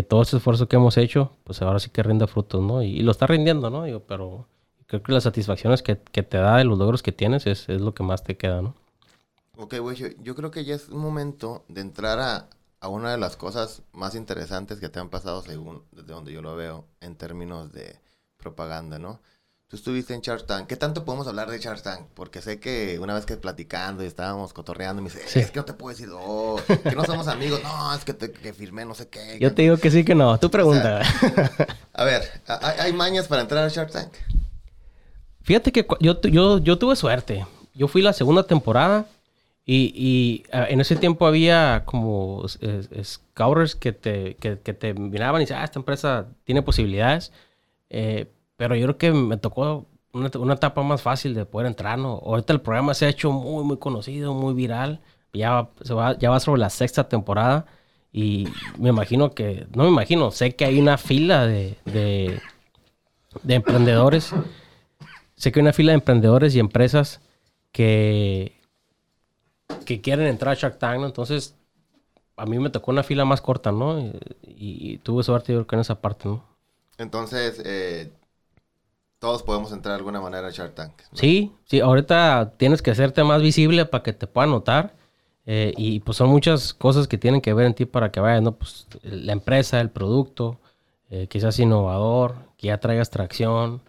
todo 0.08 0.22
ese 0.22 0.38
esfuerzo 0.38 0.68
que 0.68 0.78
hemos 0.78 0.98
hecho 0.98 1.32
pues 1.44 1.62
ahora 1.62 1.80
sí 1.80 1.90
que 1.90 2.04
rinda 2.04 2.28
frutos, 2.28 2.62
¿no? 2.62 2.82
Y, 2.82 3.02
lo 3.02 3.12
está 3.12 3.28
rindiendo, 3.28 3.70
¿no? 3.70 3.84
Digo, 3.84 4.02
pero 4.02 4.48
creo 4.88 5.04
que 5.04 5.12
las 5.12 5.24
satisfacciones 5.24 5.84
que, 5.84 5.96
te 5.96 6.38
da 6.38 6.58
de 6.58 6.64
los 6.64 6.78
logros 6.78 7.04
que 7.04 7.12
tienes 7.12 7.46
es, 7.48 7.68
lo 7.68 7.94
que 7.94 8.04
más 8.04 8.24
te 8.24 8.38
queda, 8.38 8.62
¿no? 8.62 8.76
Ok, 9.58 9.78
güey, 9.80 9.98
yo, 10.22 10.36
creo 10.36 10.52
que 10.52 10.66
ya 10.66 10.76
es 10.76 10.90
un 10.90 11.00
momento 11.00 11.64
de 11.68 11.82
entrar 11.82 12.20
a, 12.20 12.88
una 12.88 13.12
de 13.12 13.18
las 13.18 13.38
cosas 13.38 13.84
más 13.94 14.16
interesantes 14.16 14.80
que 14.80 14.90
te 14.90 15.00
han 15.00 15.10
pasado, 15.10 15.42
según 15.42 15.84
desde 15.92 16.14
donde 16.14 16.34
yo 16.34 16.42
lo 16.42 16.56
veo, 16.56 16.86
en 17.00 17.16
términos 17.16 17.72
de 17.72 17.98
propaganda, 18.38 19.00
¿no? 19.00 19.22
Tú 19.74 19.78
estuviste 19.78 20.14
en 20.14 20.22
Shark 20.22 20.46
Tank. 20.46 20.68
¿Qué 20.68 20.76
tanto 20.76 21.04
podemos 21.04 21.26
hablar 21.26 21.50
de 21.50 21.58
Shark 21.58 21.82
Tank? 21.82 22.02
Porque 22.14 22.44
sé 22.44 22.60
que 22.60 23.00
una 23.00 23.16
vez 23.16 23.26
que 23.26 23.38
platicando 23.38 24.04
y 24.04 24.06
estábamos 24.06 24.54
cotorreando, 24.54 25.02
me 25.02 25.10
dice, 25.10 25.40
es 25.40 25.50
que 25.50 25.58
no 25.58 25.66
te 25.66 25.74
puedo 25.74 25.98
decir, 25.98 26.10
oh, 26.14 26.62
que 26.68 26.96
no 26.96 27.04
somos 27.06 27.28
amigos. 27.28 27.60
No, 27.64 27.96
es 27.96 28.06
que, 28.06 28.14
te, 28.14 28.32
que 28.32 28.54
firmé 28.54 28.86
no 28.86 28.94
sé 28.94 29.08
qué. 29.08 29.40
Yo 29.40 29.52
te 29.56 29.64
digo 29.64 29.78
que 29.78 29.90
sí, 29.90 30.06
que 30.06 30.14
no. 30.14 30.38
Tú 30.38 30.52
pregunta. 30.52 31.02
a 31.94 32.04
ver, 32.04 32.22
¿hay, 32.46 32.82
¿hay 32.82 32.94
mañas 32.94 33.28
para 33.28 33.42
entrar 33.42 33.66
a 33.66 33.70
Shark 33.70 33.90
Tank? 33.90 34.14
Fíjate 35.42 35.72
que 35.72 35.88
yo, 36.00 36.22
yo, 36.22 36.60
yo 36.60 36.78
tuve 36.78 36.96
suerte. 36.96 37.44
Yo 37.74 37.88
fui 37.88 38.04
la 38.04 38.14
segunda 38.14 38.44
temporada 38.44 39.08
y, 39.66 40.44
ah, 40.52 40.68
en 40.70 40.82
ese 40.82 40.98
tiempo 40.98 41.26
había 41.26 41.82
como 41.86 42.46
scouters 43.04 43.74
que 43.74 43.92
te, 43.92 44.36
que, 44.36 44.56
te 44.56 44.94
miraban 44.94 45.42
y 45.42 45.46
decían, 45.46 45.62
ah, 45.62 45.66
esta 45.66 45.80
empresa 45.80 46.28
tiene 46.44 46.62
posibilidades. 46.62 47.32
Eh, 47.90 48.28
pero 48.64 48.78
yo 48.78 48.86
creo 48.86 48.98
que 48.98 49.12
me 49.12 49.36
tocó 49.36 49.88
una, 50.14 50.54
etapa 50.54 50.84
más 50.84 51.02
fácil 51.02 51.34
de 51.34 51.46
poder 51.46 51.68
entrar, 51.68 52.00
¿no? 52.00 52.22
Ahorita 52.24 52.54
el 52.54 52.62
programa 52.62 52.94
se 52.94 53.06
ha 53.06 53.10
hecho 53.10 53.30
muy, 53.30 53.66
muy 53.66 53.78
conocido, 53.78 54.34
muy 54.34 54.54
viral. 54.54 55.02
Ya 55.34 55.68
va, 55.92 56.18
ya 56.18 56.30
va 56.30 56.40
sobre 56.40 56.62
la 56.62 56.70
sexta 56.70 57.10
temporada 57.10 57.66
y 58.14 58.48
me 58.78 58.88
imagino 58.88 59.32
que, 59.32 59.68
no 59.76 59.84
me 59.84 59.90
imagino, 59.90 60.32
sé 60.32 60.56
que 60.56 60.64
hay 60.64 60.80
una 60.80 60.98
fila 60.98 61.46
de, 61.46 61.78
de, 61.84 62.40
de 63.42 63.54
emprendedores 63.54 64.34
sé 65.36 65.52
que 65.52 65.60
hay 65.60 65.64
una 65.64 65.74
fila 65.74 65.92
de 65.92 65.96
emprendedores 65.96 66.56
y 66.56 66.60
empresas 66.60 67.20
que, 67.74 68.56
que 69.86 70.00
quieren 70.00 70.28
entrar 70.28 70.54
a 70.54 70.58
Shark 70.58 70.80
Tank, 70.80 71.04
Entonces, 71.04 71.56
a 72.38 72.46
mí 72.46 72.60
me 72.60 72.70
tocó 72.70 72.92
una 72.92 73.04
fila 73.04 73.26
más 73.26 73.42
corta, 73.42 73.74
¿no? 73.74 74.00
Y, 74.42 75.00
tuve 75.00 75.22
suerte 75.22 75.52
yo 75.52 75.68
creo 75.68 75.80
en 75.80 75.82
esa 75.82 76.00
parte, 76.00 76.30
¿no? 76.30 76.46
Entonces, 76.98 77.62
eh, 77.66 78.10
todos 79.24 79.42
podemos 79.42 79.72
entrar 79.72 79.94
de 79.94 80.00
alguna 80.00 80.20
manera 80.20 80.50
a 80.50 80.52
Shark 80.52 80.76
Tank. 80.76 80.92
Sí, 81.14 81.54
sí, 81.64 81.80
ahorita 81.80 82.56
tienes 82.58 82.82
que 82.82 82.92
hacerte 82.92 83.24
más 83.24 83.42
visible 83.42 83.86
para 83.86 84.04
que 84.04 84.12
te 84.12 84.28
puedan 84.28 84.52
notar. 84.52 84.98
Eh, 85.46 85.74
y 85.78 86.02
pues 86.02 86.18
son 86.18 86.30
muchas 86.30 86.74
cosas 86.74 87.08
que 87.08 87.18
tienen 87.18 87.40
que 87.40 87.54
ver 87.54 87.66
en 87.66 87.74
ti 87.74 87.86
para 87.86 88.12
que 88.12 88.20
vayas, 88.20 88.42
¿no? 88.42 88.58
Pues 88.58 88.86
la 89.02 89.32
empresa, 89.32 89.80
el 89.80 89.90
producto, 89.90 90.60
eh, 91.10 91.28
quizás 91.30 91.58
innovador, 91.58 92.36
que 92.58 92.68
ya 92.68 92.82
traigas 92.82 93.10
tracción, 93.12 93.82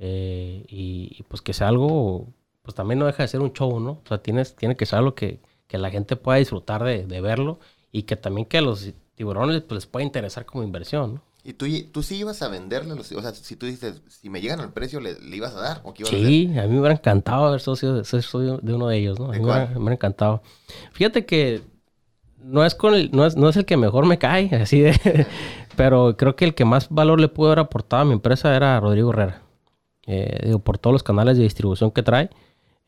eh, 0.00 0.64
y, 0.68 1.22
pues 1.28 1.42
que 1.42 1.52
sea 1.52 1.68
algo, 1.68 2.26
pues 2.62 2.74
también 2.74 2.98
no 2.98 3.06
deja 3.06 3.22
de 3.22 3.28
ser 3.28 3.40
un 3.40 3.52
show, 3.52 3.78
¿no? 3.78 3.92
O 3.92 4.08
sea, 4.08 4.18
tienes, 4.18 4.56
tiene 4.56 4.74
que 4.74 4.84
ser 4.86 4.98
algo 4.98 5.14
que, 5.14 5.38
que 5.68 5.78
la 5.78 5.90
gente 5.90 6.16
pueda 6.16 6.38
disfrutar 6.38 6.82
de, 6.82 7.06
de, 7.06 7.20
verlo 7.20 7.60
y 7.92 8.02
que 8.02 8.16
también 8.16 8.46
que 8.46 8.58
a 8.58 8.62
los 8.62 8.92
tiburones 9.14 9.62
pues, 9.62 9.76
les 9.76 9.86
pueda 9.86 10.04
interesar 10.04 10.44
como 10.44 10.64
inversión, 10.64 11.14
¿no? 11.14 11.22
¿Y 11.44 11.54
tú, 11.54 11.66
tú 11.90 12.02
sí 12.02 12.16
ibas 12.16 12.40
a 12.42 12.48
venderle? 12.48 12.92
o 12.92 13.02
sea, 13.02 13.32
si 13.32 13.56
tú 13.56 13.66
dices, 13.66 14.00
si 14.08 14.30
me 14.30 14.40
llegan 14.40 14.60
al 14.60 14.72
precio, 14.72 15.00
¿le, 15.00 15.16
ibas 15.34 15.54
a 15.54 15.60
dar? 15.60 15.80
¿o 15.82 15.92
qué 15.92 16.04
sí, 16.04 16.46
a, 16.56 16.62
mí 16.62 16.74
me 16.74 16.80
hubiera 16.80 16.94
encantado 16.94 17.46
haber 17.46 17.60
socio, 17.60 18.04
ser 18.04 18.22
socio 18.22 18.58
de 18.58 18.74
uno 18.74 18.86
de 18.88 18.98
ellos, 18.98 19.18
¿no? 19.18 19.26
A 19.26 19.32
mí 19.32 19.38
me 19.38 19.44
hubiera, 19.44 19.66
me 19.78 19.92
encantado. 19.92 20.42
Fíjate 20.92 21.26
que 21.26 21.62
no 22.38 22.64
es, 22.64 22.74
con 22.74 22.94
el, 22.94 23.10
no, 23.12 23.26
es, 23.26 23.36
no 23.36 23.48
es 23.48 23.56
el 23.56 23.64
que 23.64 23.76
mejor 23.76 24.06
me 24.06 24.18
cae, 24.18 24.54
así 24.62 24.80
de... 24.80 25.26
pero 25.76 26.16
creo 26.16 26.36
que 26.36 26.44
el 26.44 26.54
que 26.54 26.64
más 26.64 26.88
valor 26.90 27.20
le 27.20 27.28
pudo 27.28 27.48
haber 27.48 27.60
aportado 27.60 28.02
a 28.02 28.04
mi 28.04 28.12
empresa 28.12 28.54
era 28.54 28.78
Rodrigo 28.80 29.10
Herrera. 29.10 29.42
Eh, 30.06 30.40
digo, 30.44 30.58
por 30.58 30.78
todos 30.78 30.92
los 30.92 31.02
canales 31.02 31.36
de 31.36 31.44
distribución 31.44 31.90
que 31.90 32.02
trae. 32.02 32.30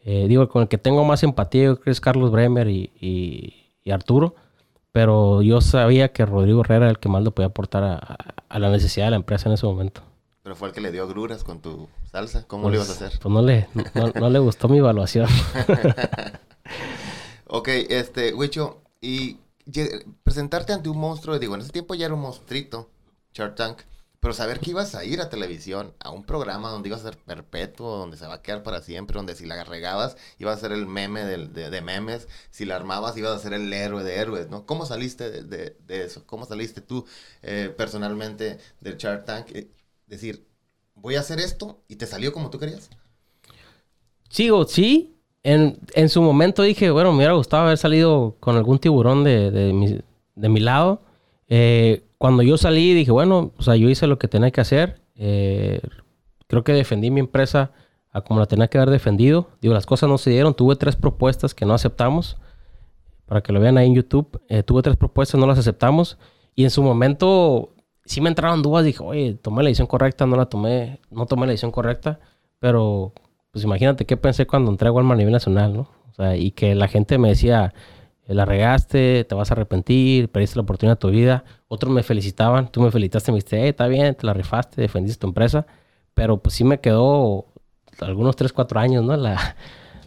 Eh, 0.04 0.26
digo, 0.28 0.48
con 0.48 0.62
el 0.62 0.68
que 0.68 0.78
tengo 0.78 1.04
más 1.04 1.22
empatía 1.22 1.76
es 1.86 2.00
Carlos 2.00 2.30
Bremer 2.30 2.68
y, 2.68 3.72
Arturo, 3.90 4.34
pero 4.94 5.42
yo 5.42 5.60
sabía 5.60 6.12
que 6.12 6.24
Rodrigo 6.24 6.60
Herrera 6.60 6.84
era 6.84 6.90
el 6.90 7.00
que 7.00 7.08
más 7.08 7.20
le 7.24 7.32
podía 7.32 7.48
aportar 7.48 7.82
a, 7.82 8.58
la 8.60 8.70
necesidad 8.70 9.06
de 9.06 9.10
la 9.10 9.16
empresa 9.16 9.48
en 9.48 9.54
ese 9.54 9.66
momento. 9.66 10.02
Pero 10.44 10.54
fue 10.54 10.68
el 10.68 10.74
que 10.74 10.80
le 10.80 10.92
dio 10.92 11.08
gruras 11.08 11.42
con 11.42 11.58
tu 11.58 11.88
salsa. 12.12 12.46
¿Cómo 12.46 12.70
lo 12.70 12.76
ibas 12.76 12.90
a 12.90 12.92
hacer? 12.92 13.18
Pues 13.20 13.34
no 13.34 13.42
le, 13.42 13.66
no, 14.14 14.30
le 14.30 14.38
gustó 14.38 14.68
mi 14.68 14.78
evaluación. 14.78 15.28
ok, 17.48 17.68
este, 17.88 18.34
Wicho, 18.34 18.82
y 19.00 19.38
presentarte 20.22 20.72
ante 20.72 20.88
un 20.88 20.98
monstruo, 20.98 21.40
digo, 21.40 21.56
en 21.56 21.62
ese 21.62 21.72
tiempo 21.72 21.96
ya 21.96 22.06
era 22.06 22.14
un 22.14 22.20
monstruito, 22.20 22.88
Shark 23.32 23.56
Tank. 23.56 23.78
Pero 24.24 24.32
saber 24.32 24.58
que 24.58 24.70
ibas 24.70 24.94
a 24.94 25.04
ir 25.04 25.20
a 25.20 25.28
televisión, 25.28 25.92
a 25.98 26.10
un 26.10 26.24
programa 26.24 26.70
donde 26.70 26.88
ibas 26.88 27.02
a 27.02 27.10
ser 27.10 27.18
perpetuo, 27.18 27.98
donde 27.98 28.16
se 28.16 28.26
va 28.26 28.36
a 28.36 28.40
quedar 28.40 28.62
para 28.62 28.80
siempre, 28.80 29.18
donde 29.18 29.34
si 29.34 29.44
la 29.44 29.62
regabas 29.64 30.16
ibas 30.38 30.56
a 30.56 30.60
ser 30.62 30.72
el 30.72 30.86
meme 30.86 31.26
de, 31.26 31.82
memes, 31.82 32.26
si 32.48 32.64
la 32.64 32.76
armabas 32.76 33.18
ibas 33.18 33.32
a 33.32 33.38
ser 33.38 33.52
el 33.52 33.70
héroe 33.70 34.02
de 34.02 34.16
héroes, 34.16 34.48
¿no? 34.48 34.64
¿Cómo 34.64 34.86
saliste 34.86 35.42
de, 35.42 35.76
eso? 35.88 36.22
¿Cómo 36.24 36.46
saliste 36.46 36.80
tú 36.80 37.04
eh, 37.42 37.70
personalmente 37.76 38.56
del 38.80 38.96
Shark 38.96 39.26
Tank? 39.26 39.48
Eh, 39.52 39.68
decir, 40.06 40.46
voy 40.94 41.16
a 41.16 41.20
hacer 41.20 41.38
esto 41.38 41.82
y 41.86 41.96
te 41.96 42.06
salió 42.06 42.32
como 42.32 42.48
tú 42.48 42.58
querías. 42.58 42.88
Sigo, 44.30 44.64
sí. 44.66 45.18
En, 45.42 45.78
en 45.92 46.08
su 46.08 46.22
momento 46.22 46.62
dije, 46.62 46.90
bueno, 46.90 47.10
me 47.12 47.18
hubiera 47.18 47.34
gustado 47.34 47.64
haber 47.64 47.76
salido 47.76 48.36
con 48.40 48.56
algún 48.56 48.78
tiburón 48.78 49.22
de, 49.22 49.50
de, 49.50 49.74
mi, 49.74 50.00
de 50.34 50.48
mi 50.48 50.60
lado. 50.60 51.03
Eh, 51.48 52.04
cuando 52.18 52.42
yo 52.42 52.56
salí 52.56 52.94
dije, 52.94 53.10
bueno, 53.10 53.52
o 53.56 53.62
sea, 53.62 53.76
yo 53.76 53.88
hice 53.88 54.06
lo 54.06 54.18
que 54.18 54.28
tenía 54.28 54.50
que 54.50 54.60
hacer. 54.60 55.02
Eh, 55.16 55.80
creo 56.46 56.64
que 56.64 56.72
defendí 56.72 57.10
mi 57.10 57.20
empresa 57.20 57.72
a 58.10 58.22
como 58.22 58.40
la 58.40 58.46
tenía 58.46 58.68
que 58.68 58.78
haber 58.78 58.90
defendido. 58.90 59.48
Digo, 59.60 59.74
las 59.74 59.86
cosas 59.86 60.08
no 60.08 60.18
se 60.18 60.30
dieron. 60.30 60.54
Tuve 60.54 60.76
tres 60.76 60.96
propuestas 60.96 61.54
que 61.54 61.66
no 61.66 61.74
aceptamos. 61.74 62.36
para 63.26 63.42
que 63.42 63.52
lo 63.52 63.60
vean 63.60 63.78
ahí 63.78 63.86
en 63.86 63.94
YouTube. 63.94 64.40
Eh, 64.48 64.62
tuve 64.62 64.82
tres 64.82 64.96
propuestas, 64.96 65.40
no 65.40 65.46
las 65.46 65.58
aceptamos. 65.58 66.18
Y 66.54 66.64
en 66.64 66.70
su 66.70 66.82
momento 66.82 67.74
sí 68.04 68.20
me 68.20 68.28
entraron 68.28 68.62
dudas. 68.62 68.84
Dije, 68.84 69.02
oye, 69.02 69.34
tomé 69.34 69.62
la 69.62 69.68
decisión 69.68 69.86
correcta, 69.86 70.26
no 70.26 70.36
la 70.36 70.46
tomé, 70.46 71.00
no 71.10 71.26
tomé 71.26 71.46
la 71.46 71.52
decisión 71.52 71.72
correcta. 71.72 72.20
Pero, 72.58 73.12
pues 73.50 73.64
imagínate 73.64 74.04
qué 74.06 74.16
pensé 74.16 74.46
cuando 74.46 74.70
entré 74.70 74.88
a 74.88 74.92
Walmart 74.92 75.16
a 75.16 75.18
nivel 75.18 75.32
nacional, 75.32 75.72
¿no? 75.74 75.88
O 76.10 76.14
sea, 76.14 76.36
y 76.36 76.52
que 76.52 76.74
la 76.74 76.88
gente 76.88 77.18
me 77.18 77.28
decía, 77.28 77.74
la 78.26 78.44
regaste, 78.44 79.24
te 79.24 79.34
vas 79.34 79.50
a 79.50 79.54
arrepentir, 79.54 80.30
perdiste 80.30 80.56
la 80.56 80.62
oportunidad 80.62 80.96
de 80.96 81.00
tu 81.00 81.10
vida. 81.10 81.44
Otros 81.68 81.92
me 81.92 82.02
felicitaban, 82.02 82.70
tú 82.72 82.80
me 82.80 82.90
felicitaste, 82.90 83.32
me 83.32 83.36
dijiste, 83.36 83.60
hey, 83.62 83.68
está 83.70 83.86
bien, 83.86 84.14
te 84.14 84.26
la 84.26 84.32
rifaste, 84.32 84.80
defendiste 84.80 85.20
tu 85.20 85.26
empresa. 85.26 85.66
Pero 86.14 86.38
pues 86.38 86.54
sí 86.54 86.64
me 86.64 86.80
quedó 86.80 87.46
algunos 88.00 88.36
3, 88.36 88.52
4 88.52 88.80
años, 88.80 89.04
¿no? 89.04 89.16
La, 89.16 89.56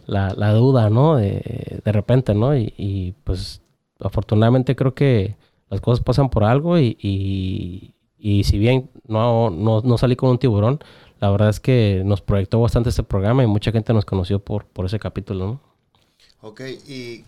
la, 0.06 0.34
la 0.34 0.52
duda, 0.52 0.90
¿no? 0.90 1.16
De, 1.16 1.80
de 1.84 1.92
repente, 1.92 2.34
¿no? 2.34 2.56
Y, 2.56 2.74
y, 2.76 3.12
pues 3.24 3.62
afortunadamente 4.00 4.74
creo 4.74 4.94
que 4.94 5.36
las 5.70 5.80
cosas 5.80 6.02
pasan 6.04 6.30
por 6.30 6.44
algo 6.44 6.78
y, 6.78 6.96
y, 7.00 7.94
y 8.18 8.44
si 8.44 8.58
bien 8.58 8.90
no, 9.06 9.50
no, 9.50 9.80
no, 9.80 9.98
salí 9.98 10.16
con 10.16 10.30
un 10.30 10.38
tiburón, 10.38 10.80
la 11.20 11.30
verdad 11.30 11.50
es 11.50 11.60
que 11.60 12.02
nos 12.04 12.22
proyectó 12.22 12.60
bastante 12.60 12.90
este 12.90 13.02
programa 13.02 13.42
y 13.42 13.46
mucha 13.46 13.72
gente 13.72 13.92
nos 13.92 14.04
conoció 14.04 14.38
por, 14.38 14.66
por 14.66 14.86
ese 14.86 14.98
capítulo, 14.98 15.46
¿no? 15.46 15.60
Ok, 16.40 16.60
y 16.88 17.24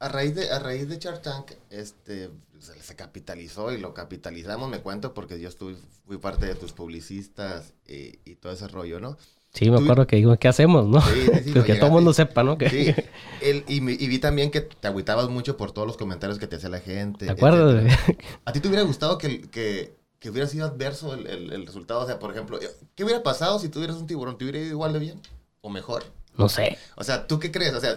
a 0.00 0.08
raíz 0.08 0.34
de, 0.34 0.50
a 0.50 0.58
raíz 0.58 0.88
de 0.88 0.98
Shark 0.98 1.22
Tank, 1.22 1.52
este, 1.70 2.30
se, 2.58 2.80
se, 2.80 2.96
capitalizó 2.96 3.72
y 3.72 3.78
lo 3.78 3.94
capitalizamos, 3.94 4.70
me 4.70 4.80
cuento, 4.80 5.12
porque 5.12 5.40
yo 5.40 5.48
estuve, 5.48 5.76
fui 6.06 6.18
parte 6.18 6.46
de 6.46 6.54
tus 6.54 6.72
publicistas 6.72 7.74
y, 7.86 8.18
y 8.24 8.36
todo 8.36 8.52
ese 8.52 8.68
rollo, 8.68 9.00
¿no? 9.00 9.16
Sí, 9.54 9.70
me 9.70 9.78
acuerdo 9.78 10.06
que 10.06 10.16
digo, 10.16 10.36
¿qué 10.36 10.46
hacemos, 10.46 10.86
no? 10.86 11.00
Sí, 11.00 11.22
sí, 11.42 11.52
sí, 11.52 11.62
que 11.66 11.74
todo 11.74 11.86
el 11.86 11.92
mundo 11.92 12.12
sepa, 12.12 12.42
¿no? 12.44 12.58
Que... 12.58 12.68
Sí, 12.68 12.94
el, 13.40 13.64
y, 13.66 13.76
y, 13.76 14.08
vi 14.08 14.18
también 14.18 14.50
que 14.50 14.60
te 14.60 14.86
agüitabas 14.86 15.28
mucho 15.28 15.56
por 15.56 15.72
todos 15.72 15.86
los 15.86 15.96
comentarios 15.96 16.38
que 16.38 16.46
te 16.46 16.56
hacía 16.56 16.68
la 16.68 16.80
gente. 16.80 17.24
¿De 17.24 17.30
acuerdo? 17.32 17.80
¿A 18.44 18.52
ti 18.52 18.60
te 18.60 18.68
hubiera 18.68 18.84
gustado 18.84 19.18
que, 19.18 19.48
que, 19.50 19.96
que 20.20 20.30
hubiera 20.30 20.46
sido 20.46 20.66
adverso 20.66 21.14
el, 21.14 21.26
el, 21.26 21.52
el, 21.52 21.66
resultado? 21.66 22.00
O 22.00 22.06
sea, 22.06 22.18
por 22.18 22.30
ejemplo, 22.30 22.58
¿qué 22.94 23.04
hubiera 23.04 23.22
pasado 23.22 23.58
si 23.58 23.68
tuvieras 23.68 23.96
un 23.96 24.06
tiburón? 24.06 24.38
¿Te 24.38 24.44
hubiera 24.44 24.58
ido 24.58 24.68
igual 24.68 24.92
de 24.92 24.98
bien? 24.98 25.20
¿O 25.60 25.70
mejor? 25.70 26.04
No 26.36 26.48
sé. 26.48 26.78
O 26.96 27.02
sea, 27.02 27.26
¿tú 27.26 27.38
qué 27.40 27.50
crees? 27.50 27.74
O 27.74 27.80
sea... 27.80 27.96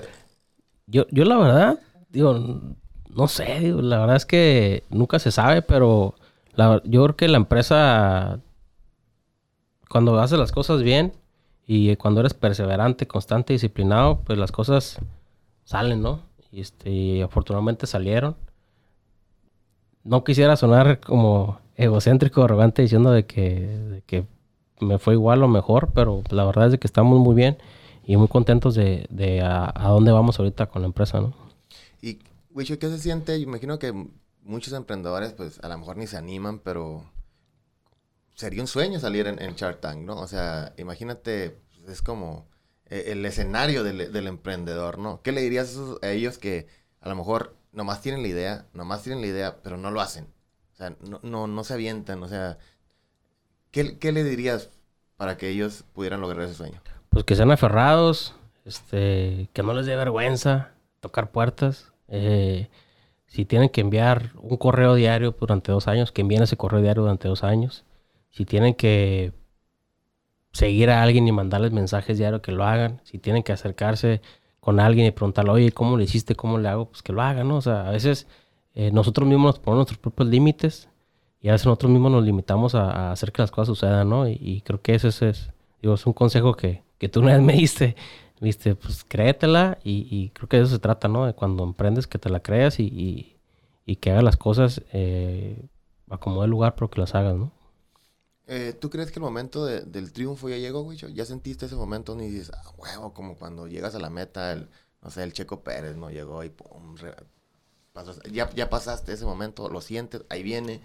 Yo, 0.87 1.05
yo 1.11 1.25
la 1.25 1.37
verdad, 1.37 1.79
digo, 2.11 2.37
no 3.09 3.27
sé, 3.27 3.71
la 3.73 3.99
verdad 3.99 4.15
es 4.15 4.25
que 4.25 4.83
nunca 4.89 5.19
se 5.19 5.31
sabe, 5.31 5.61
pero 5.61 6.15
la, 6.53 6.81
yo 6.85 7.03
creo 7.03 7.15
que 7.15 7.27
la 7.27 7.37
empresa, 7.37 8.39
cuando 9.89 10.19
hace 10.19 10.37
las 10.37 10.51
cosas 10.51 10.81
bien, 10.83 11.13
y 11.73 11.95
cuando 11.95 12.19
eres 12.19 12.33
perseverante, 12.33 13.07
constante, 13.07 13.53
disciplinado, 13.53 14.19
pues 14.25 14.37
las 14.37 14.51
cosas 14.51 14.99
salen, 15.63 16.01
¿no? 16.01 16.19
Y 16.51 16.59
este, 16.59 17.23
afortunadamente 17.23 17.87
salieron. 17.87 18.35
No 20.03 20.23
quisiera 20.23 20.57
sonar 20.57 20.99
como 20.99 21.59
egocéntrico 21.77 22.43
arrogante 22.43 22.81
diciendo 22.81 23.11
de 23.11 23.25
que, 23.25 24.03
que 24.05 24.25
me 24.81 24.97
fue 24.97 25.13
igual 25.13 25.43
o 25.43 25.47
mejor, 25.47 25.91
pero 25.93 26.23
la 26.29 26.43
verdad 26.43 26.65
es 26.65 26.71
de 26.73 26.79
que 26.79 26.87
estamos 26.87 27.19
muy 27.19 27.35
bien 27.35 27.57
y 28.05 28.17
muy 28.17 28.27
contentos 28.27 28.75
de, 28.75 29.05
de 29.09 29.41
a, 29.41 29.71
dónde 29.87 30.11
vamos 30.11 30.39
ahorita 30.39 30.65
con 30.65 30.81
la 30.81 30.87
empresa, 30.87 31.21
¿no? 31.21 31.33
Y, 32.01 32.19
Wicho, 32.49 32.77
¿qué 32.79 32.89
se 32.89 32.99
siente? 32.99 33.37
Imagino 33.37 33.79
que 33.79 33.93
muchos 34.43 34.73
emprendedores, 34.73 35.33
pues, 35.33 35.59
a 35.59 35.69
lo 35.69 35.77
mejor 35.77 35.97
ni 35.97 36.07
se 36.07 36.17
animan, 36.17 36.59
pero 36.59 37.09
sería 38.35 38.61
un 38.61 38.67
sueño 38.67 38.99
salir 38.99 39.27
en, 39.27 39.41
en 39.41 39.55
Shark 39.55 39.79
Tank, 39.79 39.99
¿no? 39.99 40.17
O 40.17 40.27
sea, 40.27 40.73
imagínate, 40.77 41.57
pues, 41.69 41.89
es 41.89 42.01
como 42.01 42.47
eh, 42.87 43.05
el 43.07 43.25
escenario 43.25 43.83
del, 43.83 44.11
del, 44.11 44.27
emprendedor, 44.27 44.97
¿no? 44.97 45.21
¿Qué 45.21 45.31
le 45.31 45.41
dirías 45.41 45.67
a, 45.67 45.71
esos, 45.71 46.03
a, 46.03 46.09
ellos 46.09 46.37
que 46.37 46.67
a 46.99 47.09
lo 47.09 47.15
mejor 47.15 47.55
nomás 47.71 48.01
tienen 48.01 48.21
la 48.21 48.27
idea, 48.27 48.65
nomás 48.73 49.03
tienen 49.03 49.21
la 49.21 49.27
idea, 49.27 49.57
pero 49.61 49.77
no 49.77 49.91
lo 49.91 50.01
hacen? 50.01 50.27
O 50.73 50.75
sea, 50.75 50.95
no, 51.07 51.19
no, 51.23 51.47
no 51.47 51.63
se 51.63 51.75
avientan, 51.75 52.21
o 52.23 52.27
sea, 52.27 52.57
¿qué, 53.71 53.97
¿qué, 53.99 54.11
le 54.11 54.23
dirías 54.23 54.69
para 55.15 55.37
que 55.37 55.49
ellos 55.49 55.85
pudieran 55.93 56.19
lograr 56.19 56.41
ese 56.41 56.55
sueño? 56.55 56.81
Pues 57.09 57.23
que 57.23 57.35
sean 57.35 57.51
aferrados, 57.51 58.33
este, 58.65 59.49
que 59.53 59.63
no 59.63 59.73
les 59.73 59.85
dé 59.85 59.95
vergüenza 59.95 60.71
tocar 61.01 61.31
puertas. 61.31 61.90
Eh, 62.11 62.69
si 63.25 63.45
tienen 63.45 63.69
que 63.69 63.81
enviar 63.81 64.33
un 64.39 64.57
correo 64.57 64.93
diario 64.95 65.35
durante 65.39 65.71
dos 65.71 65.87
años, 65.87 66.11
que 66.11 66.21
envíen 66.21 66.43
ese 66.43 66.57
correo 66.57 66.81
diario 66.81 67.01
durante 67.03 67.27
dos 67.27 67.43
años 67.43 67.85
si 68.31 68.45
tienen 68.45 68.73
que 68.73 69.33
seguir 70.53 70.89
a 70.89 71.03
alguien 71.03 71.27
y 71.27 71.31
mandarles 71.31 71.71
mensajes 71.71 72.17
diarios, 72.17 72.41
que 72.41 72.51
lo 72.51 72.63
hagan. 72.63 73.01
Si 73.03 73.19
tienen 73.19 73.43
que 73.43 73.51
acercarse 73.51 74.21
con 74.59 74.79
alguien 74.79 75.07
y 75.07 75.11
preguntarle, 75.11 75.51
oye, 75.51 75.71
¿cómo 75.71 75.97
le 75.97 76.05
hiciste? 76.05 76.35
¿Cómo 76.35 76.57
le 76.57 76.69
hago? 76.69 76.89
Pues 76.89 77.03
que 77.03 77.13
lo 77.13 77.21
hagan, 77.21 77.47
¿no? 77.47 77.57
O 77.57 77.61
sea, 77.61 77.87
a 77.87 77.91
veces 77.91 78.27
eh, 78.73 78.91
nosotros 78.91 79.27
mismos 79.27 79.55
nos 79.55 79.59
ponemos 79.59 79.79
nuestros 79.79 79.99
propios 79.99 80.29
límites 80.29 80.89
y 81.41 81.49
a 81.49 81.53
veces 81.53 81.67
nosotros 81.67 81.91
mismos 81.91 82.11
nos 82.11 82.23
limitamos 82.23 82.75
a, 82.75 83.11
hacer 83.11 83.31
que 83.31 83.41
las 83.41 83.51
cosas 83.51 83.67
sucedan, 83.67 84.09
¿no? 84.09 84.27
Y, 84.27 84.37
y, 84.39 84.61
creo 84.61 84.81
que 84.81 84.95
ese 84.95 85.07
es, 85.09 85.49
digo, 85.81 85.95
es 85.95 86.05
un 86.05 86.13
consejo 86.13 86.53
que, 86.53 86.83
que 86.99 87.09
tú 87.09 87.21
una 87.21 87.33
vez 87.33 87.41
me 87.41 87.53
diste. 87.53 87.95
Viste, 88.41 88.73
pues 88.73 89.03
créetela 89.03 89.77
y, 89.83 90.07
y, 90.09 90.29
creo 90.31 90.49
que 90.49 90.57
de 90.57 90.63
eso 90.63 90.73
se 90.73 90.79
trata, 90.79 91.07
¿no? 91.07 91.27
De 91.27 91.35
cuando 91.35 91.63
emprendes 91.63 92.07
que 92.07 92.17
te 92.17 92.27
la 92.27 92.39
creas 92.41 92.79
y, 92.79 92.85
y, 92.85 93.37
y 93.85 93.97
que 93.97 94.09
hagas 94.09 94.23
las 94.23 94.35
cosas 94.35 94.81
eh, 94.93 95.69
el 96.09 96.49
lugar, 96.49 96.73
pero 96.73 96.89
que 96.89 96.99
las 96.99 97.13
hagas, 97.13 97.35
¿no? 97.35 97.51
Eh, 98.47 98.73
¿Tú 98.73 98.89
crees 98.89 99.11
que 99.11 99.19
el 99.19 99.23
momento 99.23 99.63
de, 99.63 99.81
del 99.81 100.11
triunfo 100.11 100.49
ya 100.49 100.57
llegó, 100.57 100.81
güey? 100.81 100.97
¿Ya 100.97 101.23
sentiste 101.23 101.67
ese 101.67 101.75
momento 101.75 102.15
ni 102.15 102.29
dices, 102.29 102.51
ah, 102.51 102.63
huevo, 102.77 103.13
como 103.13 103.37
cuando 103.37 103.67
llegas 103.67 103.93
a 103.93 103.99
la 103.99 104.09
meta, 104.09 104.51
el, 104.53 104.69
no 105.03 105.11
sé, 105.11 105.21
el 105.21 105.33
Checo 105.33 105.63
Pérez 105.63 105.95
no 105.95 106.09
llegó 106.09 106.43
y 106.43 106.49
pum, 106.49 106.97
re, 106.97 107.15
ya, 108.31 108.49
ya 108.55 108.69
pasaste 108.71 109.13
ese 109.13 109.25
momento, 109.25 109.69
lo 109.69 109.81
sientes, 109.81 110.25
ahí 110.29 110.41
viene, 110.41 110.81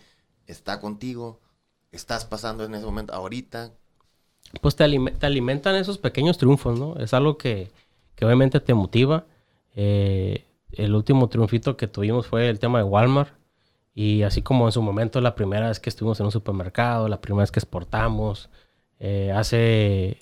está 0.46 0.78
contigo, 0.78 1.40
estás 1.90 2.26
pasando 2.26 2.64
en 2.64 2.74
ese 2.74 2.84
momento 2.84 3.14
ahorita. 3.14 3.72
Pues 4.60 4.76
te, 4.76 4.84
alim 4.84 5.06
te 5.18 5.26
alimentan 5.26 5.74
esos 5.76 5.98
pequeños 5.98 6.38
triunfos, 6.38 6.78
¿no? 6.78 6.96
Es 6.96 7.14
algo 7.14 7.38
que, 7.38 7.70
que 8.14 8.24
obviamente 8.24 8.60
te 8.60 8.74
motiva. 8.74 9.24
Eh, 9.74 10.44
el 10.72 10.94
último 10.94 11.28
triunfito 11.28 11.76
que 11.76 11.86
tuvimos 11.86 12.26
fue 12.26 12.48
el 12.48 12.58
tema 12.58 12.78
de 12.78 12.84
Walmart. 12.84 13.32
Y 13.94 14.22
así 14.24 14.42
como 14.42 14.66
en 14.66 14.72
su 14.72 14.82
momento 14.82 15.20
la 15.20 15.34
primera 15.34 15.68
vez 15.68 15.80
que 15.80 15.88
estuvimos 15.88 16.20
en 16.20 16.26
un 16.26 16.32
supermercado, 16.32 17.08
la 17.08 17.20
primera 17.20 17.42
vez 17.42 17.50
que 17.50 17.60
exportamos, 17.60 18.50
eh, 19.00 19.32
hace 19.34 20.18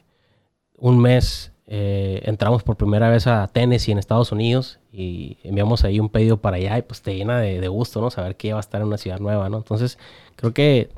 un 0.76 1.00
mes 1.00 1.52
eh, 1.66 2.20
entramos 2.24 2.62
por 2.62 2.76
primera 2.76 3.08
vez 3.08 3.26
a 3.26 3.48
Tennessee 3.48 3.90
en 3.92 3.98
Estados 3.98 4.32
Unidos 4.32 4.78
y 4.92 5.38
enviamos 5.42 5.82
ahí 5.84 5.98
un 5.98 6.08
pedido 6.10 6.36
para 6.36 6.56
allá 6.58 6.78
y 6.78 6.82
pues 6.82 7.02
te 7.02 7.16
llena 7.16 7.40
de, 7.40 7.60
de 7.60 7.68
gusto, 7.68 8.00
¿no? 8.00 8.10
Saber 8.10 8.36
que 8.36 8.48
ya 8.48 8.54
va 8.54 8.60
a 8.60 8.60
estar 8.60 8.80
en 8.80 8.88
una 8.88 8.98
ciudad 8.98 9.18
nueva, 9.18 9.48
¿no? 9.48 9.56
Entonces 9.56 9.98
creo 10.36 10.52
que 10.52 10.90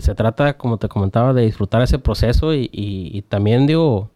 se 0.00 0.14
trata, 0.14 0.56
como 0.56 0.78
te 0.78 0.88
comentaba, 0.88 1.32
de 1.32 1.42
disfrutar 1.42 1.82
ese 1.82 1.98
proceso 1.98 2.54
y, 2.54 2.70
y, 2.72 3.10
y 3.12 3.22
también 3.22 3.66
digo, 3.66 4.10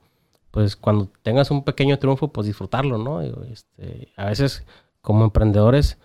pues 0.50 0.74
cuando 0.74 1.10
tengas 1.22 1.50
un 1.50 1.64
pequeño 1.64 1.98
triunfo, 1.98 2.28
pues 2.28 2.46
disfrutarlo, 2.46 2.96
¿no? 2.96 3.20
Digo, 3.20 3.42
este, 3.44 4.12
a 4.16 4.24
veces 4.24 4.64
como 5.02 5.24
emprendedores, 5.24 5.98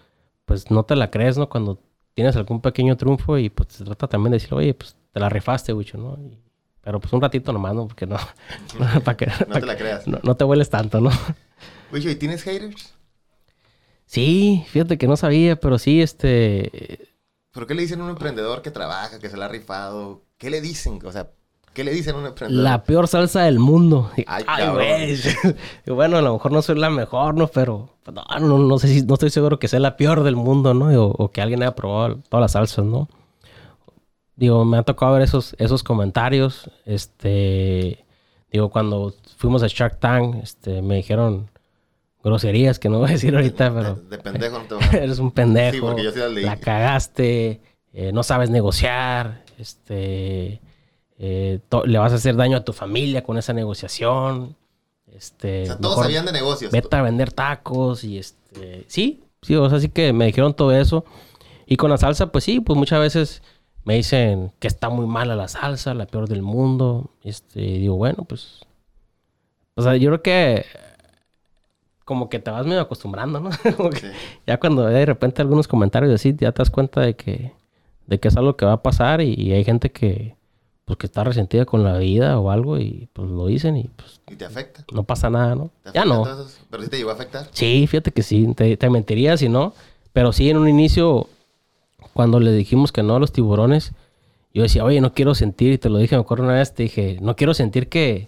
pues 0.43 0.69
no 0.69 0.83
te 0.83 0.97
la 0.97 1.09
crees, 1.09 1.37
¿no? 1.37 1.47
Cuando 1.47 1.79
tienes 2.13 2.35
algún 2.35 2.59
pequeño 2.59 2.97
triunfo 2.97 3.37
y 3.37 3.49
pues 3.49 3.69
se 3.69 3.85
trata 3.85 4.07
también 4.07 4.31
de 4.31 4.39
decir, 4.39 4.53
oye, 4.53 4.73
pues 4.73 4.97
te 5.13 5.19
la 5.21 5.29
rifaste, 5.29 5.71
Wicho, 5.71 5.97
¿no? 5.97 6.17
Y, 6.21 6.37
pero 6.81 6.99
pues 6.99 7.13
un 7.13 7.21
ratito 7.21 7.53
nomás, 7.53 7.75
¿no? 7.75 7.87
Porque 7.87 8.05
no... 8.05 8.17
no, 8.79 9.01
para 9.01 9.15
que, 9.15 9.27
no 9.47 9.53
te 9.53 9.65
la 9.65 9.77
creas. 9.77 10.05
No, 10.05 10.19
no, 10.21 10.35
te 10.35 10.43
hueles 10.43 10.69
tanto, 10.69 10.99
¿no? 10.99 11.11
Wicho, 11.93 12.09
¿y 12.09 12.15
tienes 12.15 12.43
haters? 12.43 12.93
Sí, 14.05 14.65
fíjate 14.67 14.97
que 14.97 15.07
no 15.07 15.15
sabía, 15.15 15.55
pero 15.55 15.79
sí, 15.79 16.01
este... 16.01 17.07
¿Pero 17.51 17.67
qué 17.67 17.73
le 17.73 17.81
dicen 17.81 17.99
a 18.01 18.05
un 18.05 18.09
emprendedor 18.11 18.61
que 18.61 18.71
trabaja, 18.71 19.19
que 19.19 19.29
se 19.29 19.37
la 19.37 19.45
ha 19.45 19.49
rifado? 19.49 20.21
¿Qué 20.37 20.49
le 20.49 20.61
dicen? 20.61 20.99
O 21.05 21.11
sea, 21.11 21.31
¿qué 21.73 21.83
le 21.83 21.91
dicen 21.91 22.15
a 22.15 22.19
un 22.19 22.25
emprendedor? 22.27 22.63
La 22.63 22.83
peor 22.83 23.07
salsa 23.07 23.41
del 23.43 23.59
mundo. 23.59 24.09
Ay, 24.25 24.69
güey. 24.69 25.17
bueno, 25.87 26.17
a 26.17 26.21
lo 26.21 26.33
mejor 26.33 26.51
no 26.53 26.61
soy 26.61 26.79
la 26.79 26.89
mejor, 26.89 27.35
¿no? 27.35 27.47
Pero 27.47 27.89
no, 28.09 28.39
no, 28.39 28.57
no, 28.57 28.79
sé 28.79 28.87
si, 28.87 29.01
no 29.03 29.15
estoy 29.15 29.29
seguro 29.29 29.59
que 29.59 29.67
sea 29.67 29.79
la 29.81 29.97
peor 29.97 30.23
del 30.23 30.37
mundo, 30.37 30.73
¿no? 30.73 30.87
O, 30.87 31.11
o, 31.11 31.31
que 31.31 31.41
alguien 31.41 31.61
haya 31.61 31.75
probado 31.75 32.19
todas 32.29 32.41
las 32.41 32.53
salsas, 32.53 32.85
¿no? 32.85 33.09
Digo, 34.41 34.65
me 34.65 34.77
ha 34.77 34.83
tocado 34.83 35.13
ver 35.13 35.21
esos, 35.21 35.55
esos 35.59 35.83
comentarios. 35.83 36.71
Este. 36.85 38.05
Digo, 38.51 38.69
cuando 38.69 39.13
fuimos 39.37 39.61
a 39.61 39.67
Shark 39.67 39.99
Tank, 39.99 40.37
este, 40.41 40.81
me 40.81 40.95
dijeron 40.95 41.50
groserías 42.23 42.79
que 42.79 42.89
no 42.89 42.99
voy 42.99 43.09
a 43.09 43.13
decir 43.13 43.35
ahorita, 43.35 43.73
pero. 43.73 43.95
De, 43.95 44.17
de 44.17 44.17
pendejo 44.17 44.59
no 44.59 44.65
te. 44.65 44.97
Eres 45.03 45.19
un 45.19 45.31
pendejo. 45.31 45.75
Sí, 45.75 45.81
porque 45.81 46.03
yo 46.03 46.11
sí 46.11 46.19
las 46.19 46.31
leí. 46.31 46.43
La 46.43 46.57
cagaste. 46.57 47.61
Eh, 47.93 48.11
no 48.13 48.23
sabes 48.23 48.49
negociar. 48.49 49.43
Este. 49.57 50.61
Eh, 51.17 51.59
le 51.85 51.99
vas 51.99 52.11
a 52.11 52.15
hacer 52.15 52.35
daño 52.35 52.57
a 52.57 52.63
tu 52.63 52.73
familia 52.73 53.23
con 53.23 53.37
esa 53.37 53.53
negociación. 53.53 54.55
Este, 55.13 55.63
o 55.63 55.65
sea, 55.65 55.77
todos 55.77 55.99
sabían 55.99 56.25
de 56.25 56.31
negocios. 56.31 56.71
Vete 56.71 56.95
a 56.95 57.01
vender 57.01 57.31
tacos 57.31 58.03
y 58.03 58.17
este. 58.17 58.85
Sí, 58.87 59.23
sí, 59.41 59.55
o 59.55 59.69
sea, 59.69 59.79
sí 59.79 59.89
que 59.89 60.13
me 60.13 60.25
dijeron 60.25 60.53
todo 60.53 60.75
eso. 60.75 61.05
Y 61.65 61.77
con 61.77 61.89
la 61.89 61.97
salsa, 61.97 62.31
pues 62.31 62.43
sí, 62.43 62.59
pues 62.59 62.77
muchas 62.77 62.99
veces 62.99 63.43
me 63.83 63.95
dicen 63.95 64.51
que 64.59 64.67
está 64.67 64.89
muy 64.89 65.05
mala 65.05 65.35
la 65.35 65.47
salsa, 65.47 65.93
la 65.93 66.05
peor 66.05 66.27
del 66.27 66.41
mundo. 66.41 67.11
Este, 67.23 67.61
y 67.61 67.79
digo, 67.79 67.95
bueno, 67.97 68.25
pues. 68.25 68.61
O 69.75 69.81
sea, 69.83 69.95
yo 69.95 70.09
creo 70.09 70.21
que 70.21 70.65
como 72.11 72.27
que 72.27 72.39
te 72.39 72.51
vas 72.51 72.65
medio 72.65 72.81
acostumbrando, 72.81 73.39
¿no? 73.39 73.51
Ya 74.45 74.59
cuando 74.59 74.83
de 74.85 75.05
repente 75.05 75.41
algunos 75.41 75.65
comentarios 75.65 76.13
así, 76.13 76.35
ya 76.37 76.51
te 76.51 76.57
das 76.61 76.69
cuenta 76.69 76.99
de 76.99 77.15
que, 77.15 77.53
de 78.05 78.19
que 78.19 78.27
es 78.27 78.35
algo 78.35 78.57
que 78.57 78.65
va 78.65 78.73
a 78.73 78.83
pasar 78.83 79.21
y, 79.21 79.53
hay 79.53 79.63
gente 79.63 79.93
que, 79.93 80.35
pues, 80.83 80.97
que 80.97 81.05
está 81.05 81.23
resentida 81.23 81.63
con 81.63 81.85
la 81.85 81.97
vida 81.99 82.37
o 82.37 82.51
algo 82.51 82.77
y 82.79 83.07
pues 83.13 83.29
lo 83.29 83.47
dicen 83.47 83.77
y 83.77 83.85
pues... 83.95 84.19
¿Y 84.29 84.35
te 84.35 84.43
afecta? 84.43 84.83
No 84.91 85.03
pasa 85.03 85.29
nada, 85.29 85.55
¿no? 85.55 85.71
ya 85.93 86.03
no. 86.03 86.25
¿Pero 86.69 86.83
sí 86.83 86.89
te 86.89 86.97
llegó 86.97 87.11
a 87.11 87.13
afectar? 87.13 87.47
Sí, 87.53 87.87
fíjate 87.87 88.11
que 88.11 88.23
sí, 88.23 88.45
te, 88.57 88.75
te 88.75 88.89
mentiría 88.89 89.37
si 89.37 89.47
no. 89.47 89.73
Pero 90.11 90.33
sí, 90.33 90.49
en 90.49 90.57
un 90.57 90.67
inicio, 90.67 91.29
cuando 92.11 92.41
le 92.41 92.51
dijimos 92.51 92.91
que 92.91 93.03
no 93.03 93.15
a 93.15 93.19
los 93.19 93.31
tiburones, 93.31 93.93
yo 94.53 94.63
decía, 94.63 94.83
oye, 94.83 94.99
no 94.99 95.13
quiero 95.13 95.33
sentir, 95.33 95.71
y 95.71 95.77
te 95.77 95.87
lo 95.87 95.97
dije, 95.97 96.17
me 96.17 96.23
acuerdo 96.23 96.43
una 96.43 96.55
vez, 96.55 96.73
te 96.73 96.83
dije, 96.83 97.19
no 97.21 97.37
quiero 97.37 97.53
sentir 97.53 97.87
que, 97.87 98.27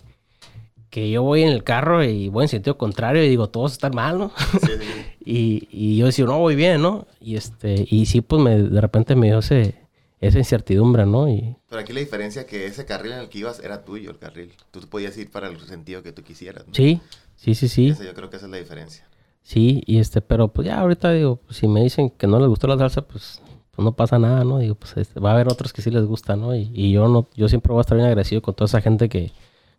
que 0.94 1.10
yo 1.10 1.24
voy 1.24 1.42
en 1.42 1.50
el 1.50 1.64
carro 1.64 2.04
y 2.04 2.30
voy 2.30 2.44
en 2.44 2.50
sentido 2.50 2.78
contrario 2.78 3.24
y 3.24 3.28
digo, 3.28 3.50
todos 3.50 3.72
están 3.72 3.96
mal, 3.96 4.20
¿no? 4.20 4.32
Sí, 4.62 4.68
sí. 4.80 5.06
y, 5.26 5.68
y, 5.72 5.98
yo 5.98 6.06
decía, 6.06 6.24
no, 6.26 6.38
voy 6.38 6.56
bien, 6.56 6.84
¿no? 6.84 7.08
Y 7.20 7.36
este, 7.36 7.88
y 7.90 8.06
sí, 8.06 8.22
pues 8.22 8.44
me, 8.44 8.62
de 8.62 8.80
repente 8.80 9.16
me 9.16 9.26
dio 9.26 9.40
ese, 9.40 9.74
esa 10.22 10.38
incertidumbre, 10.38 11.08
¿no? 11.08 11.28
Y... 11.28 11.56
Pero 11.68 11.82
aquí 11.82 11.94
la 11.94 12.00
diferencia 12.00 12.46
que 12.46 12.68
ese 12.68 12.86
carril 12.86 13.14
en 13.14 13.20
el 13.22 13.30
que 13.30 13.40
ibas 13.40 13.60
era 13.60 13.84
tuyo, 13.84 14.12
el 14.12 14.20
carril. 14.20 14.54
Tú 14.70 14.82
podías 14.82 15.18
ir 15.18 15.32
para 15.32 15.48
el 15.48 15.60
sentido 15.62 16.04
que 16.04 16.12
tú 16.12 16.22
quisieras. 16.22 16.68
¿no? 16.68 16.76
Sí, 16.76 17.02
sí, 17.38 17.56
sí, 17.56 17.68
sí. 17.68 17.88
yo 17.88 18.14
creo 18.14 18.30
que 18.30 18.38
esa 18.38 18.46
es 18.46 18.52
la 18.52 18.58
diferencia. 18.58 19.08
Sí, 19.42 19.82
y 19.88 19.98
este, 19.98 20.22
pero 20.22 20.50
pues 20.50 20.68
ya 20.68 20.80
ahorita 20.80 21.12
digo, 21.12 21.38
pues, 21.38 21.58
si 21.58 21.68
me 21.68 21.82
dicen 21.82 22.12
que 22.12 22.28
no 22.28 22.40
les 22.40 22.50
gustó 22.50 22.68
la 22.68 22.78
salsa, 22.78 23.02
pues 23.02 23.42
pues 23.76 23.84
no 23.84 23.94
pasa 23.94 24.20
nada, 24.20 24.44
¿no? 24.44 24.60
Digo, 24.60 24.76
pues 24.76 24.96
este, 24.98 25.20
va 25.20 25.32
a 25.32 25.34
haber 25.34 25.48
otros 25.48 25.74
que 25.74 25.82
sí 25.82 25.90
les 25.90 26.06
gusta, 26.06 26.36
¿no? 26.36 26.56
Y, 26.56 26.92
yo 26.92 27.08
no, 27.08 27.28
yo 27.36 27.50
siempre 27.50 27.72
voy 27.72 27.80
a 27.80 27.82
estar 27.82 27.98
bien 27.98 28.06
agradecido 28.08 28.44
con 28.44 28.54
toda 28.54 28.68
esa 28.68 28.82
gente 28.82 29.10
que, 29.10 29.32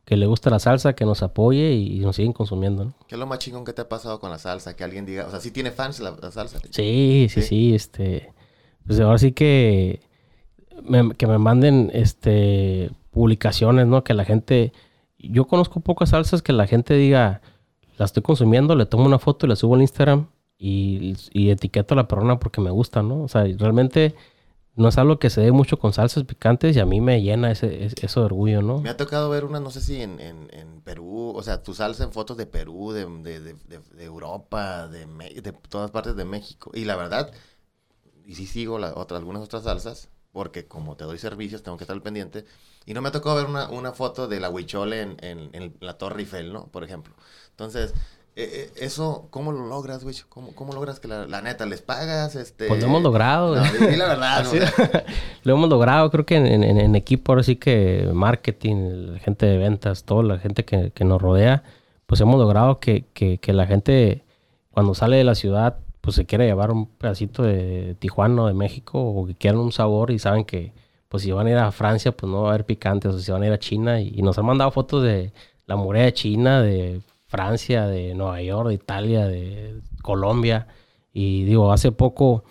que 0.05 0.17
le 0.17 0.27
gusta 0.27 0.51
la 0.51 0.59
salsa, 0.59 0.95
que 0.95 1.05
nos 1.05 1.23
apoye 1.23 1.73
y, 1.73 1.99
nos 2.01 2.17
siguen 2.17 2.33
consumiendo, 2.33 2.85
¿no? 2.85 2.95
¿Qué 3.09 3.15
es 3.15 3.19
lo 3.19 3.27
más 3.27 3.39
chingón 3.39 3.65
que 3.65 3.73
te 3.73 3.83
ha 3.83 3.89
pasado 3.89 4.21
con 4.21 4.31
la 4.31 4.39
salsa? 4.39 4.77
Que 4.77 4.85
alguien 4.85 5.07
diga, 5.07 5.27
o 5.27 5.31
sea, 5.31 5.41
¿sí 5.41 5.51
tiene 5.51 5.71
fans 5.71 6.01
la, 6.01 6.15
salsa? 6.31 6.61
Sí, 6.71 7.29
sí, 7.31 7.43
sí, 7.43 7.75
este, 7.75 8.33
pues 8.87 9.01
ahora 9.01 9.19
sí 9.19 9.33
que 9.33 10.01
me, 10.83 11.15
que 11.15 11.27
me 11.27 11.39
manden, 11.39 11.91
este, 11.95 12.91
publicaciones, 13.11 13.87
¿no? 13.87 14.05
Que 14.05 14.13
la 14.13 14.25
gente, 14.25 14.73
yo 15.19 15.47
conozco 15.47 15.81
pocas 15.81 16.11
salsas 16.11 16.43
que 16.43 16.53
la 16.53 16.67
gente 16.67 16.95
diga, 16.95 17.41
la 17.97 18.05
estoy 18.05 18.23
consumiendo, 18.23 18.75
le 18.75 18.87
tomo 18.87 19.07
una 19.07 19.19
foto 19.19 19.47
y 19.47 19.49
la 19.49 19.57
subo 19.57 19.75
al 19.75 19.83
Instagram 19.83 20.27
y, 20.59 21.15
etiqueto 21.51 21.95
a 21.95 21.97
la 21.97 22.09
persona 22.09 22.39
porque 22.39 22.61
me 22.61 22.71
gusta, 22.71 23.03
¿no? 23.03 23.23
O 23.23 23.29
sea, 23.29 23.45
realmente 23.59 24.15
no 24.77 24.89
es 24.89 24.99
algo 24.99 25.19
que 25.19 25.31
se 25.31 25.41
dé 25.41 25.53
mucho 25.53 25.79
con 25.79 25.93
salsas 25.93 26.25
picantes 26.25 26.77
y 26.77 26.81
a 26.81 26.87
mí 26.87 27.01
me 27.01 27.23
llena 27.23 27.53
ese, 27.53 27.91
eso 28.03 28.21
de 28.21 28.27
orgullo, 28.27 28.61
¿no? 28.61 28.81
Me 28.81 28.91
ha 28.91 28.97
tocado 28.97 29.31
ver 29.31 29.45
una, 29.45 29.61
no 29.61 29.71
sé 29.71 29.81
si 29.81 30.03
en, 30.03 30.21
en, 30.21 30.81
Perú, 30.83 31.33
o 31.35 31.43
sea, 31.43 31.63
tu 31.63 31.75
salsa 31.75 32.05
en 32.05 32.13
fotos 32.13 32.37
de 32.37 32.47
Perú, 32.47 32.93
de, 32.93 33.07
de, 33.07 33.55
de, 33.55 34.05
Europa, 34.05 34.89
de, 34.89 35.07
de 35.07 35.53
todas 35.53 35.91
partes 35.91 36.15
de 36.17 36.25
México. 36.25 36.71
Y 36.75 36.85
la 36.85 36.97
verdad, 36.97 37.33
y 38.27 38.35
sí 38.35 38.47
sigo 38.47 38.79
la, 38.79 38.93
otra, 38.95 39.17
algunas 39.17 39.43
otras 39.43 39.63
salsas, 39.63 40.11
porque 40.33 40.67
como 40.67 40.97
te 40.97 41.05
doy 41.05 41.19
servicios, 41.19 41.63
tengo 41.63 41.79
que 41.79 41.85
estar 41.85 42.01
pendiente. 42.03 42.45
Y 42.85 42.95
no 42.95 43.01
me 43.01 43.09
ha 43.09 43.13
tocado 43.13 43.37
ver 43.37 43.47
una, 43.47 43.71
una 43.71 43.93
foto 43.93 44.29
de 44.29 44.41
la 44.41 44.51
huichole 44.51 45.01
en, 45.01 45.17
en, 45.21 45.51
en 45.53 45.77
la 45.81 45.97
Torre 45.97 46.21
Eiffel, 46.21 46.53
¿no? 46.53 46.67
Por 46.67 46.85
ejemplo. 46.85 47.15
Entonces, 47.51 47.95
eh, 48.37 48.51
eh, 48.53 48.73
eso, 48.81 49.29
¿cómo 49.31 49.53
lo 49.53 49.67
logras, 49.67 50.03
güey? 50.03 50.17
¿Cómo, 50.29 50.53
¿Cómo, 50.57 50.73
logras 50.73 50.99
que 50.99 51.07
la, 51.07 51.41
neta 51.41 51.67
les 51.67 51.83
pagas? 51.83 52.35
Este... 52.35 52.67
Pues 52.67 52.81
lo 52.81 52.87
hemos 52.87 53.03
logrado. 53.03 53.55
No, 53.55 53.63
la 53.97 54.09
verdad. 54.09 55.05
lo 55.45 55.55
hemos 55.55 55.69
logrado, 55.69 56.11
creo 56.11 56.27
que 56.27 56.37
en, 56.37 56.65
en, 56.65 56.97
equipo, 56.97 57.31
ahora 57.31 57.45
sí 57.45 57.55
que 57.55 58.11
marketing, 58.13 59.13
la 59.13 59.19
gente 59.21 59.47
de 59.47 59.57
ventas, 59.57 60.03
toda 60.03 60.25
la 60.25 60.39
gente 60.39 60.65
que, 60.65 60.91
que 60.91 61.05
nos 61.05 61.23
rodea, 61.23 61.63
pues 62.07 62.21
hemos 62.21 62.41
logrado 62.41 62.81
que, 62.81 63.05
que, 63.15 63.39
que, 63.39 63.53
la 63.53 63.67
gente 63.67 64.25
cuando 64.73 64.95
sale 64.95 65.17
de 65.17 65.25
la 65.25 65.37
ciudad, 65.37 65.79
pues 66.01 66.17
se 66.17 66.27
quiere 66.27 66.47
llevar 66.47 66.73
un 66.73 66.87
pedacito 66.87 67.45
de 67.45 67.95
Tijuana 68.01 68.43
o 68.43 68.47
de 68.49 68.55
México 68.55 69.01
o 69.01 69.27
que 69.27 69.37
quieran 69.37 69.61
un 69.61 69.71
sabor 69.71 70.11
y 70.11 70.19
saben 70.19 70.45
que 70.45 70.73
pues 71.09 71.23
si 71.23 71.31
van 71.31 71.47
a 71.47 71.51
ir 71.51 71.57
a 71.57 71.71
Francia, 71.71 72.11
pues 72.11 72.31
no 72.31 72.43
va 72.43 72.49
a 72.49 72.55
haber 72.55 72.67
picante, 72.67 73.07
o 73.07 73.17
si 73.17 73.31
van 73.31 73.45
a 73.45 73.47
ir 73.47 73.53
a 73.53 73.59
China 73.61 74.01
y, 74.01 74.13
y 74.17 74.23
nos 74.23 74.37
han 74.39 74.47
mandado 74.47 74.73
fotos 74.73 75.05
de 75.05 75.33
la 75.67 75.77
muralla 75.77 76.13
China, 76.13 76.61
de 76.61 77.01
Francia, 77.35 77.87
de 77.89 78.15
Nueva 78.15 78.41
York, 78.43 78.69
de 78.69 78.75
Italia, 78.75 79.27
de 79.27 79.81
Colombia. 80.03 80.69
Y 81.13 81.43
digo, 81.43 81.73
hace 81.73 81.91
poco, 81.91 82.45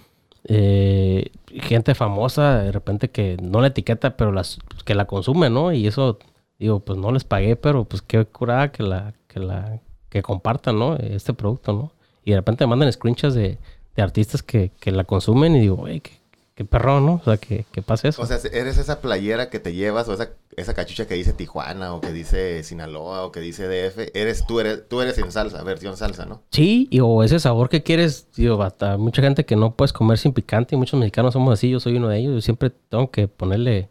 eh, 0.44 1.32
gente 1.48 1.96
famosa, 1.96 2.60
de 2.64 2.72
repente 2.74 3.10
que 3.10 3.38
no 3.42 3.62
la 3.62 3.68
etiqueta, 3.68 4.18
pero 4.18 4.34
las, 4.34 4.60
que 4.84 4.94
la 4.94 5.06
consume, 5.06 5.50
¿no? 5.50 5.72
Y 5.72 5.88
eso, 5.88 6.20
digo, 6.60 6.82
pues 6.82 7.00
no 7.00 7.14
les 7.14 7.24
pagué, 7.24 7.56
pero 7.56 7.86
pues 7.86 8.02
qué 8.02 8.26
curada 8.26 8.74
que 8.74 8.84
la, 8.84 9.14
que 9.30 9.40
la, 9.40 9.80
que 10.10 10.22
compartan, 10.22 10.78
¿no? 10.78 10.98
Este 10.98 11.34
producto, 11.34 11.72
¿no? 11.72 11.94
Y 12.26 12.32
de 12.32 12.38
repente 12.38 12.68
mandan 12.68 12.92
screenshots 12.92 13.36
de, 13.36 13.60
de 13.96 14.02
artistas 14.02 14.44
que, 14.44 14.72
que, 14.82 14.92
la 14.92 15.06
consumen 15.06 15.56
y 15.56 15.62
digo, 15.62 15.78
güey, 15.78 16.02
qué, 16.02 16.12
qué 16.56 16.66
perro, 16.66 17.00
¿no? 17.00 17.16
O 17.16 17.24
sea, 17.24 17.38
que, 17.38 17.66
que 17.72 17.82
pase 17.82 18.10
eso. 18.10 18.22
O 18.22 18.26
sea, 18.26 18.38
eres 18.52 18.78
esa 18.78 19.02
playera 19.02 19.50
que 19.50 19.60
te 19.60 19.74
llevas 19.74 20.08
o 20.08 20.14
esa, 20.14 20.30
esa 20.56 20.74
cachucha 20.74 21.08
que 21.08 21.16
dice 21.16 21.34
Tijuana 21.34 21.94
o 21.94 22.02
que 22.02 22.12
dice 22.12 22.64
Sinaloa 22.64 23.26
o 23.26 23.32
que 23.32 23.40
dice 23.40 23.68
DF. 23.68 24.12
Eres 24.14 24.46
tú, 24.46 24.60
eres, 24.60 24.88
tú 24.88 25.02
eres 25.02 25.18
en 25.18 25.32
salsa, 25.32 25.64
versión 25.64 25.98
salsa, 25.98 26.26
¿no? 26.26 26.44
Sí, 26.52 26.88
y, 26.92 27.00
o 27.00 27.24
ese 27.24 27.40
sabor 27.40 27.70
que 27.70 27.82
quieres, 27.82 28.28
digo, 28.36 28.62
hasta 28.62 28.98
mucha 28.98 29.22
gente 29.22 29.46
que 29.46 29.56
no 29.56 29.76
puedes 29.76 29.94
comer 29.94 30.18
sin 30.18 30.34
picante 30.34 30.76
y 30.76 30.78
muchos 30.78 31.00
mexicanos 31.00 31.34
somos 31.34 31.54
así, 31.54 31.70
yo 31.70 31.80
soy 31.80 31.96
uno 31.96 32.10
de 32.10 32.20
ellos. 32.20 32.36
Yo 32.36 32.42
siempre 32.42 32.70
tengo 32.70 33.10
que 33.10 33.28
ponerle, 33.28 33.90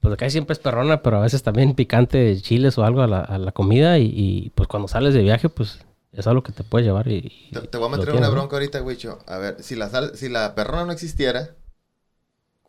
pues 0.00 0.12
acá 0.12 0.28
siempre 0.28 0.52
es 0.52 0.58
perrona, 0.58 1.02
pero 1.02 1.16
a 1.16 1.20
veces 1.20 1.42
también 1.42 1.74
picante, 1.74 2.38
chiles 2.42 2.76
o 2.76 2.84
algo 2.84 3.00
a 3.00 3.06
la, 3.06 3.20
a 3.20 3.38
la 3.38 3.52
comida 3.52 3.98
y, 3.98 4.12
y, 4.14 4.50
pues 4.50 4.68
cuando 4.68 4.86
sales 4.86 5.14
de 5.14 5.22
viaje, 5.22 5.48
pues 5.48 5.78
es 6.12 6.26
algo 6.26 6.42
que 6.42 6.52
te 6.52 6.64
puedes 6.64 6.86
llevar 6.86 7.08
y... 7.08 7.50
te, 7.70 7.78
voy 7.78 7.86
a 7.86 7.96
meter 7.96 8.14
una 8.14 8.28
bronca 8.28 8.56
ahorita, 8.56 8.82
Wicho. 8.82 9.20
A 9.26 9.38
ver, 9.38 9.62
si 9.62 9.76
la, 9.76 9.88
sal, 9.88 10.12
si 10.16 10.28
la 10.28 10.54
perrona 10.54 10.84
no 10.84 10.92
existiera 10.92 11.54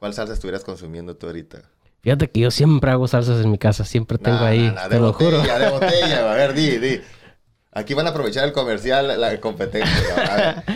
¿Cuál 0.01 0.15
salsa 0.15 0.33
estuvieras 0.33 0.63
consumiendo 0.63 1.15
tú 1.15 1.27
ahorita? 1.27 1.61
Fíjate 1.99 2.27
que 2.31 2.39
yo 2.39 2.49
siempre 2.49 2.89
hago 2.89 3.07
salsas 3.07 3.45
en 3.45 3.51
mi 3.51 3.59
casa, 3.59 3.85
siempre 3.85 4.17
tengo 4.17 4.39
ahí, 4.39 4.73
te 4.89 4.99
lo 4.99 5.13
juro. 5.13 5.43
De 5.43 5.69
botella, 5.69 6.31
a 6.31 6.33
ver, 6.33 6.55
di, 6.55 6.79
di. 6.79 7.01
Aquí 7.71 7.93
van 7.93 8.07
a 8.07 8.09
aprovechar 8.09 8.45
el 8.45 8.51
comercial, 8.51 9.21
la 9.21 9.39
competencia. 9.39 10.65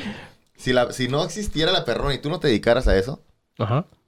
Si, 0.57 0.71
la, 0.71 0.91
si 0.93 1.09
no 1.09 1.23
existiera 1.26 1.73
la 1.73 1.84
perrona 1.84 2.13
y 2.13 2.19
tú 2.19 2.30
no 2.30 2.39
te 2.39 2.47
dedicaras 2.47 2.88
a 2.88 2.95
eso, 2.97 3.19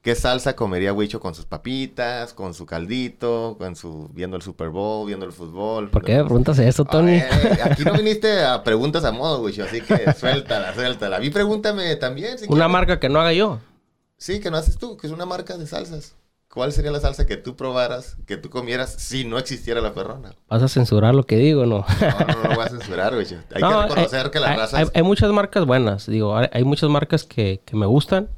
¿qué 0.02 0.16
salsa 0.16 0.56
comería 0.56 0.94
Huicho 0.94 1.20
con 1.20 1.36
sus 1.36 1.46
papitas, 1.46 2.34
con 2.34 2.54
su 2.54 2.66
caldito, 2.66 3.58
con 3.60 3.76
su 3.76 4.10
viendo 4.14 4.38
el 4.38 4.42
Super 4.42 4.70
Bowl, 4.70 5.06
viendo 5.06 5.26
el 5.26 5.34
fútbol? 5.34 5.90
¿Por 5.90 6.06
qué 6.06 6.16
me 6.16 6.24
preguntas 6.24 6.58
eso, 6.60 6.86
Tony? 6.86 7.22
aquí 7.64 7.84
no 7.84 7.94
viniste 7.98 8.46
a 8.46 8.64
preguntas 8.64 9.04
a 9.04 9.12
modo, 9.12 9.42
Huicho, 9.42 9.66
así 9.66 9.82
que 9.82 10.14
suéltala, 10.14 10.74
suéltala. 10.74 11.18
A 11.18 11.20
mí 11.20 11.30
pregúntame 11.32 11.98
también. 11.98 12.38
Una 12.48 12.70
marca 12.70 12.98
que 12.98 13.10
no 13.10 13.20
haga 13.20 13.34
yo. 13.34 13.60
Sí, 14.18 14.40
que 14.40 14.50
no 14.50 14.58
haces 14.58 14.78
tú, 14.78 14.98
que 14.98 15.08
es 15.08 15.14
una 15.14 15.26
marca 15.26 15.58
de 15.58 15.68
salsas. 15.68 16.16
¿Cuál 16.50 16.72
sería 16.72 16.92
la 16.92 17.00
salsa 17.00 17.28
que 17.28 17.38
tú 17.38 17.56
probaras, 17.56 18.18
que 18.26 18.38
tú 18.38 18.50
comieras 18.50 18.92
si 18.98 19.26
no 19.26 19.38
existiera 19.38 19.82
la 19.82 19.94
perrona? 19.94 20.34
¿Vas 20.50 20.64
a 20.64 20.68
censurar 20.68 21.14
lo 21.14 21.24
que 21.24 21.36
digo 21.38 21.66
no? 21.66 21.86
No, 22.02 22.20
no, 22.28 22.44
no 22.44 22.50
lo 22.50 22.56
voy 22.56 22.66
a 22.66 22.70
censurar, 22.70 23.14
güey. 23.14 23.28
Hay 23.54 23.62
que 23.62 23.82
reconocer 23.82 24.32
que 24.32 24.40
las 24.40 24.58
razas... 24.58 24.92
Hay, 24.94 25.04
muchas 25.04 25.32
marcas 25.32 25.66
buenas, 25.66 26.08
digo, 26.08 26.36
hay, 26.36 26.64
muchas 26.64 26.90
marcas 26.90 27.26
que, 27.26 27.62
que 27.64 27.76
me 27.76 27.86
gustan. 27.86 28.30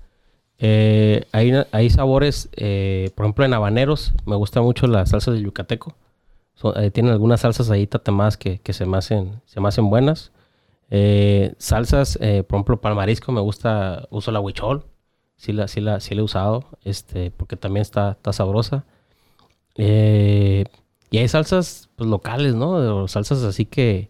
Eh, 0.57 1.23
hay, 1.31 1.53
hay, 1.71 1.89
sabores, 1.91 2.49
eh, 2.57 3.11
por 3.15 3.25
ejemplo, 3.25 3.45
en 3.45 3.53
habaneros, 3.53 4.11
me 4.25 4.35
gusta 4.35 4.61
mucho 4.61 4.87
la 4.87 5.05
salsa 5.05 5.31
de 5.31 5.41
yucateco. 5.41 5.95
Eh, 6.75 6.91
tienen 6.91 7.13
algunas 7.13 7.41
salsas 7.41 7.69
ahí 7.69 7.87
tatemadas 7.87 8.35
que, 8.35 8.59
que 8.59 8.73
se, 8.73 8.85
me 8.85 8.97
hacen, 8.97 9.41
se 9.45 9.61
me 9.61 9.69
hacen 9.69 9.89
buenas. 9.89 10.31
salsas, 11.59 12.17
por 12.17 12.55
ejemplo, 12.57 12.81
para 12.81 12.93
el 12.93 12.97
marisco 12.97 13.31
me 13.31 13.39
gusta, 13.39 14.07
uso 14.09 14.31
la 14.31 14.41
huichol 14.41 14.83
sí 15.39 15.53
la, 15.53 15.67
sí 15.69 15.79
la, 15.79 16.01
sí 16.01 16.13
la 16.13 16.21
he 16.21 16.23
usado, 16.23 16.65
este, 16.83 17.31
porque 17.31 17.55
también 17.55 17.81
está, 17.81 18.11
está 18.11 18.33
sabrosa. 18.33 18.83
Eh, 19.75 20.65
y 21.09 21.17
hay 21.17 21.27
salsas 21.29 21.89
pues, 21.95 22.09
locales, 22.09 22.55
¿no? 22.55 23.07
salsas 23.07 23.43
así 23.43 23.65
que, 23.65 24.09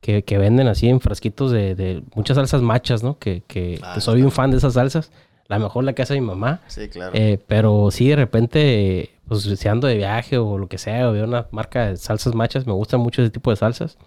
que, 0.00 0.24
que, 0.24 0.38
venden 0.38 0.68
así 0.68 0.88
en 0.88 1.00
frasquitos 1.00 1.52
de, 1.52 1.74
de 1.74 2.02
muchas 2.14 2.36
salsas 2.36 2.62
machas, 2.62 3.02
¿no? 3.02 3.18
Que, 3.18 3.42
que, 3.46 3.78
ah, 3.82 4.00
soy 4.00 4.22
un 4.22 4.32
fan 4.32 4.50
de 4.50 4.56
esas 4.56 4.72
salsas. 4.74 5.12
La 5.48 5.58
mejor 5.58 5.84
la 5.84 5.92
que 5.92 6.02
hace 6.02 6.14
mi 6.14 6.26
mamá. 6.26 6.62
Sí, 6.68 6.88
claro. 6.88 7.12
Eh, 7.14 7.38
pero 7.46 7.90
sí, 7.90 8.08
de 8.08 8.16
repente, 8.16 9.10
pues 9.28 9.42
si 9.42 9.68
ando 9.68 9.86
de 9.86 9.96
viaje 9.96 10.38
o 10.38 10.56
lo 10.56 10.68
que 10.68 10.78
sea, 10.78 11.10
o 11.10 11.12
veo 11.12 11.26
una 11.26 11.46
marca 11.50 11.88
de 11.88 11.96
salsas 11.98 12.34
machas, 12.34 12.66
me 12.66 12.72
gusta 12.72 12.96
mucho 12.96 13.20
ese 13.20 13.30
tipo 13.30 13.50
de 13.50 13.56
salsas. 13.56 13.98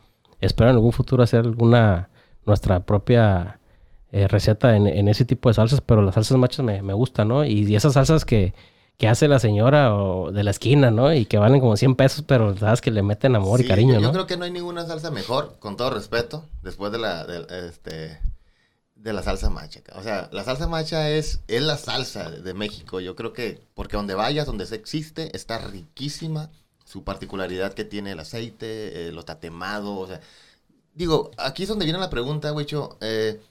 Espero 0.41 0.71
en 0.71 0.77
algún 0.77 0.91
futuro 0.91 1.21
hacer 1.21 1.41
alguna, 1.41 2.09
nuestra 2.45 2.79
propia 2.79 3.59
eh, 4.13 4.27
receta 4.27 4.77
en, 4.77 5.07
ese 5.07 5.25
tipo 5.25 5.49
de 5.49 5.55
salsas, 5.55 5.81
pero 5.81 6.03
las 6.03 6.13
salsas 6.13 6.37
machas 6.37 6.63
me, 6.63 6.83
me 6.83 6.93
gustan, 6.93 7.29
¿no? 7.29 7.43
Y, 7.43 7.75
esas 7.75 7.93
salsas 7.93 8.25
que, 8.25 8.53
que, 8.99 9.07
hace 9.07 9.27
la 9.27 9.39
señora 9.39 9.95
o 9.95 10.31
de 10.31 10.43
la 10.43 10.51
esquina, 10.51 10.91
¿no? 10.91 11.11
Y 11.11 11.25
que 11.25 11.39
valen 11.39 11.59
como 11.59 11.75
100 11.75 11.95
pesos, 11.95 12.23
pero 12.27 12.55
sabes 12.55 12.79
que 12.79 12.91
le 12.91 13.01
meten 13.01 13.35
amor 13.35 13.59
y 13.61 13.67
cariño, 13.67 13.95
yo, 13.95 14.01
¿no? 14.01 14.07
Yo 14.09 14.11
creo 14.11 14.27
que 14.27 14.37
no 14.37 14.45
hay 14.45 14.51
ninguna 14.51 14.85
salsa 14.85 15.09
mejor, 15.09 15.57
con 15.57 15.77
todo 15.77 15.89
respeto, 15.89 16.45
después 16.61 16.91
de 16.91 16.99
la, 16.99 17.25
de, 17.25 17.67
este, 17.67 18.19
de 18.93 19.13
la 19.13 19.23
salsa 19.23 19.49
macha. 19.49 19.81
O 19.95 20.03
sea, 20.03 20.29
la 20.31 20.43
salsa 20.43 20.67
macha 20.67 21.09
es, 21.09 21.41
es 21.47 21.63
la 21.63 21.77
salsa 21.77 22.29
de, 22.29 22.53
México. 22.53 22.99
Yo 22.99 23.15
creo 23.15 23.33
que, 23.33 23.63
porque 23.73 23.97
donde 23.97 24.13
vayas, 24.13 24.45
donde 24.45 24.67
se 24.67 24.75
existe, 24.75 25.35
está 25.35 25.57
riquísima. 25.57 26.51
Su 26.85 27.03
particularidad 27.03 27.73
que 27.73 27.83
tiene 27.83 28.11
el 28.11 28.19
aceite, 28.19 29.07
eh, 29.07 29.11
lo 29.11 29.25
tatemado, 29.25 29.97
o 29.97 30.05
sea 30.05 30.21
digo, 30.93 31.31
aquí 31.37 31.63
es 31.63 31.69
donde 31.69 31.85
viene 31.85 31.99
la 31.99 32.09
pregunta, 32.09 32.53
Wicho. 32.53 32.97
Eh, 33.01 33.41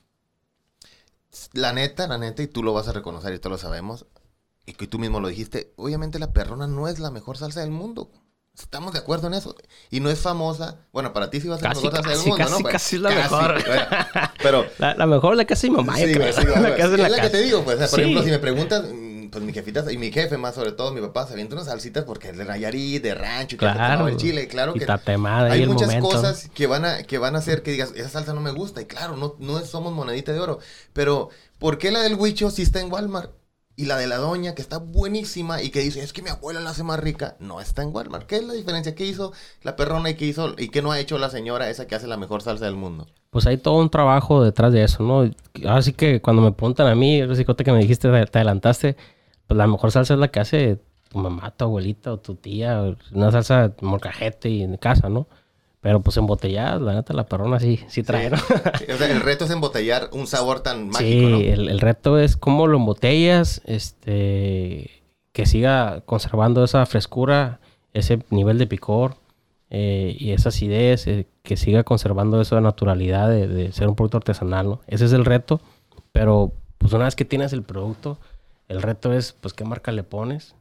la 1.52 1.72
neta, 1.72 2.06
la 2.06 2.18
neta, 2.18 2.42
y 2.42 2.46
tú 2.46 2.62
lo 2.62 2.72
vas 2.72 2.88
a 2.88 2.92
reconocer 2.92 3.32
y 3.34 3.38
todos 3.38 3.52
lo 3.52 3.58
sabemos, 3.58 4.06
y 4.66 4.74
que 4.74 4.86
tú 4.86 4.98
mismo 4.98 5.20
lo 5.20 5.28
dijiste, 5.28 5.72
obviamente 5.76 6.18
la 6.18 6.32
perrona 6.32 6.66
no 6.66 6.88
es 6.88 6.98
la 6.98 7.10
mejor 7.10 7.36
salsa 7.38 7.60
del 7.60 7.70
mundo. 7.70 8.10
Estamos 8.58 8.92
de 8.92 8.98
acuerdo 8.98 9.28
en 9.28 9.34
eso. 9.34 9.56
Y 9.90 10.00
no 10.00 10.10
es 10.10 10.18
famosa. 10.20 10.76
Bueno, 10.92 11.14
para 11.14 11.30
ti 11.30 11.40
sí 11.40 11.48
va 11.48 11.54
a 11.54 11.58
ser 11.58 11.68
Casi, 11.68 11.84
la 11.86 11.90
mejor 11.90 12.04
salsa 12.04 12.10
del 12.18 12.28
mundo, 12.28 12.44
casi, 12.44 12.62
¿no? 12.62 12.68
casi 12.68 12.96
es 12.96 13.02
la 13.02 13.10
mejor. 13.10 13.64
bueno, 13.66 13.86
pero 14.42 14.66
La, 14.78 14.94
la 14.94 15.06
mejor 15.06 15.36
la 15.36 15.46
casa 15.46 15.62
de 15.62 15.70
mi 15.70 15.76
mamá, 15.78 15.96
Sí, 15.96 16.02
sí, 16.04 16.14
la 16.18 16.26
de 16.26 16.32
Es 16.82 17.10
la 17.10 17.20
que 17.22 17.30
te 17.30 17.40
digo, 17.40 17.64
pues, 17.64 17.76
o 17.76 17.78
sea, 17.78 17.88
por 17.88 17.96
Sí. 17.98 18.02
ejemplo, 18.02 18.22
si 18.22 18.30
me 18.30 18.38
preguntas, 18.38 18.84
pues 19.32 19.42
mi 19.44 19.52
jefita, 19.52 19.90
y 19.90 19.98
mi 19.98 20.12
jefe 20.12 20.36
más 20.36 20.54
sobre 20.54 20.72
todo, 20.72 20.92
mi 20.92 21.00
papá, 21.00 21.26
se 21.26 21.32
avienta 21.32 21.54
unas 21.56 21.66
salsitas 21.66 22.04
porque 22.04 22.28
es 22.28 22.36
de 22.38 22.44
Nayarit, 22.44 23.02
de 23.02 23.14
rancho, 23.14 23.56
y 23.56 23.58
que 23.58 23.64
Claro. 23.66 24.06
el 24.06 24.16
chile, 24.18 24.46
claro 24.46 24.74
que 24.74 24.86
hay 24.88 25.66
muchas 25.66 25.88
momento. 25.88 26.08
cosas 26.08 26.50
que 26.54 26.66
van 26.66 26.84
a 26.84 27.02
que 27.02 27.18
van 27.18 27.34
a 27.34 27.38
hacer 27.38 27.62
que 27.62 27.72
digas, 27.72 27.92
esa 27.96 28.10
salsa 28.10 28.34
no 28.34 28.40
me 28.42 28.52
gusta, 28.52 28.80
y 28.82 28.84
claro, 28.84 29.16
no, 29.16 29.34
no 29.40 29.58
somos 29.64 29.92
monedita 29.92 30.32
de 30.32 30.38
oro, 30.40 30.58
pero 30.92 31.30
¿por 31.58 31.78
qué 31.78 31.90
la 31.90 32.00
del 32.02 32.14
Huicho 32.14 32.50
sí 32.50 32.62
está 32.62 32.80
en 32.80 32.92
Walmart? 32.92 33.32
Y 33.74 33.86
la 33.86 33.96
de 33.96 34.06
la 34.06 34.18
doña, 34.18 34.54
que 34.54 34.60
está 34.60 34.76
buenísima 34.76 35.62
y 35.62 35.70
que 35.70 35.80
dice, 35.80 36.02
es 36.02 36.12
que 36.12 36.20
mi 36.20 36.28
abuela 36.28 36.60
la 36.60 36.70
hace 36.70 36.82
más 36.84 37.00
rica, 37.00 37.36
no 37.40 37.58
está 37.58 37.82
en 37.82 37.88
Walmart. 37.88 38.26
¿Qué 38.26 38.36
es 38.36 38.44
la 38.44 38.52
diferencia? 38.52 38.94
¿Qué 38.94 39.06
hizo 39.06 39.32
la 39.62 39.76
perrona 39.76 40.10
y 40.10 40.14
qué 40.14 40.26
hizo 40.26 40.54
y 40.58 40.68
qué 40.68 40.82
no 40.82 40.92
ha 40.92 41.00
hecho 41.00 41.18
la 41.18 41.30
señora 41.30 41.70
esa 41.70 41.86
que 41.86 41.94
hace 41.94 42.06
la 42.06 42.18
mejor 42.18 42.42
salsa 42.42 42.66
del 42.66 42.76
mundo? 42.76 43.06
Pues 43.30 43.46
hay 43.46 43.56
todo 43.56 43.78
un 43.78 43.88
trabajo 43.88 44.44
detrás 44.44 44.74
de 44.74 44.84
eso, 44.84 45.02
¿no? 45.02 45.30
Ahora 45.66 45.80
sí 45.80 45.94
que 45.94 46.20
cuando 46.20 46.42
me 46.42 46.52
preguntan 46.52 46.86
a 46.86 46.94
mí, 46.94 47.24
Recicote, 47.24 47.64
que 47.64 47.72
me 47.72 47.78
dijiste, 47.78 48.10
te 48.10 48.26
te 48.26 48.38
adelantaste, 48.38 48.94
pues 49.46 49.56
la 49.56 49.66
mejor 49.66 49.90
salsa 49.90 50.14
es 50.14 50.20
la 50.20 50.28
que 50.28 50.40
hace 50.40 50.78
tu 51.08 51.18
mamá, 51.18 51.50
tu 51.50 51.64
abuelita 51.64 52.12
o 52.12 52.18
tu 52.18 52.34
tía, 52.34 52.94
una 53.12 53.30
salsa 53.30 53.72
morcajete 53.80 54.48
y 54.48 54.62
en 54.62 54.76
casa, 54.76 55.08
¿no? 55.08 55.26
Pero 55.80 56.00
pues 56.00 56.16
embotellada, 56.16 56.78
la 56.78 56.94
neta, 56.94 57.12
la 57.12 57.26
perrona 57.26 57.58
sí, 57.58 57.80
sí 57.88 58.02
trae, 58.02 58.30
¿no? 58.30 58.36
O 58.36 58.96
sea, 58.96 59.10
el 59.10 59.20
reto 59.20 59.44
es 59.44 59.50
embotellar 59.50 60.10
un 60.12 60.26
sabor 60.26 60.60
tan 60.60 60.88
mágico, 60.88 61.00
sí, 61.00 61.26
¿no? 61.26 61.38
el, 61.38 61.68
el 61.68 61.80
reto 61.80 62.18
es 62.18 62.36
cómo 62.36 62.68
lo 62.68 62.78
embotellas, 62.78 63.62
este, 63.64 65.02
que 65.32 65.44
siga 65.44 66.02
conservando 66.02 66.62
esa 66.62 66.86
frescura, 66.86 67.60
ese 67.92 68.20
nivel 68.30 68.58
de 68.58 68.66
picor 68.66 69.16
eh, 69.70 70.16
y 70.18 70.30
esa 70.30 70.50
acidez, 70.50 71.06
eh, 71.08 71.26
que 71.42 71.56
siga 71.56 71.82
conservando 71.82 72.40
esa 72.40 72.60
naturalidad 72.60 73.28
de, 73.28 73.48
de 73.48 73.72
ser 73.72 73.88
un 73.88 73.96
producto 73.96 74.18
artesanal, 74.18 74.66
¿no? 74.68 74.80
Ese 74.86 75.06
es 75.06 75.12
el 75.12 75.24
reto, 75.24 75.60
pero 76.12 76.52
pues 76.78 76.92
una 76.92 77.06
vez 77.06 77.16
que 77.16 77.24
tienes 77.24 77.52
el 77.52 77.62
producto, 77.62 78.18
el 78.72 78.82
reto 78.82 79.12
es 79.12 79.32
pues 79.34 79.54
qué 79.54 79.64
marca 79.64 79.92
le 79.92 80.02
pones, 80.04 80.56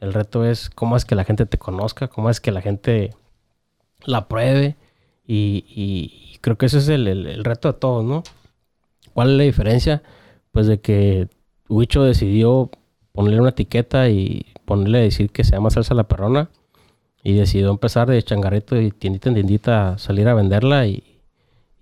el 0.00 0.12
reto 0.14 0.44
es 0.44 0.70
cómo 0.70 0.96
es 0.96 1.04
que 1.04 1.14
la 1.14 1.24
gente 1.24 1.46
te 1.46 1.58
conozca, 1.58 2.08
cómo 2.08 2.30
es 2.30 2.40
que 2.40 2.52
la 2.52 2.62
gente 2.62 3.14
la 4.04 4.28
pruebe 4.28 4.76
y, 5.26 5.64
y- 5.68 6.38
creo 6.40 6.56
que 6.58 6.66
ese 6.66 6.78
es 6.78 6.88
el, 6.88 7.06
el- 7.08 7.44
reto 7.44 7.72
de 7.72 7.78
todos, 7.78 8.04
¿no? 8.04 8.22
¿Cuál 9.12 9.30
es 9.32 9.36
la 9.38 9.44
diferencia? 9.44 10.02
Pues 10.52 10.66
de 10.66 10.80
que 10.80 11.28
Huicho 11.68 12.02
decidió 12.02 12.70
ponerle 13.12 13.40
una 13.40 13.50
etiqueta 13.50 14.08
y 14.08 14.46
ponerle 14.64 14.98
a 14.98 15.02
decir 15.02 15.30
que 15.30 15.44
se 15.44 15.52
llama 15.52 15.70
salsa 15.70 15.94
la 15.94 16.08
perrona 16.08 16.50
y 17.24 17.34
decidió 17.34 17.70
empezar 17.70 18.08
de 18.08 18.22
changarrito 18.22 18.80
y 18.80 18.90
tiendita 18.92 19.28
en 19.30 19.36
tiendita 19.36 19.90
a 19.92 19.98
salir 19.98 20.28
a 20.28 20.34
venderla 20.34 20.86
y, 20.86 21.04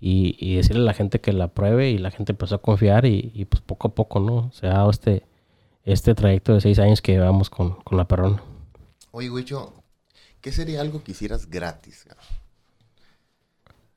y- 0.01 0.55
decirle 0.55 0.81
a 0.83 0.85
la 0.85 0.93
gente 0.93 1.19
que 1.21 1.33
la 1.33 1.49
pruebe 1.49 1.89
y 1.91 1.97
la 1.97 2.11
gente 2.11 2.31
empezó 2.33 2.55
a 2.55 2.61
confiar 2.61 3.05
y, 3.05 3.45
pues 3.49 3.61
poco 3.61 3.89
a 3.89 3.95
poco, 3.95 4.19
¿no? 4.19 4.51
Se 4.53 4.67
ha 4.67 4.71
dado 4.71 4.89
este, 4.91 5.23
este 5.83 6.15
trayecto 6.15 6.53
de 6.53 6.61
seis 6.61 6.79
años 6.79 7.01
que 7.01 7.13
llevamos 7.13 7.49
con, 7.49 7.75
con 7.81 7.97
la 7.97 8.07
perrona. 8.07 8.41
Oye, 9.11 9.29
Wicho, 9.29 9.73
¿qué 10.41 10.51
sería 10.51 10.81
algo 10.81 11.03
que 11.03 11.11
hicieras 11.13 11.49
gratis? 11.49 12.05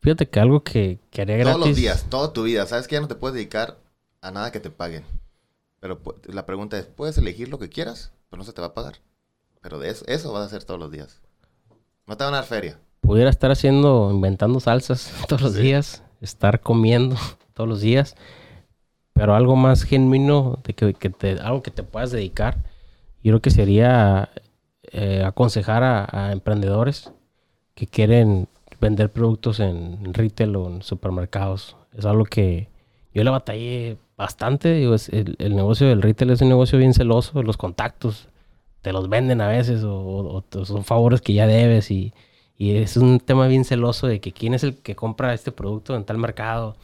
Fíjate 0.00 0.28
que 0.28 0.40
algo 0.40 0.64
que, 0.64 0.98
que 1.10 1.22
haría 1.22 1.36
gratis... 1.36 1.54
Todos 1.54 1.68
los 1.68 1.76
días, 1.76 2.04
toda 2.10 2.32
tu 2.32 2.42
vida. 2.42 2.66
Sabes 2.66 2.88
que 2.88 2.96
ya 2.96 3.00
no 3.00 3.08
te 3.08 3.14
puedes 3.14 3.34
dedicar 3.34 3.78
a 4.20 4.30
nada 4.30 4.50
que 4.50 4.60
te 4.60 4.70
paguen. 4.70 5.04
Pero 5.80 6.00
la 6.26 6.46
pregunta 6.46 6.78
es, 6.78 6.86
puedes 6.86 7.18
elegir 7.18 7.48
lo 7.48 7.58
que 7.58 7.68
quieras, 7.68 8.12
pero 8.30 8.38
no 8.38 8.44
se 8.44 8.52
te 8.52 8.60
va 8.60 8.68
a 8.68 8.74
pagar. 8.74 8.96
Pero 9.60 9.78
de 9.78 9.90
eso, 9.90 10.04
eso 10.08 10.32
vas 10.32 10.42
a 10.42 10.46
hacer 10.46 10.64
todos 10.64 10.80
los 10.80 10.90
días. 10.90 11.20
No 12.06 12.16
te 12.16 12.24
van 12.24 12.34
a 12.34 12.38
dar 12.38 12.46
feria. 12.46 12.78
pudiera 13.00 13.30
estar 13.30 13.50
haciendo, 13.52 14.10
inventando 14.12 14.58
salsas 14.60 15.12
todos 15.28 15.42
los 15.42 15.52
Sí. 15.54 15.60
días, 15.62 16.02
estar 16.20 16.60
comiendo 16.60 17.16
todos 17.54 17.68
los 17.68 17.80
días, 17.80 18.16
pero 19.12 19.34
algo 19.34 19.56
más 19.56 19.84
genuino, 19.84 20.58
de 20.64 20.74
que, 20.74 20.94
que 20.94 21.10
te, 21.10 21.32
algo 21.40 21.62
que 21.62 21.70
te 21.70 21.82
puedas 21.82 22.10
dedicar, 22.12 22.58
yo 23.22 23.30
creo 23.32 23.40
que 23.40 23.50
sería 23.50 24.30
eh, 24.92 25.22
aconsejar 25.24 25.82
a, 25.84 26.32
emprendedores 26.32 27.12
que 27.74 27.86
quieren 27.86 28.48
vender 28.80 29.10
productos 29.12 29.60
en 29.60 30.12
retail 30.14 30.56
o 30.56 30.68
en 30.68 30.82
supermercados. 30.82 31.76
Es 31.96 32.04
algo 32.04 32.24
que 32.24 32.68
yo 33.14 33.22
le 33.24 33.30
batallé 33.30 33.96
bastante. 34.16 34.74
Digo, 34.74 34.94
el, 35.12 35.36
el 35.38 35.56
negocio 35.56 35.88
del 35.88 36.02
retail 36.02 36.30
es 36.30 36.40
un 36.42 36.48
negocio 36.48 36.78
bien 36.78 36.94
celoso, 36.94 37.42
los 37.42 37.56
contactos 37.56 38.28
te 38.82 38.92
los 38.92 39.08
venden 39.08 39.40
a 39.40 39.48
veces 39.48 39.84
o, 39.84 39.94
o- 40.52 40.64
son 40.64 40.84
favores 40.84 41.20
que 41.20 41.34
ya 41.34 41.46
debes 41.46 41.90
y, 41.92 42.12
y 42.58 42.76
es 42.76 42.96
un 42.96 43.20
tema 43.20 43.46
bien 43.46 43.64
celoso 43.64 44.08
de 44.08 44.20
que 44.20 44.32
quién 44.32 44.54
es 44.54 44.64
el 44.64 44.76
que 44.76 44.96
compra 44.96 45.34
este 45.34 45.52
producto 45.52 45.94
en 45.96 46.04
tal 46.04 46.18
mercado. 46.18 46.76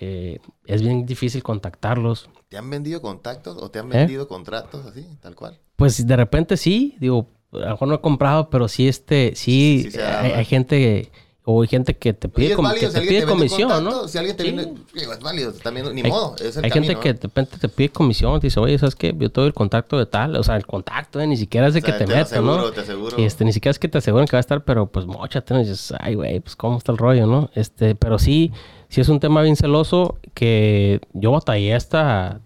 Eh, 0.00 0.38
es 0.66 0.82
bien 0.82 1.04
difícil 1.06 1.42
contactarlos. 1.42 2.30
¿Te 2.48 2.56
han 2.56 2.70
vendido 2.70 3.00
contactos 3.02 3.56
o 3.60 3.70
te 3.70 3.80
han 3.80 3.86
¿Eh? 3.92 3.98
vendido 3.98 4.28
contratos 4.28 4.86
así, 4.86 5.06
tal 5.20 5.34
cual? 5.34 5.58
Pues 5.76 6.06
de 6.06 6.16
repente 6.16 6.56
sí, 6.56 6.96
digo, 7.00 7.28
a 7.52 7.58
lo 7.58 7.70
mejor 7.70 7.88
no 7.88 7.94
he 7.94 8.00
comprado, 8.00 8.50
pero 8.50 8.68
sí 8.68 8.86
este, 8.88 9.32
sí, 9.34 9.88
Sí, 9.90 9.98
hay, 9.98 10.32
hay 10.32 10.44
gente 10.44 11.10
o 11.46 11.60
hay 11.60 11.68
gente 11.68 11.94
que 11.96 12.14
te 12.14 12.28
pide, 12.28 12.54
com- 12.54 12.64
válido 12.64 12.90
que 12.90 12.94
si 12.94 13.02
te 13.02 13.06
pide 13.08 13.20
te 13.20 13.26
comisión, 13.26 13.68
contacto, 13.68 14.02
¿no? 14.02 14.08
Si 14.08 14.16
alguien 14.16 14.34
te 14.36 14.44
Sí. 14.44 14.50
digo, 14.52 15.12
es 15.12 15.20
válido, 15.20 15.52
también, 15.52 15.94
ni 15.94 16.00
Hay- 16.02 16.10
modo, 16.10 16.36
es 16.36 16.56
el 16.56 16.64
Hay 16.64 16.70
camino. 16.70 16.92
gente 16.94 17.02
que 17.02 17.12
de 17.12 17.20
repente 17.20 17.58
te 17.58 17.68
pide 17.68 17.88
comisión, 17.90 18.40
te 18.40 18.46
dice, 18.46 18.60
oye, 18.60 18.78
¿sabes 18.78 18.94
qué? 18.94 19.14
Yo 19.18 19.30
te 19.30 19.40
doy 19.42 19.48
el 19.48 19.52
contacto 19.54 19.98
de 19.98 20.06
tal, 20.06 20.36
o 20.36 20.42
sea, 20.42 20.56
el 20.56 20.66
contacto, 20.66 21.20
eh, 21.20 21.26
ni 21.26 21.36
siquiera 21.36 21.66
es 21.66 21.74
de 21.74 21.80
O 21.80 21.82
sea, 21.82 21.92
que 21.98 21.98
te, 21.98 22.06
lo 22.10 22.16
meto, 22.16 22.22
aseguro, 22.26 22.56
¿no? 22.56 22.70
Te 22.72 22.80
aseguro. 22.80 23.16
Este, 23.18 23.44
ni 23.44 23.52
siquiera 23.52 23.72
es 23.72 23.78
que 23.78 23.88
te 23.88 23.98
aseguren 23.98 24.26
que 24.26 24.36
va 24.36 24.38
a 24.38 24.40
estar, 24.40 24.64
pero 24.64 24.86
pues 24.86 25.04
mochate, 25.04 25.52
¿no? 25.52 25.60
Y 25.60 25.64
dices, 25.64 25.92
ay, 26.00 26.14
güey, 26.14 26.40
pues 26.40 26.56
cómo 26.56 26.78
está 26.78 26.92
el 26.92 26.98
rollo, 26.98 27.26
¿no? 27.26 27.50
Este, 27.54 27.94
pero 27.94 28.18
sí, 28.18 28.50
sí 28.88 29.00
es 29.00 29.08
un 29.08 29.20
tema 29.20 29.42
bien 29.42 29.56
celoso 29.56 30.18
que 30.34 31.00
yo 31.12 31.32
batallé 31.32 31.74
hasta, 31.74 32.40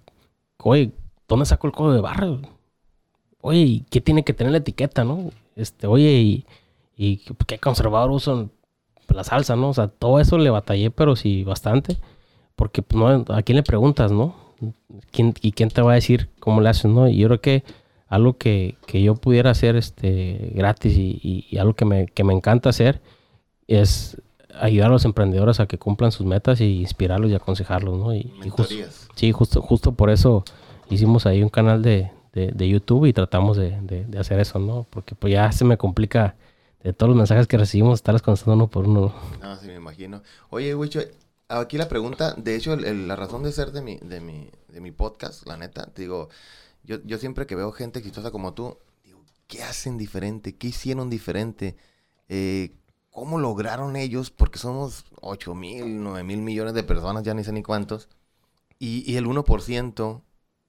oye, 0.58 0.92
¿dónde 1.28 1.46
saco 1.46 1.66
el 1.68 1.72
código 1.74 1.94
de 1.94 2.00
barra? 2.02 2.28
Oye, 3.40 3.60
¿y 3.60 3.80
¿qué 3.90 4.00
tiene 4.00 4.24
que 4.24 4.32
tener 4.34 4.52
la 4.52 4.58
etiqueta, 4.58 5.04
no? 5.04 5.30
Este, 5.56 5.86
oye, 5.86 6.10
¿y, 6.12 6.46
y 6.96 7.18
qué 7.46 7.58
conservador 7.58 8.10
usan 8.10 8.50
la 9.08 9.24
salsa, 9.24 9.56
no? 9.56 9.70
O 9.70 9.74
sea, 9.74 9.88
todo 9.88 10.20
eso 10.20 10.38
le 10.38 10.50
batallé, 10.50 10.90
pero 10.90 11.16
sí, 11.16 11.44
bastante. 11.44 11.98
Porque, 12.56 12.82
pues, 12.82 12.98
no, 13.00 13.34
¿a 13.34 13.42
quién 13.42 13.56
le 13.56 13.62
preguntas, 13.62 14.12
no? 14.12 14.34
¿Quién, 15.12 15.34
¿Y 15.42 15.52
quién 15.52 15.70
te 15.70 15.82
va 15.82 15.92
a 15.92 15.96
decir 15.96 16.30
cómo 16.40 16.60
le 16.60 16.68
haces, 16.70 16.86
no? 16.90 17.08
Y 17.08 17.18
yo 17.18 17.28
creo 17.28 17.40
que 17.40 17.64
algo 18.08 18.38
que, 18.38 18.76
que 18.86 19.02
yo 19.02 19.14
pudiera 19.16 19.50
hacer 19.50 19.76
este, 19.76 20.52
gratis 20.54 20.96
y, 20.96 21.20
y- 21.22 21.46
y 21.50 21.58
algo 21.58 21.74
que 21.74 21.84
me, 21.84 22.06
que 22.08 22.24
me 22.24 22.34
encanta 22.34 22.70
hacer 22.70 23.00
es 23.68 24.20
ayudar 24.54 24.88
a 24.88 24.92
los 24.92 25.04
emprendedores 25.04 25.60
a 25.60 25.66
que 25.66 25.78
cumplan 25.78 26.12
sus 26.12 26.26
metas 26.26 26.60
y 26.60 26.80
inspirarlos 26.80 27.30
y 27.30 27.34
aconsejarlos, 27.34 27.98
¿no? 27.98 28.14
Y, 28.14 28.32
sí, 29.14 29.32
justo, 29.32 29.60
justo 29.62 29.92
por 29.92 30.10
eso 30.10 30.44
hicimos 30.90 31.26
ahí 31.26 31.42
un 31.42 31.48
canal 31.48 31.82
de, 31.82 32.10
de- 32.32 32.52
de 32.52 32.68
YouTube 32.68 33.06
y 33.06 33.12
tratamos 33.12 33.56
de, 33.56 33.80
de- 33.82 34.04
de 34.04 34.18
hacer 34.18 34.40
eso, 34.40 34.58
¿no? 34.58 34.86
Porque 34.90 35.14
pues 35.14 35.32
ya 35.32 35.50
se 35.52 35.64
me 35.64 35.76
complica 35.76 36.36
de 36.82 36.92
todos 36.92 37.08
los 37.10 37.16
mensajes 37.16 37.46
que 37.46 37.58
recibimos 37.58 37.94
estarles 37.98 38.22
contestando 38.22 38.54
uno 38.54 38.68
por 38.68 38.86
uno. 38.86 39.12
Ah, 39.42 39.58
sí, 39.60 39.66
me 39.68 39.74
imagino. 39.74 40.22
Oye, 40.50 40.74
Wicho, 40.74 41.00
aquí 41.48 41.76
la 41.76 41.88
pregunta, 41.88 42.34
de 42.34 42.56
hecho, 42.56 42.72
el- 42.74 42.84
el- 42.84 43.08
la 43.08 43.16
razón 43.16 43.42
de 43.42 43.52
ser 43.52 43.72
de 43.72 43.82
mi, 43.82 43.96
de 43.98 44.20
mi, 44.20 44.50
de 44.68 44.80
mi 44.80 44.92
podcast, 44.92 45.46
la 45.46 45.56
neta, 45.56 45.86
te 45.86 46.02
digo, 46.02 46.28
yo, 46.84 46.98
yo 47.04 47.18
siempre 47.18 47.46
que 47.46 47.54
veo 47.56 47.72
gente 47.72 47.98
exitosa 47.98 48.30
como 48.30 48.54
tú, 48.54 48.76
digo, 49.04 49.20
¿qué 49.46 49.62
hacen 49.62 49.98
diferente? 49.98 50.56
¿Qué 50.56 50.68
hicieron 50.68 51.10
diferente? 51.10 51.76
Eh, 52.28 52.70
¿Cómo 53.18 53.38
lograron 53.38 53.96
ellos? 53.96 54.30
Porque 54.30 54.60
somos 54.60 55.04
8 55.20 55.52
mil, 55.52 56.00
9 56.04 56.22
mil 56.22 56.40
millones 56.40 56.72
de 56.74 56.84
personas, 56.84 57.24
ya 57.24 57.34
ni 57.34 57.42
sé 57.42 57.52
ni 57.52 57.64
cuántos. 57.64 58.08
Y, 58.78 59.10
y 59.10 59.16
el 59.16 59.26
1%, 59.26 60.22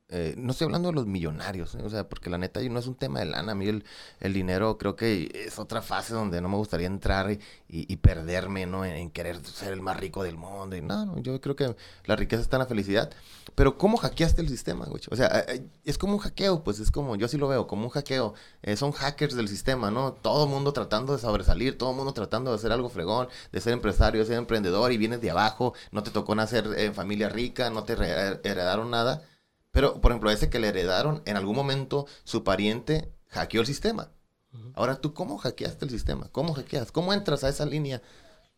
eh, 0.10 0.34
no 0.38 0.52
estoy 0.52 0.66
hablando 0.66 0.90
de 0.90 0.96
los 0.96 1.06
millonarios, 1.06 1.76
¿eh? 1.76 1.82
o 1.84 1.90
sea, 1.90 2.10
porque 2.10 2.30
la 2.30 2.38
neta 2.38 2.60
no 2.62 2.80
es 2.80 2.88
un 2.88 2.96
tema 2.96 3.20
de 3.20 3.26
lana. 3.28 3.52
A 3.52 3.56
mí 3.56 3.68
el, 3.68 3.84
el 4.20 4.34
dinero 4.34 4.78
creo 4.78 4.96
que 4.96 5.32
es 5.48 5.60
otra 5.60 5.82
fase 5.82 6.14
donde 6.14 6.42
no 6.42 6.50
me 6.50 6.58
gustaría 6.58 6.88
entrar 6.88 7.32
y, 7.32 7.40
y- 7.70 7.96
perderme, 7.98 8.66
¿no? 8.66 8.86
En, 8.86 9.12
querer 9.12 9.46
ser 9.46 9.74
el 9.74 9.82
más 9.82 9.98
rico 10.00 10.24
del 10.24 10.36
mundo. 10.38 10.76
Y 10.76 10.82
no, 10.82 11.06
no, 11.06 11.20
yo 11.20 11.40
creo 11.42 11.56
que 11.56 11.76
la 12.06 12.16
riqueza 12.16 12.42
está 12.42 12.58
en 12.58 12.62
la 12.62 12.66
felicidad. 12.68 13.12
Pero 13.56 13.78
¿cómo 13.78 13.98
hackeaste 13.98 14.42
el 14.42 14.50
sistema? 14.50 14.88
O 15.12 15.16
sea, 15.16 15.46
eh, 15.48 15.66
es 15.86 15.98
como 15.98 16.14
un 16.14 16.20
hackeo, 16.20 16.64
pues 16.64 16.80
es 16.80 16.92
como, 16.92 17.16
yo 17.16 17.26
así 17.26 17.38
lo 17.38 17.48
veo, 17.48 17.68
como 17.68 17.84
un 17.86 17.90
hackeo. 17.90 18.34
Son 18.76 18.92
hackers 18.92 19.36
del 19.36 19.48
sistema, 19.48 19.92
¿no? 19.92 20.14
Todo 20.14 20.46
el 20.46 20.50
mundo 20.50 20.74
tratando 20.74 21.14
de 21.14 21.20
sobresalir, 21.20 21.78
todo 21.78 21.92
el 21.92 21.98
mundo 21.98 22.14
tratando 22.14 22.52
de 22.52 22.58
hacer 22.58 22.72
algo 22.72 22.90
fregón, 22.90 23.28
de 23.52 23.62
ser 23.62 23.74
empresario, 23.74 24.22
de 24.22 24.28
ser 24.28 24.38
emprendedor 24.38 24.92
y 24.92 24.98
vienes 24.98 25.22
de 25.22 25.32
abajo, 25.32 25.74
no 25.92 26.04
te 26.04 26.12
tocó 26.12 26.36
nacer 26.36 26.68
en 26.78 26.94
familia 26.94 27.30
rica, 27.30 27.70
no 27.70 27.84
te 27.84 27.96
re- 27.96 28.40
heredaron 28.44 28.92
nada. 28.92 29.22
Pero, 29.72 30.02
por 30.02 30.12
ejemplo, 30.12 30.32
ese 30.32 30.50
que 30.50 30.60
le 30.60 30.70
heredaron, 30.70 31.22
en 31.26 31.38
algún 31.38 31.56
momento 31.56 32.08
su 32.24 32.44
pariente 32.44 33.12
hackeó 33.28 33.62
el 33.62 33.68
sistema. 33.68 34.12
Ahora, 34.74 35.00
¿tú 35.00 35.14
cómo 35.14 35.38
hackeaste 35.38 35.86
el 35.86 35.92
sistema? 35.92 36.30
¿Cómo 36.32 36.54
hackeas? 36.54 36.92
¿Cómo 36.92 37.14
entras 37.14 37.44
a 37.44 37.50
esa 37.50 37.66
línea 37.66 38.02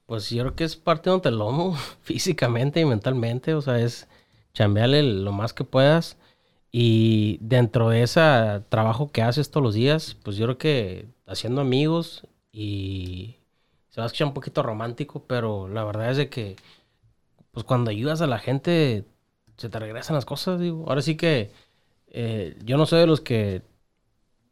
Pues 0.05 0.29
yo 0.29 0.43
creo 0.43 0.55
que 0.55 0.63
es 0.63 0.77
parte 0.77 1.09
de 1.09 1.15
un 1.17 1.37
lomo, 1.37 1.75
físicamente 2.01 2.79
y 2.79 2.85
mentalmente. 2.85 3.53
O 3.53 3.61
sea, 3.61 3.79
es 3.79 4.07
chambearle 4.53 5.03
lo 5.03 5.31
más 5.33 5.53
que 5.53 5.63
puedas. 5.63 6.17
Y 6.71 7.37
dentro 7.41 7.89
de 7.89 8.03
ese 8.03 8.21
trabajo 8.69 9.11
que 9.11 9.21
haces 9.21 9.51
todos 9.51 9.63
los 9.63 9.73
días, 9.73 10.15
pues 10.23 10.37
yo 10.37 10.45
creo 10.45 10.57
que 10.57 11.09
haciendo 11.27 11.61
amigos 11.61 12.25
y 12.53 13.37
se 13.89 13.99
va 13.99 14.05
a 14.05 14.07
escuchar 14.07 14.27
un 14.27 14.33
poquito 14.33 14.63
romántico, 14.63 15.25
pero 15.27 15.67
la 15.67 15.83
verdad 15.83 16.11
es 16.11 16.17
de 16.17 16.29
que 16.29 16.55
pues 17.51 17.65
cuando 17.65 17.91
ayudas 17.91 18.21
a 18.21 18.27
la 18.27 18.39
gente 18.39 19.05
se 19.57 19.69
te 19.69 19.79
regresan 19.79 20.15
las 20.15 20.25
cosas, 20.25 20.59
digo. 20.59 20.85
Ahora 20.87 21.01
sí 21.01 21.15
que 21.15 21.51
eh, 22.07 22.57
yo 22.63 22.77
no 22.77 22.85
soy 22.85 22.99
de 23.01 23.07
los 23.07 23.21
que 23.21 23.61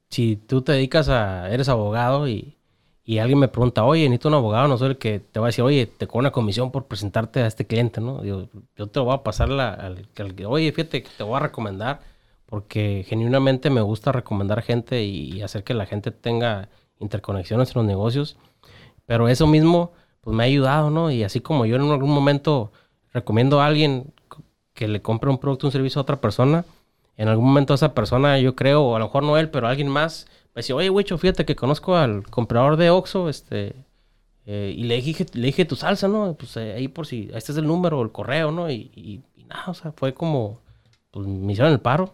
si 0.09 0.35
tú 0.35 0.61
te 0.61 0.73
dedicas 0.73 1.09
a, 1.09 1.49
eres 1.51 1.69
abogado 1.69 2.27
y, 2.27 2.57
y 3.03 3.19
alguien 3.19 3.39
me 3.39 3.47
pregunta, 3.47 3.83
oye, 3.85 4.03
necesito 4.03 4.27
un 4.29 4.35
abogado, 4.35 4.67
no 4.67 4.77
soy 4.77 4.89
el 4.89 4.97
que 4.97 5.19
te 5.19 5.39
va 5.39 5.47
a 5.47 5.49
decir, 5.49 5.63
oye, 5.63 5.87
te 5.87 6.07
cobro 6.07 6.19
una 6.19 6.31
comisión 6.31 6.71
por 6.71 6.85
presentarte 6.85 7.41
a 7.41 7.47
este 7.47 7.65
cliente, 7.65 8.01
¿no? 8.01 8.21
Digo, 8.21 8.49
yo 8.75 8.87
te 8.87 8.99
voy 8.99 9.13
a 9.13 9.23
pasar 9.23 9.49
la, 9.49 9.73
al, 9.73 10.07
que, 10.09 10.45
oye, 10.45 10.71
fíjate, 10.71 11.03
te 11.17 11.23
voy 11.23 11.37
a 11.37 11.39
recomendar 11.39 12.01
porque 12.45 13.05
genuinamente 13.07 13.69
me 13.69 13.81
gusta 13.81 14.11
recomendar 14.11 14.61
gente 14.63 15.03
y, 15.03 15.41
hacer 15.41 15.63
que 15.63 15.73
la 15.75 15.85
gente 15.85 16.11
tenga 16.11 16.69
interconexiones 16.99 17.69
en 17.69 17.73
los 17.75 17.85
negocios. 17.85 18.37
Pero 19.05 19.27
eso 19.27 19.47
mismo, 19.47 19.93
pues 20.21 20.35
me 20.35 20.43
ha 20.43 20.47
ayudado, 20.47 20.89
¿no? 20.89 21.11
Y 21.11 21.23
así 21.23 21.41
como 21.41 21.65
yo 21.65 21.75
en 21.75 21.83
algún 21.83 22.11
momento 22.11 22.71
recomiendo 23.13 23.61
a 23.61 23.67
alguien 23.67 24.13
que 24.79 24.87
le 24.87 25.01
compre 25.01 25.29
un 25.29 25.39
producto 25.39 25.67
un 25.67 25.73
servicio 25.73 25.99
a 25.99 26.03
otra 26.03 26.21
persona, 26.21 26.63
en 27.17 27.27
algún 27.27 27.47
momento 27.47 27.73
esa 27.73 27.93
persona, 27.93 28.39
yo 28.39 28.55
creo, 28.55 28.81
o 28.81 28.95
a 28.95 28.99
lo 28.99 29.07
mejor 29.07 29.23
no 29.23 29.35
él, 29.35 29.49
pero 29.49 29.67
alguien 29.67 29.89
más, 29.89 30.25
me 30.55 30.61
decía, 30.61 30.73
oye, 30.73 30.89
Wicho, 30.89 31.17
fíjate 31.17 31.43
que 31.43 31.57
conozco 31.57 31.97
al 31.97 32.23
comprador 32.29 32.77
de 32.77 32.89
Oxxo, 32.89 33.27
este, 33.27 33.75
eh, 34.45 34.73
y 34.73 34.83
le 34.83 35.01
dije, 35.01 35.25
le 35.33 35.47
dije 35.47 35.65
tu 35.65 35.75
salsa, 35.75 36.07
¿no? 36.07 36.33
Pues 36.39 36.55
eh, 36.55 36.75
ahí 36.77 36.87
por 36.87 37.07
si, 37.07 37.29
este 37.33 37.51
es 37.51 37.57
el 37.57 37.67
número, 37.67 38.01
el 38.01 38.13
correo, 38.13 38.51
¿no? 38.51 38.71
Y, 38.71 38.89
y, 38.95 39.21
y 39.35 39.43
nada, 39.43 39.65
o 39.67 39.73
sea, 39.73 39.91
fue 39.91 40.13
como, 40.13 40.61
pues 41.11 41.27
me 41.27 41.51
hicieron 41.51 41.73
el 41.73 41.81
paro. 41.81 42.13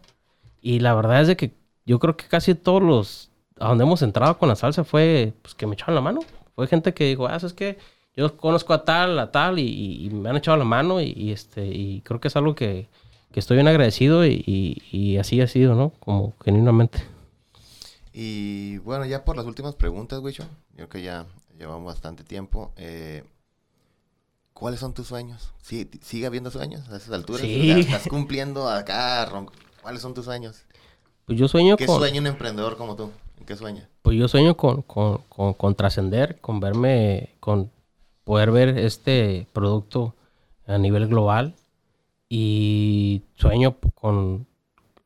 Y 0.60 0.80
la 0.80 0.96
verdad 0.96 1.22
es 1.22 1.28
de 1.28 1.38
que 1.38 1.52
yo 1.86 2.00
creo 2.00 2.18
que 2.18 2.26
casi 2.28 2.56
todos 2.56 2.82
los 2.82 3.30
a 3.60 3.70
donde 3.70 3.84
hemos 3.84 4.02
entrado 4.02 4.38
con 4.40 4.50
la 4.50 4.56
salsa 4.56 4.84
fue 4.84 5.34
pues 5.42 5.54
que 5.54 5.68
me 5.68 5.76
echaron 5.76 5.94
la 5.94 6.02
mano. 6.02 6.22
Fue 6.56 6.66
gente 6.66 6.96
que 6.96 7.06
dijo, 7.06 7.28
ah, 7.28 7.36
es 7.38 7.54
que 7.54 7.78
yo 8.16 8.38
conozco 8.38 8.74
a 8.74 8.86
tal, 8.86 9.20
a 9.20 9.32
tal, 9.32 9.60
y, 9.60 10.10
me 10.12 10.30
han 10.30 10.38
echado 10.38 10.58
la 10.58 10.66
mano, 10.66 11.02
y, 11.02 11.32
este, 11.32 11.66
y 11.66 12.02
creo 12.02 12.20
que 12.20 12.30
es 12.30 12.36
algo 12.36 12.56
que, 12.56 12.88
estoy 13.34 13.58
bien 13.58 13.68
agradecido 13.68 14.26
y, 14.26 15.18
así 15.20 15.42
ha 15.42 15.48
sido, 15.48 15.76
¿no? 15.76 15.92
Como 16.00 16.34
genuinamente. 16.44 17.04
Y 18.14 18.78
bueno, 18.78 19.06
ya 19.06 19.26
por 19.26 19.36
las 19.36 19.46
últimas 19.46 19.76
preguntas, 19.76 20.22
Wicho, 20.22 20.44
yo 20.72 20.76
creo 20.76 20.90
que 20.90 21.02
ya 21.02 21.26
llevamos 21.60 21.86
bastante 21.86 22.24
tiempo. 22.24 22.72
Eh, 22.78 23.26
¿Cuáles 24.54 24.80
son 24.80 24.94
tus 24.94 25.08
sueños? 25.08 25.52
¿Sigue 25.62 26.26
habiendo 26.26 26.50
sueños 26.50 26.88
a 26.88 26.96
esas 26.96 27.12
alturas? 27.12 27.42
Sí. 27.42 27.72
¿Estás 27.72 28.08
cumpliendo 28.08 28.70
acá 28.70 29.30
¿Cuáles 29.82 30.02
son 30.02 30.14
tus 30.14 30.24
sueños? 30.24 30.64
Pues 31.26 31.38
yo 31.38 31.50
sueño 31.50 31.76
¿Qué 31.76 31.88
sueña 31.88 32.22
un 32.22 32.28
emprendedor 32.28 32.78
como 32.78 32.96
tú? 32.96 33.12
¿En 33.38 33.46
qué 33.46 33.58
sueña? 33.58 33.90
Pues 34.02 34.18
yo 34.18 34.30
sueño 34.30 34.56
con, 34.56 34.82
con, 34.84 35.18
con, 35.28 35.76
trascender, 35.76 36.40
con 36.40 36.62
verme, 36.62 37.36
con 37.42 37.70
poder 38.26 38.52
ver 38.52 38.78
este 38.78 39.48
producto 39.54 40.14
a 40.68 40.78
nivel 40.78 41.08
global 41.08 41.56
y 42.28 43.22
sueño 43.36 43.78
con 43.94 44.48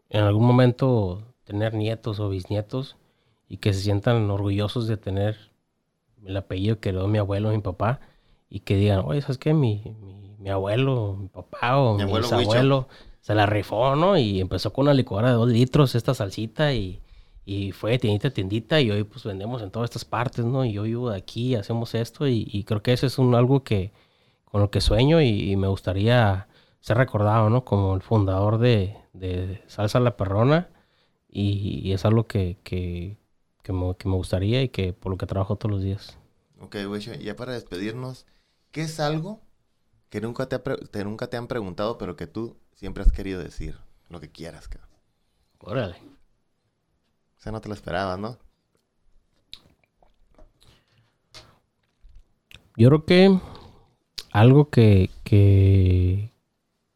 en 0.09 0.23
algún 0.23 0.45
momento 0.45 1.21
tener 1.43 1.75
nietos 1.75 2.19
o 2.19 2.29
bisnietos 2.29 2.95
y 3.47 3.57
que 3.57 3.73
se 3.73 3.81
sientan 3.81 4.29
orgullosos 4.31 4.87
de 4.87 4.97
tener 4.97 5.37
el 6.25 6.37
apellido 6.37 6.79
que 6.79 6.89
heredó 6.89 7.07
mi 7.07 7.17
abuelo, 7.17 7.51
mi 7.51 7.59
papá, 7.59 7.99
y 8.49 8.61
que 8.61 8.75
digan, 8.75 9.03
oye, 9.05 9.21
¿sabes 9.21 9.37
qué? 9.37 9.53
Mi, 9.53 9.83
mi, 10.39 10.49
abuelo, 10.49 11.15
mi 11.19 11.27
papá 11.27 11.77
o 11.77 11.95
mi, 11.95 12.03
abuelo 12.03 12.87
se 13.21 13.35
la 13.35 13.45
rifó, 13.45 13.95
¿no? 13.95 14.17
Y 14.17 14.41
empezó 14.41 14.73
con 14.73 14.83
una 14.83 14.93
licuadora 14.93 15.29
de 15.29 15.35
dos 15.35 15.49
litros, 15.49 15.95
esta 15.95 16.13
salsita, 16.13 16.73
y, 16.73 16.99
y 17.45 17.71
fue 17.71 17.91
de 17.91 17.99
tiendita 17.99 18.27
a 18.29 18.31
tiendita, 18.31 18.81
y 18.81 18.91
hoy 18.91 19.03
pues 19.03 19.23
vendemos 19.23 19.61
en 19.61 19.71
todas 19.71 19.89
estas 19.89 20.05
partes, 20.05 20.45
¿no? 20.45 20.65
Y 20.65 20.73
yo 20.73 20.83
vivo 20.83 21.09
de 21.11 21.17
aquí, 21.17 21.55
hacemos 21.55 21.95
esto, 21.95 22.27
y, 22.27 22.63
creo 22.65 22.81
que 22.83 22.93
eso 22.93 23.07
es 23.07 23.17
un, 23.19 23.35
algo 23.35 23.63
que 23.63 23.91
con 24.45 24.61
lo 24.61 24.71
que 24.71 24.81
sueño 24.81 25.21
y, 25.21 25.55
me 25.55 25.67
gustaría 25.67 26.47
ser 26.81 26.97
recordado, 26.97 27.49
¿no? 27.49 27.65
Como 27.65 27.95
el 27.95 28.01
fundador 28.01 28.57
de, 28.59 28.97
de 29.13 29.63
Salsa 29.67 29.99
La 29.99 30.17
Perrona, 30.17 30.69
y, 31.29 31.91
es 31.93 32.05
algo 32.05 32.27
que, 32.27 32.57
que, 32.63 33.17
que, 33.63 33.73
me, 33.73 33.95
que, 33.95 34.07
me, 34.07 34.15
gustaría 34.15 34.61
y 34.63 34.69
que 34.69 34.93
por 34.93 35.11
lo 35.11 35.17
que 35.17 35.25
trabajo 35.27 35.55
todos 35.55 35.71
los 35.71 35.83
días. 35.83 36.17
Ok, 36.59 36.77
güey, 36.87 37.01
ya 37.23 37.35
para 37.35 37.53
despedirnos, 37.53 38.25
¿qué 38.71 38.81
es 38.81 38.99
algo 38.99 39.41
que 40.09 40.21
nunca 40.21 40.47
te, 40.47 40.59
te, 40.59 41.03
nunca 41.03 41.27
te 41.27 41.37
han 41.37 41.47
preguntado, 41.47 41.97
pero 41.97 42.15
que 42.15 42.27
tú 42.27 42.57
siempre 42.73 43.03
has 43.03 43.11
querido 43.11 43.41
decir 43.41 43.77
lo 44.09 44.19
que 44.19 44.31
quieras, 44.31 44.67
cabrón. 44.67 44.89
Órale. 45.59 45.95
O 47.39 47.41
sea, 47.41 47.53
no 47.53 47.61
te 47.61 47.69
lo 47.69 47.73
esperabas, 47.73 48.19
¿no? 48.19 48.37
Yo 52.75 52.89
creo 52.89 53.05
que 53.05 53.39
algo 54.31 54.69
que, 54.69 55.09
que, 55.23 56.33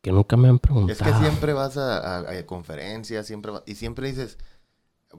que 0.02 0.12
nunca 0.12 0.36
me 0.36 0.50
han 0.50 0.60
preguntado. 0.60 0.91
Es 0.91 1.02
que 1.02 1.14
siempre 1.20 1.54
vas 1.54 1.78
a, 1.78 2.46
conferencias, 2.46 3.26
siempre 3.26 3.54
y 3.66 3.76
siempre 3.76 4.08
dices, 4.10 4.38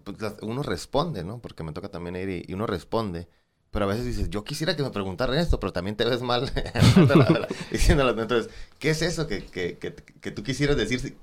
pues, 0.04 0.16
uno 0.42 0.62
responde, 0.62 1.24
¿no? 1.24 1.38
Porque 1.38 1.62
me 1.62 1.72
toca 1.72 1.88
también 1.88 2.16
ir 2.16 2.44
y 2.46 2.52
uno 2.52 2.66
responde. 2.66 3.28
Pero 3.70 3.86
a 3.86 3.88
veces 3.88 4.04
dices, 4.04 4.30
yo 4.30 4.44
quisiera 4.44 4.76
que 4.76 4.82
me 4.82 4.90
preguntaran 4.90 5.36
esto, 5.36 5.58
pero 5.58 5.72
también 5.72 5.96
te 5.96 6.04
ves 6.04 6.22
mal 6.22 6.52
diciéndolo. 7.72 8.22
Entonces, 8.22 8.52
¿qué 8.78 8.90
es 8.90 9.02
eso 9.02 9.26
que, 9.26 9.44
que, 9.46 9.78
que, 9.78 10.30
tú 10.30 10.44
quisieras 10.44 10.76
decir? 10.76 11.16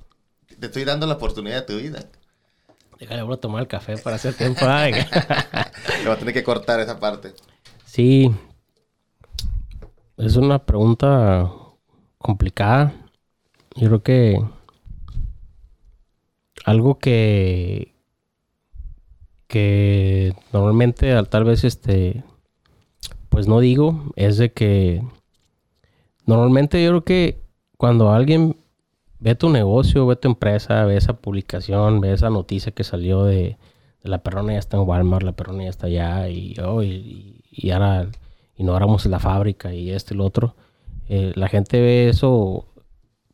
Te 0.60 0.66
estoy 0.66 0.84
dando 0.84 1.08
la 1.08 1.14
oportunidad 1.14 1.62
de 1.62 1.74
tu 1.74 1.82
vida. 1.82 2.10
Déjale 3.02 3.34
a 3.34 3.38
tomar 3.38 3.62
el 3.64 3.68
café 3.68 3.97
para 3.97 4.18
hacer 4.18 4.36
tiempo. 4.36 4.62
Le 4.66 6.08
va 6.08 6.14
a 6.14 6.18
tener 6.18 6.36
que 6.36 6.43
cortar 6.43 6.80
esa 6.80 6.99
parte. 6.99 7.34
Sí. 7.84 8.32
Es 10.18 10.36
una 10.36 10.64
pregunta 10.64 11.52
complicada. 12.20 12.93
Yo 13.76 13.88
creo 13.88 14.04
que 14.04 14.39
algo 16.64 16.99
que 16.99 17.95
que 19.47 20.34
normalmente 20.54 21.12
tal 21.24 21.43
vez 21.43 21.64
este 21.64 22.24
pues 23.30 23.47
no 23.47 23.60
digo 23.60 24.14
es 24.16 24.38
de 24.38 24.54
que 24.54 25.02
normalmente 26.28 26.82
yo 26.84 26.91
creo 26.91 27.04
que 27.04 27.41
cuando 27.78 28.12
alguien 28.12 28.58
ve 29.22 29.36
tu 29.36 29.49
negocio, 29.49 30.05
ve 30.05 30.17
tu 30.17 30.28
empresa, 30.28 30.84
ve 30.86 30.97
esa 30.97 31.13
publicación, 31.13 32.01
ve 32.01 32.13
esa 32.13 32.30
noticia 32.30 32.74
que 32.74 32.84
salió 32.84 33.24
de, 33.24 33.57
la 34.03 34.24
perrona 34.24 34.53
ya 34.53 34.59
está 34.59 34.78
en 34.78 34.84
Walmart, 34.84 35.24
la 35.24 35.32
perrona 35.32 35.63
ya 35.63 35.69
está 35.69 35.88
allá 35.88 36.30
y, 36.30 36.55
oh, 36.59 36.84
y, 36.84 37.43
ahora 37.72 38.09
inauguramos 38.57 39.05
la 39.05 39.19
fábrica 39.19 39.74
y 39.74 39.91
esto 39.91 40.13
y 40.13 40.17
lo 40.17 40.26
otro, 40.26 40.55
eh, 41.07 41.32
la 41.36 41.47
gente 41.47 41.80
ve 41.80 42.09
eso 42.09 42.65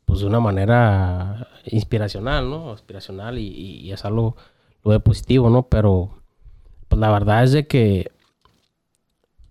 pues 0.05 0.21
de 0.21 0.27
una 0.27 0.39
manera 0.39 1.47
inspiracional, 1.65 2.49
¿no? 2.49 2.71
Inspiracional 2.71 3.39
y, 3.39 3.47
y 3.47 3.91
es 3.91 4.05
algo 4.05 4.37
de 4.85 4.99
positivo, 4.99 5.49
¿no? 5.49 5.63
Pero 5.63 6.11
pues 6.87 6.99
la 6.99 7.11
verdad 7.11 7.43
es 7.43 7.51
de 7.51 7.67
que 7.67 8.11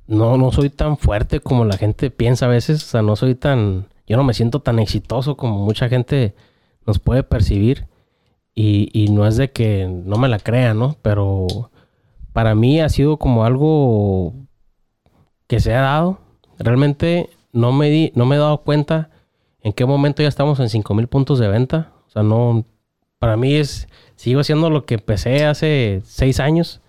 no, 0.07 0.37
no 0.37 0.53
soy 0.53 0.71
tan 0.71 0.97
fuerte 0.97 1.41
como 1.41 1.65
la 1.65 1.77
gente 1.77 2.11
piensa 2.11 2.47
a 2.47 2.51
veces. 2.51 2.83
O 2.83 2.87
sea, 2.87 3.03
no 3.03 3.17
soy 3.17 3.35
tan. 3.35 3.87
Yo 4.07 4.17
no 4.17 4.25
me 4.25 4.35
siento 4.35 4.61
tan 4.61 4.79
exitoso 4.79 5.37
como 5.37 5.59
mucha 5.65 5.89
gente 5.89 6.35
nos 6.87 6.99
puede 6.99 7.23
percibir. 7.23 7.87
Y, 8.55 8.89
y 8.93 9.11
no 9.11 9.27
es 9.27 9.37
de 9.37 9.53
que 9.53 9.87
no 9.87 10.17
me 10.17 10.29
la 10.29 10.39
crean, 10.39 10.79
¿no? 10.79 10.97
Pero 11.03 11.47
para 12.33 12.55
mí 12.55 12.81
ha 12.81 12.89
sido 12.89 13.19
como 13.19 13.45
algo 13.45 14.35
que 15.47 15.61
se 15.61 15.75
ha 15.75 15.83
dado. 15.83 16.19
Realmente 16.59 17.29
no 17.53 17.73
me, 17.73 17.91
di, 17.91 18.13
no 18.15 18.25
me 18.27 18.37
he 18.37 18.39
dado 18.39 18.59
cuenta 18.59 19.11
en 19.61 19.73
qué 19.73 19.85
momento 19.85 20.23
ya 20.23 20.29
estamos 20.29 20.61
en 20.61 20.69
5000 20.71 21.09
puntos 21.09 21.39
de 21.39 21.49
venta. 21.49 21.93
O 22.07 22.11
sea, 22.11 22.23
no. 22.23 22.65
Para 23.19 23.37
mí 23.37 23.55
es. 23.55 23.89
Sigo 24.17 24.41
haciendo 24.41 24.71
lo 24.71 24.87
que 24.87 24.95
empecé 24.95 25.45
hace 25.45 26.01
seis 26.05 26.41
años 26.41 26.81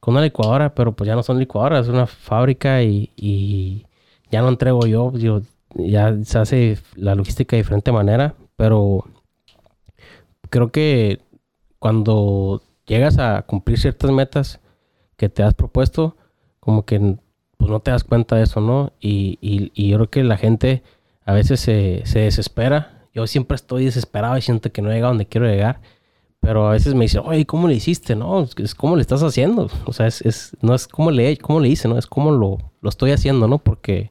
con 0.00 0.14
una 0.14 0.22
licuadora, 0.22 0.74
pero 0.74 0.96
pues 0.96 1.06
ya 1.06 1.14
no 1.14 1.22
son 1.22 1.38
licuadoras, 1.38 1.86
es 1.86 1.92
una 1.92 2.06
fábrica 2.06 2.82
y, 2.82 3.86
ya 4.30 4.40
no 4.40 4.48
entrego 4.48 4.86
yo, 4.86 5.12
yo, 5.12 5.42
ya 5.74 6.16
se 6.24 6.38
hace 6.38 6.78
la 6.94 7.14
logística 7.14 7.56
de 7.56 7.62
diferente 7.62 7.92
manera, 7.92 8.34
pero 8.56 9.04
creo 10.50 10.70
que 10.70 11.20
cuando 11.78 12.62
llegas 12.86 13.18
a 13.18 13.42
cumplir 13.42 13.78
ciertas 13.78 14.10
metas 14.10 14.60
que 15.16 15.28
te 15.28 15.42
has 15.42 15.54
propuesto, 15.54 16.16
como 16.58 16.84
que 16.84 17.16
pues 17.56 17.70
no 17.70 17.80
te 17.80 17.90
das 17.90 18.04
cuenta 18.04 18.36
de 18.36 18.44
eso, 18.44 18.60
¿no? 18.60 18.92
Y, 19.00 19.38
y, 19.40 19.88
yo 19.88 19.98
creo 19.98 20.10
que 20.10 20.24
la 20.24 20.38
gente 20.38 20.82
a 21.26 21.32
veces 21.34 21.60
se, 21.60 22.02
se 22.04 22.20
desespera. 22.20 23.06
Yo 23.12 23.26
siempre 23.26 23.54
estoy 23.54 23.84
desesperado 23.84 24.36
y 24.38 24.42
siento 24.42 24.72
que 24.72 24.80
no 24.82 24.90
llega 24.90 25.08
donde 25.08 25.26
quiero 25.26 25.46
llegar. 25.46 25.80
Pero 26.40 26.68
a 26.68 26.72
veces 26.72 26.94
me 26.94 27.04
dicen, 27.04 27.20
oye, 27.24 27.44
¿cómo 27.44 27.68
le 27.68 27.74
hiciste? 27.74 28.16
No, 28.16 28.42
es 28.56 28.74
cómo 28.74 28.96
le 28.96 29.02
estás 29.02 29.22
haciendo. 29.22 29.68
O 29.84 29.92
sea, 29.92 30.06
es, 30.06 30.22
es, 30.22 30.56
no 30.62 30.74
es 30.74 30.88
cómo 30.88 31.10
le, 31.10 31.36
cómo 31.36 31.60
le 31.60 31.68
hice, 31.68 31.86
¿no? 31.86 31.98
Es 31.98 32.06
cómo 32.06 32.32
lo, 32.32 32.58
lo 32.80 32.88
estoy 32.88 33.12
haciendo, 33.12 33.46
¿no? 33.46 33.58
Porque 33.58 34.10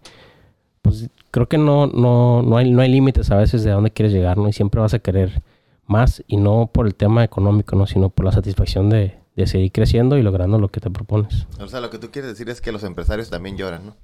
pues 0.89 1.09
creo 1.31 1.47
que 1.47 1.57
no, 1.57 1.87
no, 1.87 2.41
no 2.41 2.57
hay, 2.57 2.71
no 2.71 2.81
hay 2.81 2.89
límites 2.89 3.31
a 3.31 3.37
veces 3.37 3.63
de 3.63 3.71
dónde 3.71 3.91
quieres 3.91 4.13
llegar, 4.13 4.37
¿no? 4.37 4.47
Y 4.49 4.53
siempre 4.53 4.81
vas 4.81 4.93
a 4.93 4.99
querer 4.99 5.41
más 5.87 6.23
y 6.27 6.37
no 6.37 6.69
por 6.71 6.85
el 6.85 6.95
tema 6.95 7.23
económico, 7.23 7.75
¿no? 7.75 7.87
Sino 7.87 8.09
por 8.09 8.25
la 8.25 8.31
satisfacción 8.31 8.89
de, 8.89 9.17
de 9.35 9.47
seguir 9.47 9.71
creciendo 9.71 10.17
y 10.17 10.21
logrando 10.21 10.59
lo 10.59 10.67
que 10.69 10.79
te 10.79 10.89
propones. 10.91 11.47
O 11.59 11.67
sea, 11.67 11.79
lo 11.81 11.89
que 11.89 11.97
tú 11.97 12.11
quieres 12.11 12.29
decir 12.31 12.49
es 12.49 12.61
que 12.61 12.71
los 12.71 12.83
empresarios 12.83 13.29
también 13.29 13.57
lloran, 13.57 13.85
¿no? 13.87 13.95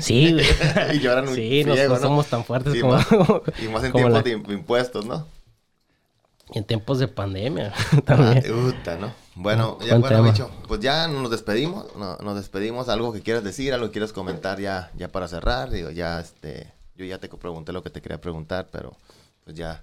Sí, 0.00 0.32
güey. 0.32 0.44
y 0.94 0.98
lloran 1.00 1.26
muy 1.26 1.34
Sí, 1.34 1.64
no, 1.64 1.76
somos 1.98 2.26
tan 2.26 2.44
fuertes 2.44 2.72
Sí, 2.72 2.80
como, 2.80 2.94
más- 2.94 3.06
Y 3.62 3.68
más 3.68 3.84
en 3.84 3.92
tiempos 3.92 4.12
la- 4.12 4.22
de 4.22 4.36
im- 4.38 4.52
impuestos, 4.52 5.06
¿no? 5.06 5.26
en 6.54 6.64
tiempos 6.64 6.98
de 6.98 7.08
pandemia 7.08 7.72
Ah, 7.92 8.00
también. 8.00 8.42
puta, 8.42 8.96
¿no? 8.96 9.12
Bueno, 9.40 9.78
ya, 9.80 9.96
Buen 9.98 10.00
bueno, 10.00 10.22
bicho, 10.24 10.50
pues 10.66 10.80
ya 10.80 11.06
nos 11.06 11.30
despedimos, 11.30 11.86
no- 11.96 12.16
nos 12.16 12.34
despedimos, 12.36 12.88
algo 12.88 13.12
que 13.12 13.20
quieras 13.22 13.44
decir, 13.44 13.72
algo 13.72 13.86
que 13.86 13.92
quieras 13.92 14.12
comentar 14.12 14.58
ya, 14.60 14.90
ya 14.96 15.08
para 15.08 15.28
cerrar, 15.28 15.70
digo, 15.70 15.90
ya, 15.90 16.18
este, 16.18 16.72
yo 16.96 17.04
ya 17.04 17.18
te 17.18 17.28
pregunté 17.28 17.72
lo 17.72 17.82
que 17.84 17.90
te 17.90 18.00
quería 18.02 18.20
preguntar, 18.20 18.66
pero 18.72 18.96
pues 19.44 19.56
ya 19.56 19.80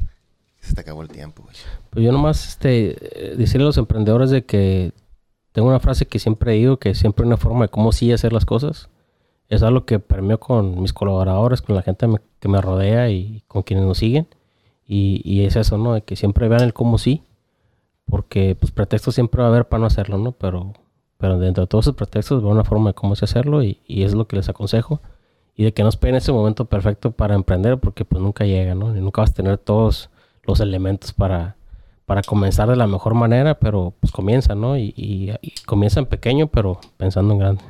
se 0.60 0.74
te 0.74 0.82
acabó 0.82 1.02
el 1.04 1.08
tiempo, 1.08 1.44
güey. 1.44 1.56
Pues 1.90 2.04
yo 2.04 2.12
nomás 2.12 2.46
este, 2.50 2.98
eh, 3.32 3.36
decirle 3.38 3.64
a 3.64 3.68
los 3.68 3.78
emprendedores 3.78 4.30
de 4.30 4.46
que 4.46 4.92
tengo 5.54 5.70
una 5.70 5.80
frase 5.80 6.06
que 6.06 6.20
siempre 6.20 6.52
digo, 6.54 6.78
que 6.78 6.94
siempre 6.94 7.24
hay 7.24 7.28
una 7.28 7.38
forma 7.38 7.64
de 7.66 7.70
cómo 7.70 7.94
sí 7.94 8.12
hacer 8.12 8.34
las 8.34 8.46
cosas. 8.46 8.90
Es 9.48 9.64
algo 9.64 9.86
que 9.86 10.00
permeo 10.00 10.40
con 10.40 10.82
mis 10.82 10.92
colaboradores, 10.92 11.62
con 11.62 11.76
la 11.76 11.82
gente 11.82 12.08
me- 12.08 12.20
que 12.42 12.50
me 12.50 12.60
rodea 12.60 13.10
y 13.10 13.42
con 13.48 13.62
quienes 13.64 13.86
nos 13.86 14.00
siguen. 14.00 14.28
Y, 14.86 15.22
y 15.24 15.46
es 15.46 15.56
eso, 15.56 15.78
¿no? 15.78 15.94
De 15.94 16.02
que 16.02 16.16
siempre 16.18 16.50
vean 16.50 16.62
el 16.64 16.74
cómo 16.74 16.98
sí. 16.98 17.24
Porque 18.06 18.56
pues 18.60 18.72
pretextos 18.72 19.16
siempre 19.16 19.42
va 19.42 19.48
a 19.48 19.52
haber 19.52 19.68
para 19.68 19.82
no 19.82 19.88
hacerlo, 19.88 20.18
¿no? 20.18 20.32
Pero, 20.34 20.74
pero 21.18 21.40
dentro 21.40 21.64
de 21.64 21.68
todos 21.68 21.86
esos 21.86 21.96
pretextos 21.96 22.42
veo 22.42 22.52
una 22.52 22.64
forma 22.64 22.92
de 22.92 22.94
cómo 22.94 23.14
hacerlo 23.14 23.64
y, 23.64 23.82
y 23.88 24.04
es 24.04 24.14
lo 24.14 24.28
que 24.28 24.36
les 24.36 24.50
aconsejo. 24.50 25.02
Y 25.56 25.64
de 25.64 25.74
que 25.74 25.84
no 25.84 25.90
esperen 25.90 26.16
ese 26.16 26.32
momento 26.34 26.66
perfecto 26.66 27.12
para 27.12 27.34
emprender 27.36 27.80
porque 27.80 28.04
pues 28.06 28.22
nunca 28.22 28.46
llega, 28.46 28.76
¿no? 28.76 28.96
Y 28.96 29.00
nunca 29.00 29.22
vas 29.22 29.32
a 29.32 29.34
tener 29.34 29.58
todos 29.58 30.10
los 30.44 30.60
elementos 30.60 31.14
para, 31.14 31.56
para 32.06 32.22
comenzar 32.22 32.70
de 32.70 32.76
la 32.76 32.88
mejor 32.88 33.14
manera, 33.14 33.58
pero 33.58 33.94
pues 34.00 34.12
comienza, 34.12 34.54
¿no? 34.54 34.78
Y, 34.78 34.94
y- 34.98 35.32
y 35.42 35.52
comienza 35.66 36.00
en 36.00 36.06
pequeño, 36.08 36.48
pero 36.48 36.80
pensando 36.98 37.34
en 37.34 37.40
grande. 37.40 37.64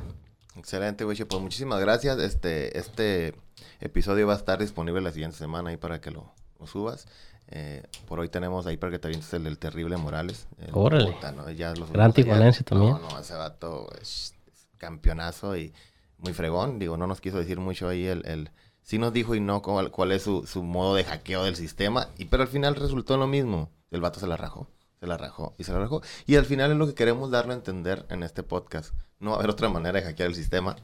Excelente, 0.56 1.04
güey, 1.04 1.16
pues 1.24 1.40
muchísimas 1.40 1.80
gracias, 1.80 2.18
este, 2.18 2.76
este 2.78 3.34
episodio 3.80 4.26
va 4.26 4.32
a 4.32 4.36
estar 4.36 4.58
disponible 4.58 5.00
la 5.00 5.12
siguiente 5.12 5.36
semana 5.36 5.70
ahí 5.70 5.76
para 5.76 6.00
que 6.00 6.10
lo 6.10 6.32
subas. 6.66 7.06
Eh, 7.48 7.82
por 8.06 8.18
hoy 8.20 8.28
tenemos 8.28 8.66
ahí 8.66 8.76
para 8.76 8.90
que 8.92 8.98
te 8.98 9.08
avientes 9.08 9.32
el 9.32 9.58
terrible 9.58 9.96
Morales. 9.96 10.48
El 10.58 10.70
Órale. 10.72 11.12
puta, 11.12 11.32
¿no? 11.32 11.50
Ya 11.50 11.72
Gran 11.92 12.12
tijuanense 12.12 12.64
también. 12.64 12.92
No, 12.92 13.10
no, 13.10 13.18
ese 13.20 13.34
vato 13.34 13.88
es, 14.00 14.34
es 14.52 14.66
campeonazo 14.78 15.56
y 15.56 15.72
muy 16.18 16.32
fregón. 16.32 16.78
Digo, 16.78 16.96
no 16.96 17.06
nos 17.06 17.20
quiso 17.20 17.38
decir 17.38 17.58
mucho 17.60 17.88
ahí 17.88 18.06
el... 18.06 18.26
el 18.26 18.50
sí 18.82 18.98
nos 18.98 19.12
dijo 19.12 19.34
y 19.34 19.40
no 19.40 19.62
cuál, 19.62 19.90
cuál 19.90 20.12
es 20.12 20.22
su, 20.22 20.46
su 20.46 20.62
modo 20.62 20.94
de 20.94 21.04
hackeo 21.04 21.44
del 21.44 21.56
sistema. 21.56 22.08
Y, 22.18 22.26
pero 22.26 22.42
al 22.42 22.48
final 22.48 22.74
resultó 22.76 23.14
en 23.14 23.20
lo 23.20 23.26
mismo. 23.26 23.70
El 23.90 24.00
vato 24.00 24.20
se 24.20 24.26
la 24.26 24.36
rajó. 24.36 24.68
Se 25.00 25.06
la 25.06 25.16
rajó 25.16 25.54
y 25.58 25.64
se 25.64 25.72
la 25.72 25.78
rajó. 25.78 26.02
Y 26.26 26.36
al 26.36 26.46
final 26.46 26.72
es 26.72 26.76
lo 26.78 26.86
que 26.86 26.94
queremos 26.94 27.30
darle 27.30 27.52
a 27.52 27.56
entender 27.56 28.06
en 28.08 28.22
este 28.22 28.42
podcast. 28.42 28.94
No 29.20 29.30
va 29.30 29.36
a 29.36 29.38
haber 29.40 29.50
otra 29.50 29.68
manera 29.68 30.00
de 30.00 30.06
hackear 30.06 30.28
el 30.28 30.34
sistema 30.34 30.76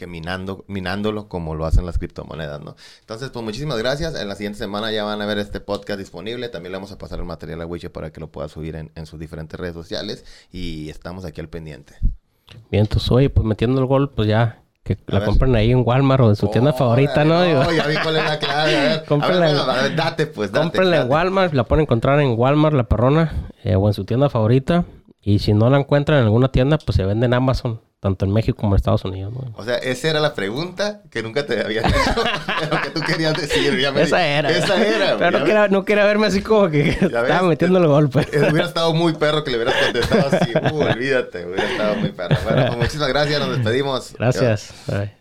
que 0.00 0.06
minando, 0.06 0.64
minándolo 0.66 1.28
como 1.28 1.54
lo 1.54 1.66
hacen 1.66 1.84
las 1.84 1.98
criptomonedas, 1.98 2.58
¿no? 2.62 2.74
Entonces, 3.00 3.28
pues 3.28 3.44
muchísimas 3.44 3.76
gracias. 3.76 4.14
En 4.18 4.28
la 4.28 4.34
siguiente 4.34 4.58
semana 4.58 4.90
ya 4.90 5.04
van 5.04 5.20
a 5.20 5.26
ver 5.26 5.36
este 5.36 5.60
podcast 5.60 5.98
disponible. 5.98 6.48
También 6.48 6.72
le 6.72 6.78
vamos 6.78 6.90
a 6.90 6.96
pasar 6.96 7.18
el 7.18 7.26
material 7.26 7.60
a 7.60 7.66
Wiche 7.66 7.90
para 7.90 8.10
que 8.10 8.18
lo 8.18 8.28
pueda 8.28 8.48
subir 8.48 8.76
en, 8.76 8.90
en 8.94 9.04
sus 9.04 9.20
diferentes 9.20 9.60
redes 9.60 9.74
sociales. 9.74 10.24
Y 10.50 10.88
estamos 10.88 11.26
aquí 11.26 11.42
al 11.42 11.50
pendiente. 11.50 11.96
Bien, 12.70 12.84
entonces, 12.84 13.10
oye, 13.10 13.28
pues 13.28 13.46
metiendo 13.46 13.78
el 13.78 13.86
gol, 13.86 14.10
pues 14.10 14.26
ya, 14.26 14.62
que 14.84 14.96
la 15.06 15.18
ver. 15.18 15.28
compren 15.28 15.54
ahí 15.54 15.70
en 15.70 15.82
Walmart 15.86 16.22
o 16.22 16.30
en 16.30 16.36
su 16.36 16.48
tienda 16.48 16.72
favorita, 16.72 17.22
¿no? 17.26 17.42
Digo, 17.42 17.62
ya 17.70 17.86
vi 17.86 17.96
cuál 18.02 18.16
es 18.16 18.24
la 18.24 18.38
clave. 18.38 18.54
A 18.58 18.64
ver, 18.64 18.76
a 18.78 18.96
ver, 18.96 19.04
Cómprenla 19.04 19.50
en- 19.50 19.56
bueno, 19.58 19.70
a 19.72 19.82
ver, 19.82 19.96
date 19.96 20.26
pues, 20.28 20.50
date. 20.50 20.62
Cómprenla 20.62 21.02
en. 21.02 21.10
Walmart, 21.10 21.52
la 21.52 21.64
pueden 21.64 21.82
encontrar 21.82 22.18
en 22.20 22.38
Walmart, 22.38 22.74
La 22.74 22.84
Perrona, 22.84 23.50
eh, 23.64 23.76
o 23.76 23.86
en 23.86 23.92
su 23.92 24.06
tienda 24.06 24.30
favorita. 24.30 24.86
Y 25.20 25.40
si 25.40 25.52
no 25.52 25.68
la 25.68 25.78
encuentran 25.78 26.20
en 26.20 26.24
alguna 26.24 26.50
tienda, 26.50 26.78
pues 26.78 26.96
se 26.96 27.04
vende 27.04 27.26
en 27.26 27.34
Amazon, 27.34 27.82
tanto 28.00 28.24
en 28.24 28.32
México 28.32 28.56
como 28.58 28.74
en 28.74 28.76
Estados 28.76 29.04
Unidos, 29.04 29.32
¿no? 29.34 29.52
O 29.56 29.62
sea, 29.64 29.76
esa 29.76 30.08
era 30.08 30.20
la 30.20 30.34
pregunta 30.34 31.02
que 31.10 31.22
nunca 31.22 31.44
te 31.44 31.60
había 31.60 31.82
hecho. 31.82 31.90
lo 32.70 32.80
que 32.82 32.90
tú 32.90 33.00
querías 33.02 33.34
decir. 33.34 33.78
ya 33.78 33.92
me- 33.92 34.02
Esa 34.02 34.26
era. 34.26 34.50
Esa 34.50 34.82
era. 34.86 35.18
Pero 35.18 35.38
no 35.38 35.44
quería, 35.44 35.68
no 35.68 35.84
quería 35.84 36.04
verme 36.06 36.26
así 36.26 36.40
como 36.40 36.70
que 36.70 36.88
estaba 36.90 37.22
ves? 37.22 37.42
metiendo 37.42 37.78
el 37.78 37.86
gol, 37.86 38.08
pues. 38.08 38.26
Eh, 38.32 38.48
Hubiera 38.50 38.66
estado 38.68 38.94
muy 38.94 39.12
perro 39.12 39.44
que 39.44 39.50
le 39.50 39.58
hubieras 39.58 39.74
contestado 39.84 40.28
así. 40.32 40.50
Uh, 40.72 40.78
olvídate, 40.80 41.44
hubiera 41.44 41.70
estado 41.70 41.94
muy 41.96 42.08
perro. 42.10 42.36
Bueno, 42.44 42.66
pues 42.68 42.78
muchísimas 42.78 43.08
gracias, 43.08 43.38
nos 43.38 43.50
despedimos. 43.56 44.14
Gracias. 44.18 44.72
Bye. 44.86 45.19